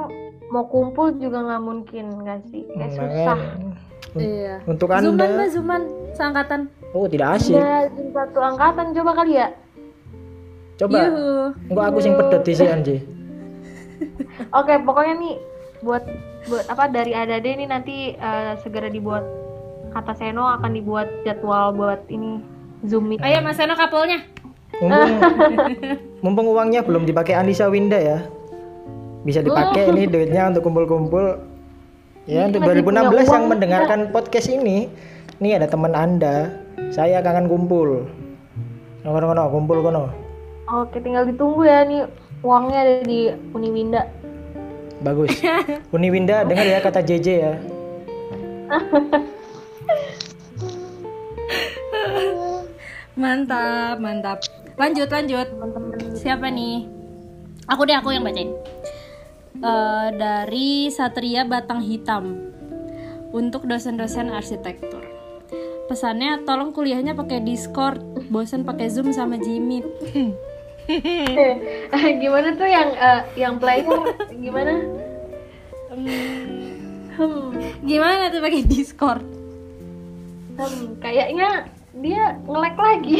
[0.48, 2.64] mau kumpul juga nggak mungkin nggak sih?
[2.72, 3.38] Kayak Hmm, susah
[4.16, 4.54] Iya.
[4.64, 5.82] Untuk Zuman anda, mbak Zuman,
[6.12, 6.60] seangkatan.
[6.90, 7.54] oh tidak asik.
[7.54, 9.48] ada satu angkatan coba kali ya
[10.76, 11.72] Coba, Yuhu.
[11.72, 12.96] enggak aku sing pedot di sini Anji.
[14.60, 15.34] oke pokoknya nih
[15.80, 16.04] buat
[16.46, 19.24] buat apa dari Adade ini nanti eh, segera dibuat
[19.90, 22.44] kata Seno akan dibuat jadwal buat ini
[22.84, 24.20] zoom meeting Ayo Mas Seno kapolnya.
[24.76, 25.16] Mumpung,
[26.24, 28.20] mumpung uangnya belum dipakai Anissa Winda ya.
[29.24, 31.40] Bisa dipakai ini duitnya untuk kumpul-kumpul.
[32.26, 34.90] Ya, untuk masih 2016 punya yang mendengarkan podcast ini,
[35.38, 36.50] ini ada teman Anda.
[36.90, 38.02] Saya kangen kumpul.
[39.06, 40.10] Kono kono kumpul kono.
[40.66, 42.02] Oke, tinggal ditunggu ya nih
[42.42, 44.10] uangnya ada di Uniwinda.
[45.06, 45.38] Bagus.
[45.94, 47.54] Uniwinda dengar ya kata JJ ya.
[53.14, 54.42] Mantap, mantap.
[54.74, 55.46] Lanjut, lanjut.
[55.46, 56.10] Teman-teman.
[56.18, 56.90] Siapa nih?
[57.70, 58.50] Aku deh, aku yang bacain.
[59.56, 62.52] Eh, dari Satria Batang Hitam
[63.32, 65.00] untuk dosen-dosen arsitektur.
[65.86, 69.80] Pesannya tolong kuliahnya pakai Discord, bosan pakai Zoom sama Jimmy.
[70.86, 74.06] Eh, gimana tuh yang eh, yang player
[74.38, 74.86] gimana?
[77.16, 77.48] Hmm,
[77.80, 79.24] Gimana tuh pakai Discord?
[80.56, 81.64] hmm, kayaknya
[81.96, 83.16] dia ngelek lagi.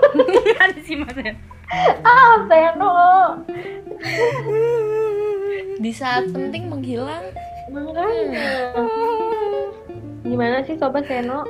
[0.62, 1.34] Ada sih mas ya.
[2.06, 2.92] ah, Seno.
[5.78, 7.24] Di saat penting menghilang.
[7.68, 8.46] Makanya.
[10.22, 11.42] Gimana sih sobat Seno?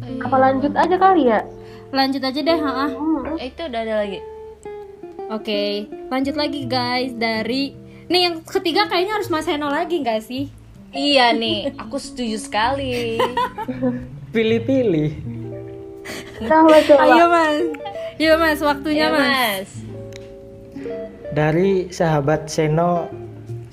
[0.00, 1.40] Eh, Apa lanjut aja kali ya?
[1.90, 3.36] Lanjut aja deh, ha Hmm.
[3.36, 4.18] eh, itu udah ada lagi.
[5.26, 5.64] Oke,
[6.06, 7.72] lanjut lagi guys dari
[8.04, 10.52] nih yang ketiga kayaknya harus Mas Heno lagi nggak sih?
[10.90, 13.16] Iya nih, aku setuju sekali.
[14.30, 15.10] Pilih-pilih.
[16.40, 17.02] Coba coba.
[17.02, 17.56] Ayo mas,
[18.14, 19.24] Ayo mas, waktunya Iya, mas.
[19.24, 19.68] Mas.
[21.34, 23.10] Dari sahabat Seno,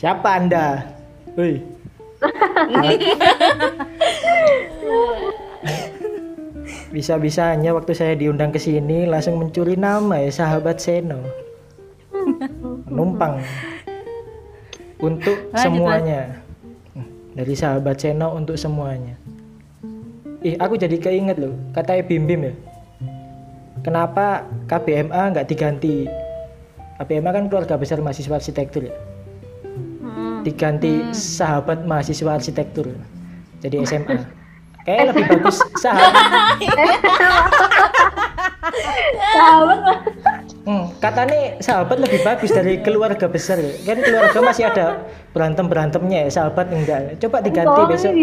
[0.02, 0.82] siapa Anda?
[1.38, 1.62] Woi.
[6.96, 11.22] Bisa-bisanya waktu saya diundang ke sini langsung mencuri nama ya sahabat Seno.
[12.90, 13.46] Numpang.
[14.98, 16.42] Untuk semuanya.
[17.38, 19.14] Dari sahabat Seno untuk semuanya.
[20.42, 22.58] Ih, aku jadi keinget loh, kata Bim Bim ya.
[23.86, 26.10] Kenapa KBMA nggak diganti?
[27.02, 28.94] KBMA kan keluarga besar mahasiswa arsitektur ya.
[30.06, 30.46] Hmm.
[30.46, 32.94] Diganti sahabat mahasiswa arsitektur.
[33.66, 34.22] Jadi SMA.
[34.86, 36.14] Kayak lebih bagus sahabat.
[39.34, 39.80] Sahabat.
[40.62, 43.74] Hmm, katanya sahabat lebih bagus dari keluarga besar ya.
[43.82, 45.02] Kan keluarga masih ada
[45.34, 47.18] berantem berantemnya ya, sahabat enggak.
[47.18, 48.14] Coba diganti besok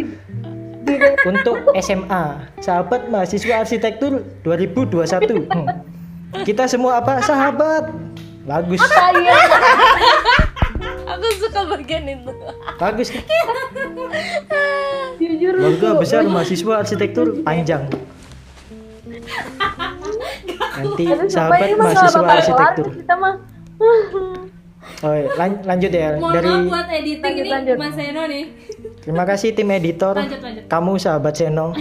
[1.26, 2.24] untuk SMA.
[2.62, 5.50] Sahabat mahasiswa arsitektur 2021.
[5.50, 5.66] Hmm.
[6.46, 7.18] Kita semua apa?
[7.26, 7.90] Sahabat.
[8.48, 8.80] Bagus.
[8.80, 9.12] saya
[11.12, 12.32] Aku suka bagian itu.
[12.80, 13.08] Bagus.
[15.18, 17.84] jujur Keluarga besar mahasiswa arsitektur panjang.
[20.78, 22.86] Nanti sahabat mahasiswa arsitektur.
[22.96, 23.34] kita mah.
[24.98, 25.30] Oh, iya.
[25.36, 27.76] Lan- lanjut ya Mohon dari buat editing Lanjut, nih lanjut.
[27.78, 28.44] Mas Heno nih.
[29.04, 30.16] terima kasih tim editor.
[30.16, 30.64] Lanjut, lanjut.
[30.66, 31.68] Kamu sahabat Seno.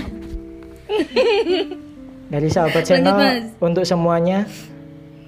[2.27, 3.55] Dari sahabat Seno Mas.
[3.57, 4.45] untuk semuanya.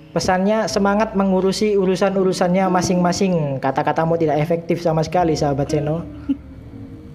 [0.10, 3.62] Pesannya semangat mengurusi urusan-urusannya masing-masing.
[3.62, 6.02] Kata-katamu tidak efektif sama sekali sahabat Seno.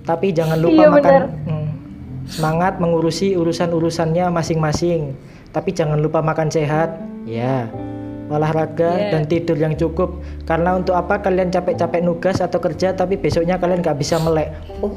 [0.08, 1.22] Tapi jangan lupa Iya, makan.
[1.48, 1.66] Hmm.
[2.30, 5.10] Semangat mengurusi urusan-urusannya masing-masing.
[5.50, 6.94] Tapi jangan lupa makan sehat.
[7.26, 7.66] Ya.
[8.30, 9.10] Olahraga Iya.
[9.10, 10.22] dan tidur yang cukup.
[10.46, 14.54] Karena untuk apa kalian capek-capek nugas atau kerja tapi besoknya kalian nggak bisa melek.
[14.80, 14.94] Oh.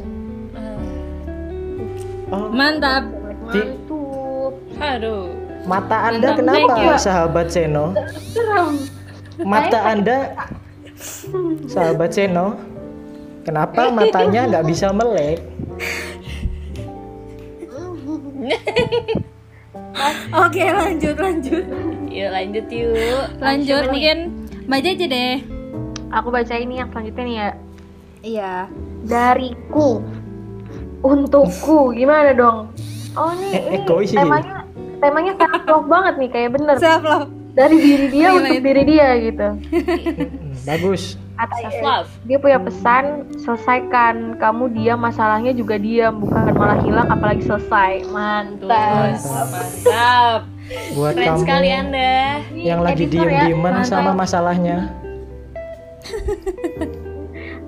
[2.29, 2.47] Oh.
[2.53, 3.09] Mantap.
[3.47, 4.53] Mantul.
[4.77, 5.36] Aduh.
[5.67, 6.95] Mata Anda Mantap, kenapa, you.
[6.95, 7.91] sahabat Seno?
[9.43, 10.31] Mata Anda,
[11.67, 12.55] sahabat Seno,
[13.43, 15.43] kenapa matanya nggak bisa melek?
[20.47, 21.65] Oke lanjut lanjut.
[22.07, 23.23] Yuk lanjut yuk.
[23.43, 24.17] Lanjut Siapa mungkin
[24.71, 25.35] Mbak aja deh.
[26.15, 27.49] Aku baca ini yang selanjutnya nih ya.
[28.23, 28.53] Iya.
[29.03, 29.99] Dariku
[31.03, 32.71] untukku gimana dong?
[33.17, 34.21] Oh nih Eh, ini egois ini.
[34.97, 37.29] Temanya self love banget nih kayak bener Self love.
[37.51, 38.63] dari diri dia Gila untuk itu.
[38.63, 39.47] diri dia gitu.
[39.49, 41.03] Hmm, bagus.
[41.33, 42.09] Kata Self love.
[42.23, 43.05] dia punya pesan
[43.37, 50.41] selesaikan kamu diam masalahnya juga diam bukan malah hilang apalagi selesai mantap mantap.
[50.91, 52.13] Buat Keren kamu sekali Anda.
[52.51, 53.87] yang lagi Editor ya, diem-dieman mantap.
[53.87, 54.77] sama masalahnya.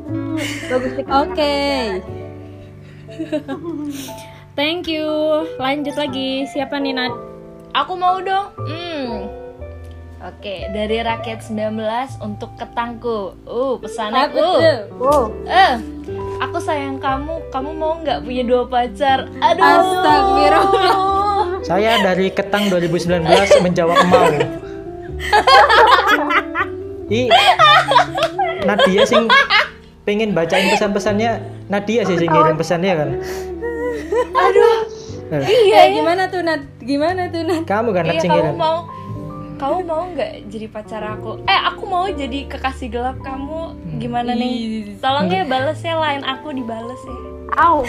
[0.05, 0.35] Hmm,
[0.67, 1.55] bagus Oke.
[4.59, 5.07] Thank you.
[5.55, 6.43] Lanjut lagi.
[6.43, 7.15] Siapa nih Nat?
[7.71, 8.51] Aku mau dong.
[8.59, 9.31] Hmm.
[10.19, 11.79] Oke, dari rakyat 19
[12.19, 13.39] untuk ketangku.
[13.47, 14.43] Uh, pesannya Apa
[14.99, 15.31] uh.
[15.47, 15.79] Eh,
[16.43, 17.39] aku sayang kamu.
[17.55, 19.31] Kamu mau nggak punya dua pacar?
[19.39, 19.63] Aduh.
[19.63, 20.95] Astagfirullah.
[21.63, 24.27] Saya dari Ketang 2019 menjawab mau.
[27.15, 27.31] Ih,
[28.67, 29.23] Nadia sing
[30.03, 31.39] pengen bacain pesan-pesannya
[31.71, 33.09] Nadia sih sing ngirim pesannya kan.
[34.29, 34.77] Aduh.
[35.29, 35.93] Eh, Iya.
[35.93, 36.61] gimana tuh Nat?
[36.81, 37.63] Gimana tuh Nat?
[37.63, 38.77] kamu kan Nat Iya, kamu mau
[39.59, 41.43] kamu mau nggak jadi pacar aku?
[41.43, 43.75] Eh, aku mau jadi kekasih gelap kamu.
[43.99, 44.95] Gimana nih?
[44.97, 47.17] Tolong ya balesnya lain aku dibales ya.
[47.59, 47.83] au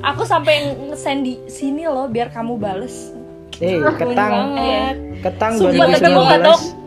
[0.00, 3.10] Aku sampai nge-send di sini loh biar kamu bales.
[3.58, 4.16] Eh, ketang.
[4.16, 4.96] banget.
[5.20, 6.08] Ketang Sumpah, tapi.
[6.08, 6.80] 2019.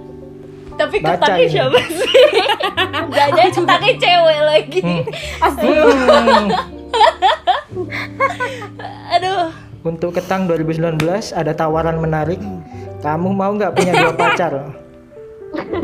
[0.74, 2.14] Tapi ketangnya siapa sih?
[3.38, 4.80] Jangan ketangnya cewek lagi.
[4.82, 5.04] Hmm.
[9.18, 9.50] Aduh.
[9.84, 10.96] Untuk ketang 2019
[11.36, 12.40] ada tawaran menarik.
[13.04, 14.54] Kamu mau nggak punya dua pacar?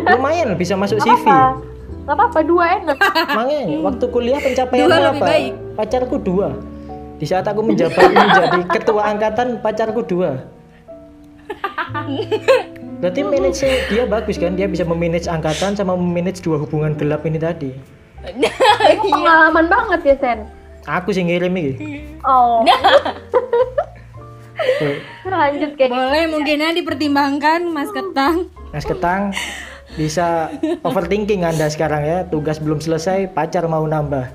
[0.07, 1.27] Lumayan bisa masuk CV.
[1.29, 1.61] apa
[1.99, 2.97] nggak apa-apa dua enak
[3.37, 5.21] Makanya waktu kuliah pencapaian Dua apa?
[5.21, 5.53] baik.
[5.77, 6.49] Pacarku dua.
[7.19, 10.39] Di saat aku menjabat menjadi ketua angkatan, pacarku dua.
[12.99, 14.55] Berarti manage dia bagus kan?
[14.55, 17.71] Dia bisa memanage angkatan sama memanage dua hubungan gelap ini tadi.
[19.05, 20.39] pengalaman banget ya Sen
[20.85, 21.73] Aku sih ngirim ini.
[22.23, 22.63] oh
[25.25, 28.51] lanjut kayak Boleh mungkinnya dipertimbangkan Mas Ketang.
[28.69, 29.31] Mas Ketang
[29.95, 30.51] bisa
[30.81, 32.17] overthinking Anda sekarang ya.
[32.23, 34.27] Tugas belum selesai, pacar mau nambah.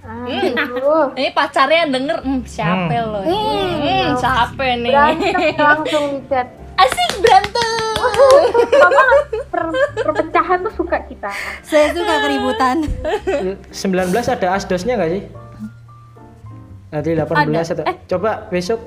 [0.00, 3.10] aduh Ini pacarnya yang denger, hmm, siapa Hmm.
[3.10, 3.20] lo?
[3.22, 4.92] Hmm, siapa nih?
[4.92, 7.68] berantem langsung chat Asik berantem.
[9.52, 9.62] Per,
[10.00, 11.28] perpecahan tuh suka kita
[11.60, 12.76] Saya suka keributan.
[13.68, 13.76] 19
[14.32, 15.22] ada asdosnya nggak sih?
[16.90, 18.80] Nanti 18 atau coba besok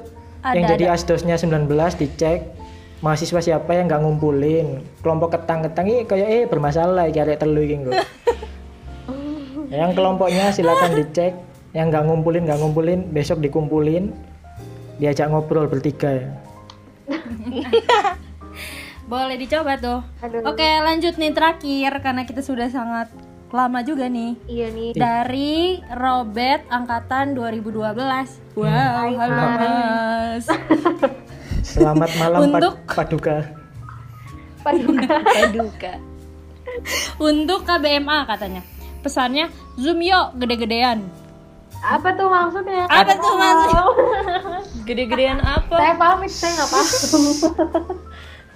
[0.51, 2.51] yang Ada, jadi asdosnya 19 dicek
[2.99, 7.91] mahasiswa siapa yang nggak ngumpulin kelompok ketang-ketang ini kayak eh bermasalah kayak telu iki nggo.
[9.71, 11.33] yang kelompoknya silakan dicek
[11.71, 14.13] yang nggak ngumpulin nggak ngumpulin besok dikumpulin
[15.01, 16.27] diajak ngobrol bertiga ya
[19.03, 19.99] Boleh dicoba tuh.
[20.23, 20.47] Aduh.
[20.47, 23.11] Oke, lanjut nih terakhir karena kita sudah sangat
[23.53, 24.33] lama juga nih.
[24.49, 27.93] iya nih Dari Robert angkatan 2012.
[28.57, 28.65] Wow,
[29.13, 30.45] halo Mas.
[31.73, 33.45] selamat malam Untuk- paduka
[34.59, 35.05] Paduka.
[35.37, 35.93] Paduka.
[37.21, 38.61] Untuk KBMA katanya.
[39.05, 41.05] Pesannya Zoom yuk gede-gedean.
[41.83, 43.83] apa tuh maksudnya Apa tuh maksudnya?
[44.87, 45.75] Gede-gedean apa?
[45.75, 46.87] saya pamit saya nggak paham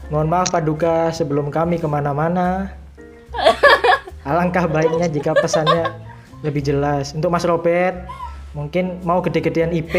[0.08, 2.72] Mohon maaf Paduka sebelum kami ke mana-mana.
[4.28, 5.88] Alangkah baiknya jika pesannya
[6.42, 7.16] lebih jelas.
[7.16, 8.04] Untuk Mas Robert,
[8.52, 9.96] mungkin mau gede-gedean IP.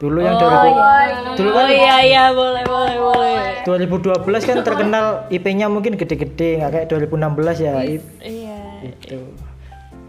[0.00, 0.90] Dulu yang Oh 2000 iya.
[1.32, 3.42] dulu Oh kan iya iya boleh boleh boleh.
[3.62, 7.74] 2012 kan terkenal IP-nya mungkin gede-gede, nggak kayak 2016 ya.
[7.78, 8.58] I- Iya.
[8.82, 9.20] Itu.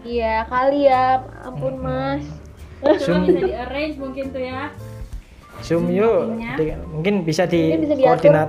[0.02, 2.26] iya kali ya ampun mas
[2.98, 4.68] Zoom, Bisa di arrange mungkin tuh ya.
[5.62, 6.42] Zoom yuk.
[6.58, 8.08] Di- mungkin bisa di Mungkin bisa diatur.
[8.10, 8.48] koordinat.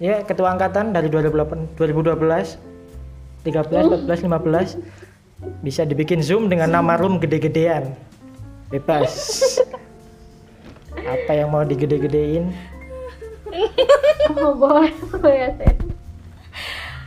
[0.00, 2.56] Ya, ketua angkatan dari 2008 2012
[3.42, 7.96] 13, 14, 15 bisa dibikin Zoom dengan nama room gede-gedean.
[8.68, 9.12] Bebas.
[10.92, 12.52] Apa yang mau digede-gedein?
[14.36, 15.50] oh, boleh boleh ya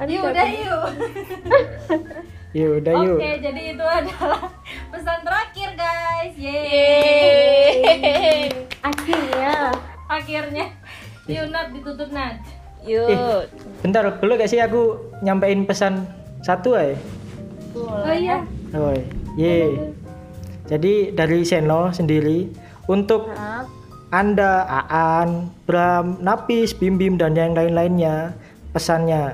[0.03, 0.31] Yuk capek.
[0.33, 0.85] udah yuk.
[2.57, 3.17] Yuk, udah yuk.
[3.17, 4.45] Oke, jadi itu adalah
[4.93, 6.33] pesan terakhir guys.
[6.37, 7.81] Yeay.
[7.81, 8.41] Yeay.
[8.85, 9.73] akhirnya
[10.05, 10.65] Akhirnya.
[11.25, 12.37] Yuk Nat ditutup Nat.
[12.85, 13.49] Yuk.
[13.81, 16.05] Bentar, belum gak sih aku nyampein pesan
[16.43, 16.99] satu ay?
[17.73, 18.43] Oh iya.
[18.75, 18.93] Oh,
[19.39, 19.79] ye.
[20.69, 22.51] Jadi dari Seno sendiri
[22.91, 23.65] untuk Maaf.
[24.13, 28.37] Anda, Aan, Bram, Napis, Bim Bim dan yang lain-lainnya
[28.69, 29.33] pesannya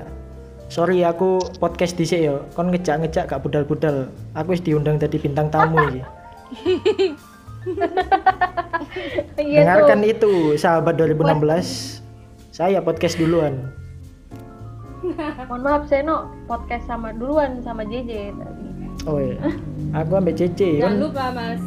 [0.70, 2.46] sorry aku podcast di yo.
[2.56, 4.08] Kon ngejak-ngejak gak budal-budal.
[4.32, 6.02] Aku wis diundang jadi bintang tamu iki.
[9.36, 12.00] Iya dengarkan itu sahabat 2016
[12.52, 13.68] saya podcast duluan
[15.48, 18.68] mohon maaf Seno podcast sama duluan sama JJ tadi.
[19.08, 19.40] Oh iya.
[19.96, 21.00] Aku ambil CC Jangan kan?
[21.00, 21.62] lupa Mas.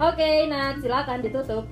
[0.00, 1.64] Oke, Nat, silakan ditutup.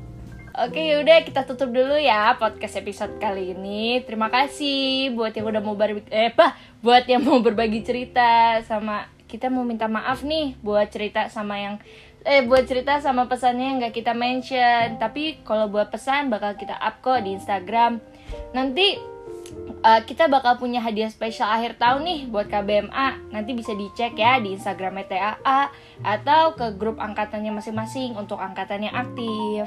[0.59, 4.03] Oke yaudah kita tutup dulu ya podcast episode kali ini.
[4.03, 9.07] Terima kasih buat yang udah mau berbagi eh apa buat yang mau berbagi cerita sama
[9.31, 11.79] kita mau minta maaf nih buat cerita sama yang
[12.27, 14.99] eh buat cerita sama pesannya yang nggak kita mention.
[14.99, 18.03] Tapi kalau buat pesan bakal kita up kok di Instagram.
[18.51, 18.99] Nanti
[19.85, 24.43] eh, kita bakal punya hadiah spesial akhir tahun nih buat KBMA nanti bisa dicek ya
[24.43, 25.63] di Instagram TAA
[26.03, 29.67] atau ke grup angkatannya masing-masing untuk angkatan yang aktif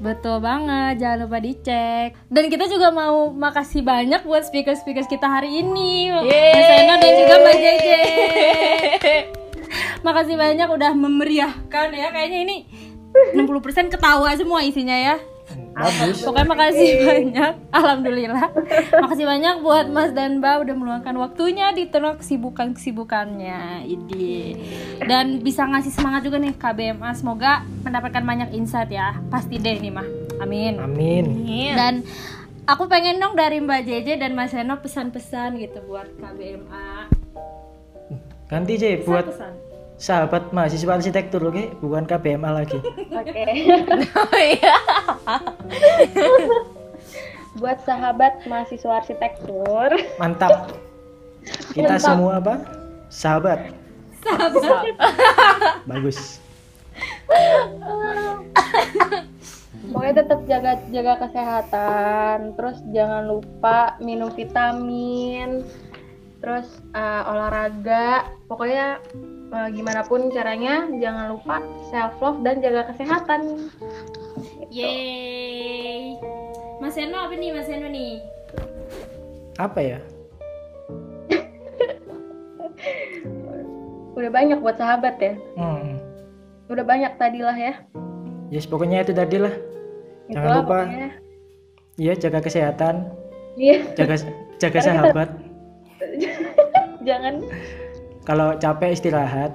[0.00, 2.16] Betul banget, jangan lupa dicek.
[2.32, 6.08] Dan kita juga mau makasih banyak buat speaker-speaker kita hari ini.
[6.08, 6.56] Yeay.
[6.56, 8.02] Mas Eno dan juga Mbak Jeje.
[10.08, 12.08] Makasih banyak udah memeriahkan ya.
[12.16, 12.56] Kayaknya ini
[13.36, 15.20] 60% ketawa semua isinya ya.
[15.74, 17.52] Bagus Pokoknya makasih banyak.
[17.72, 18.48] Alhamdulillah.
[19.00, 23.86] Makasih banyak buat Mas dan Mbak udah meluangkan waktunya di tengah kesibukan-kesibukannya.
[23.86, 24.30] Ini.
[25.04, 27.10] Dan bisa ngasih semangat juga nih KBMA.
[27.16, 29.16] Semoga mendapatkan banyak insight ya.
[29.32, 30.06] Pasti deh ini mah.
[30.40, 30.80] Amin.
[30.80, 31.24] amin
[31.76, 32.02] Dan
[32.64, 37.10] aku pengen dong dari Mbak JJ dan Mas Heno pesan-pesan gitu buat KBMA.
[38.50, 39.69] ganti J buat Pesan.
[40.00, 42.80] Sahabat mahasiswa arsitektur oke bukan KBMA lagi
[43.12, 43.44] Oke.
[44.16, 44.76] Oh iya.
[47.60, 49.92] Buat sahabat mahasiswa arsitektur.
[50.16, 50.72] mantap
[51.76, 52.08] kita Mantap.
[52.16, 52.54] semua apa
[53.12, 53.60] sahabat
[55.84, 56.40] bagus
[59.90, 62.54] Pokoknya tetap jaga jaga kesehatan.
[62.54, 65.66] Terus jangan lupa minum vitamin.
[66.38, 68.28] Terus eh, olahraga.
[68.46, 69.02] Pokoknya
[69.68, 71.58] gimana pun caranya jangan lupa
[71.88, 73.66] self love dan jaga kesehatan.
[74.68, 76.14] Yeay.
[76.78, 78.22] Mas Eno apa nih Mas Eno nih?
[79.58, 79.98] apa ya
[84.14, 85.34] Udah banyak buat sahabat ya.
[85.54, 86.00] hmm.
[86.66, 87.74] Udah banyak tadi lah ya.
[88.48, 89.52] yes pokoknya itu tadi lah
[90.26, 90.76] Jangan Itulah lupa.
[90.80, 91.08] pokoknya.
[91.96, 92.94] iya jaga kesehatan
[93.54, 93.76] Iya.
[93.92, 94.14] jaga
[94.56, 95.28] jaga sahabat
[97.06, 97.34] jangan
[98.30, 99.50] kalau capek istirahat.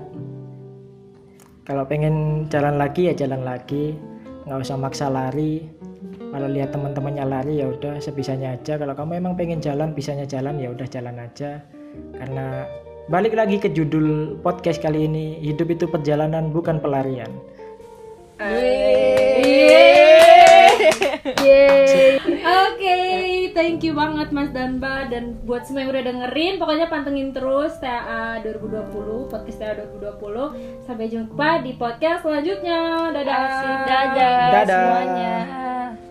[1.63, 3.95] Kalau pengen jalan lagi ya jalan lagi.
[4.43, 5.63] Nggak usah maksa lari.
[6.35, 8.75] Kalau lihat teman-temannya lari ya udah sebisanya aja.
[8.75, 11.63] Kalau kamu emang pengen jalan bisanya jalan ya udah jalan aja.
[12.19, 12.67] Karena
[13.07, 17.31] balik lagi ke judul podcast kali ini hidup itu perjalanan bukan pelarian.
[18.43, 20.44] Yeay.
[22.45, 22.99] Oke,
[23.55, 28.43] thank you banget Mas Danba dan buat semua yang udah dengerin, pokoknya pantengin terus TAA
[28.43, 30.85] 2020, podcast TAA 2020.
[30.85, 33.09] Sampai jumpa di podcast selanjutnya.
[33.15, 33.35] Dadah.
[33.35, 34.65] Asik, dadah, Dadah.
[34.67, 36.04] semuanya.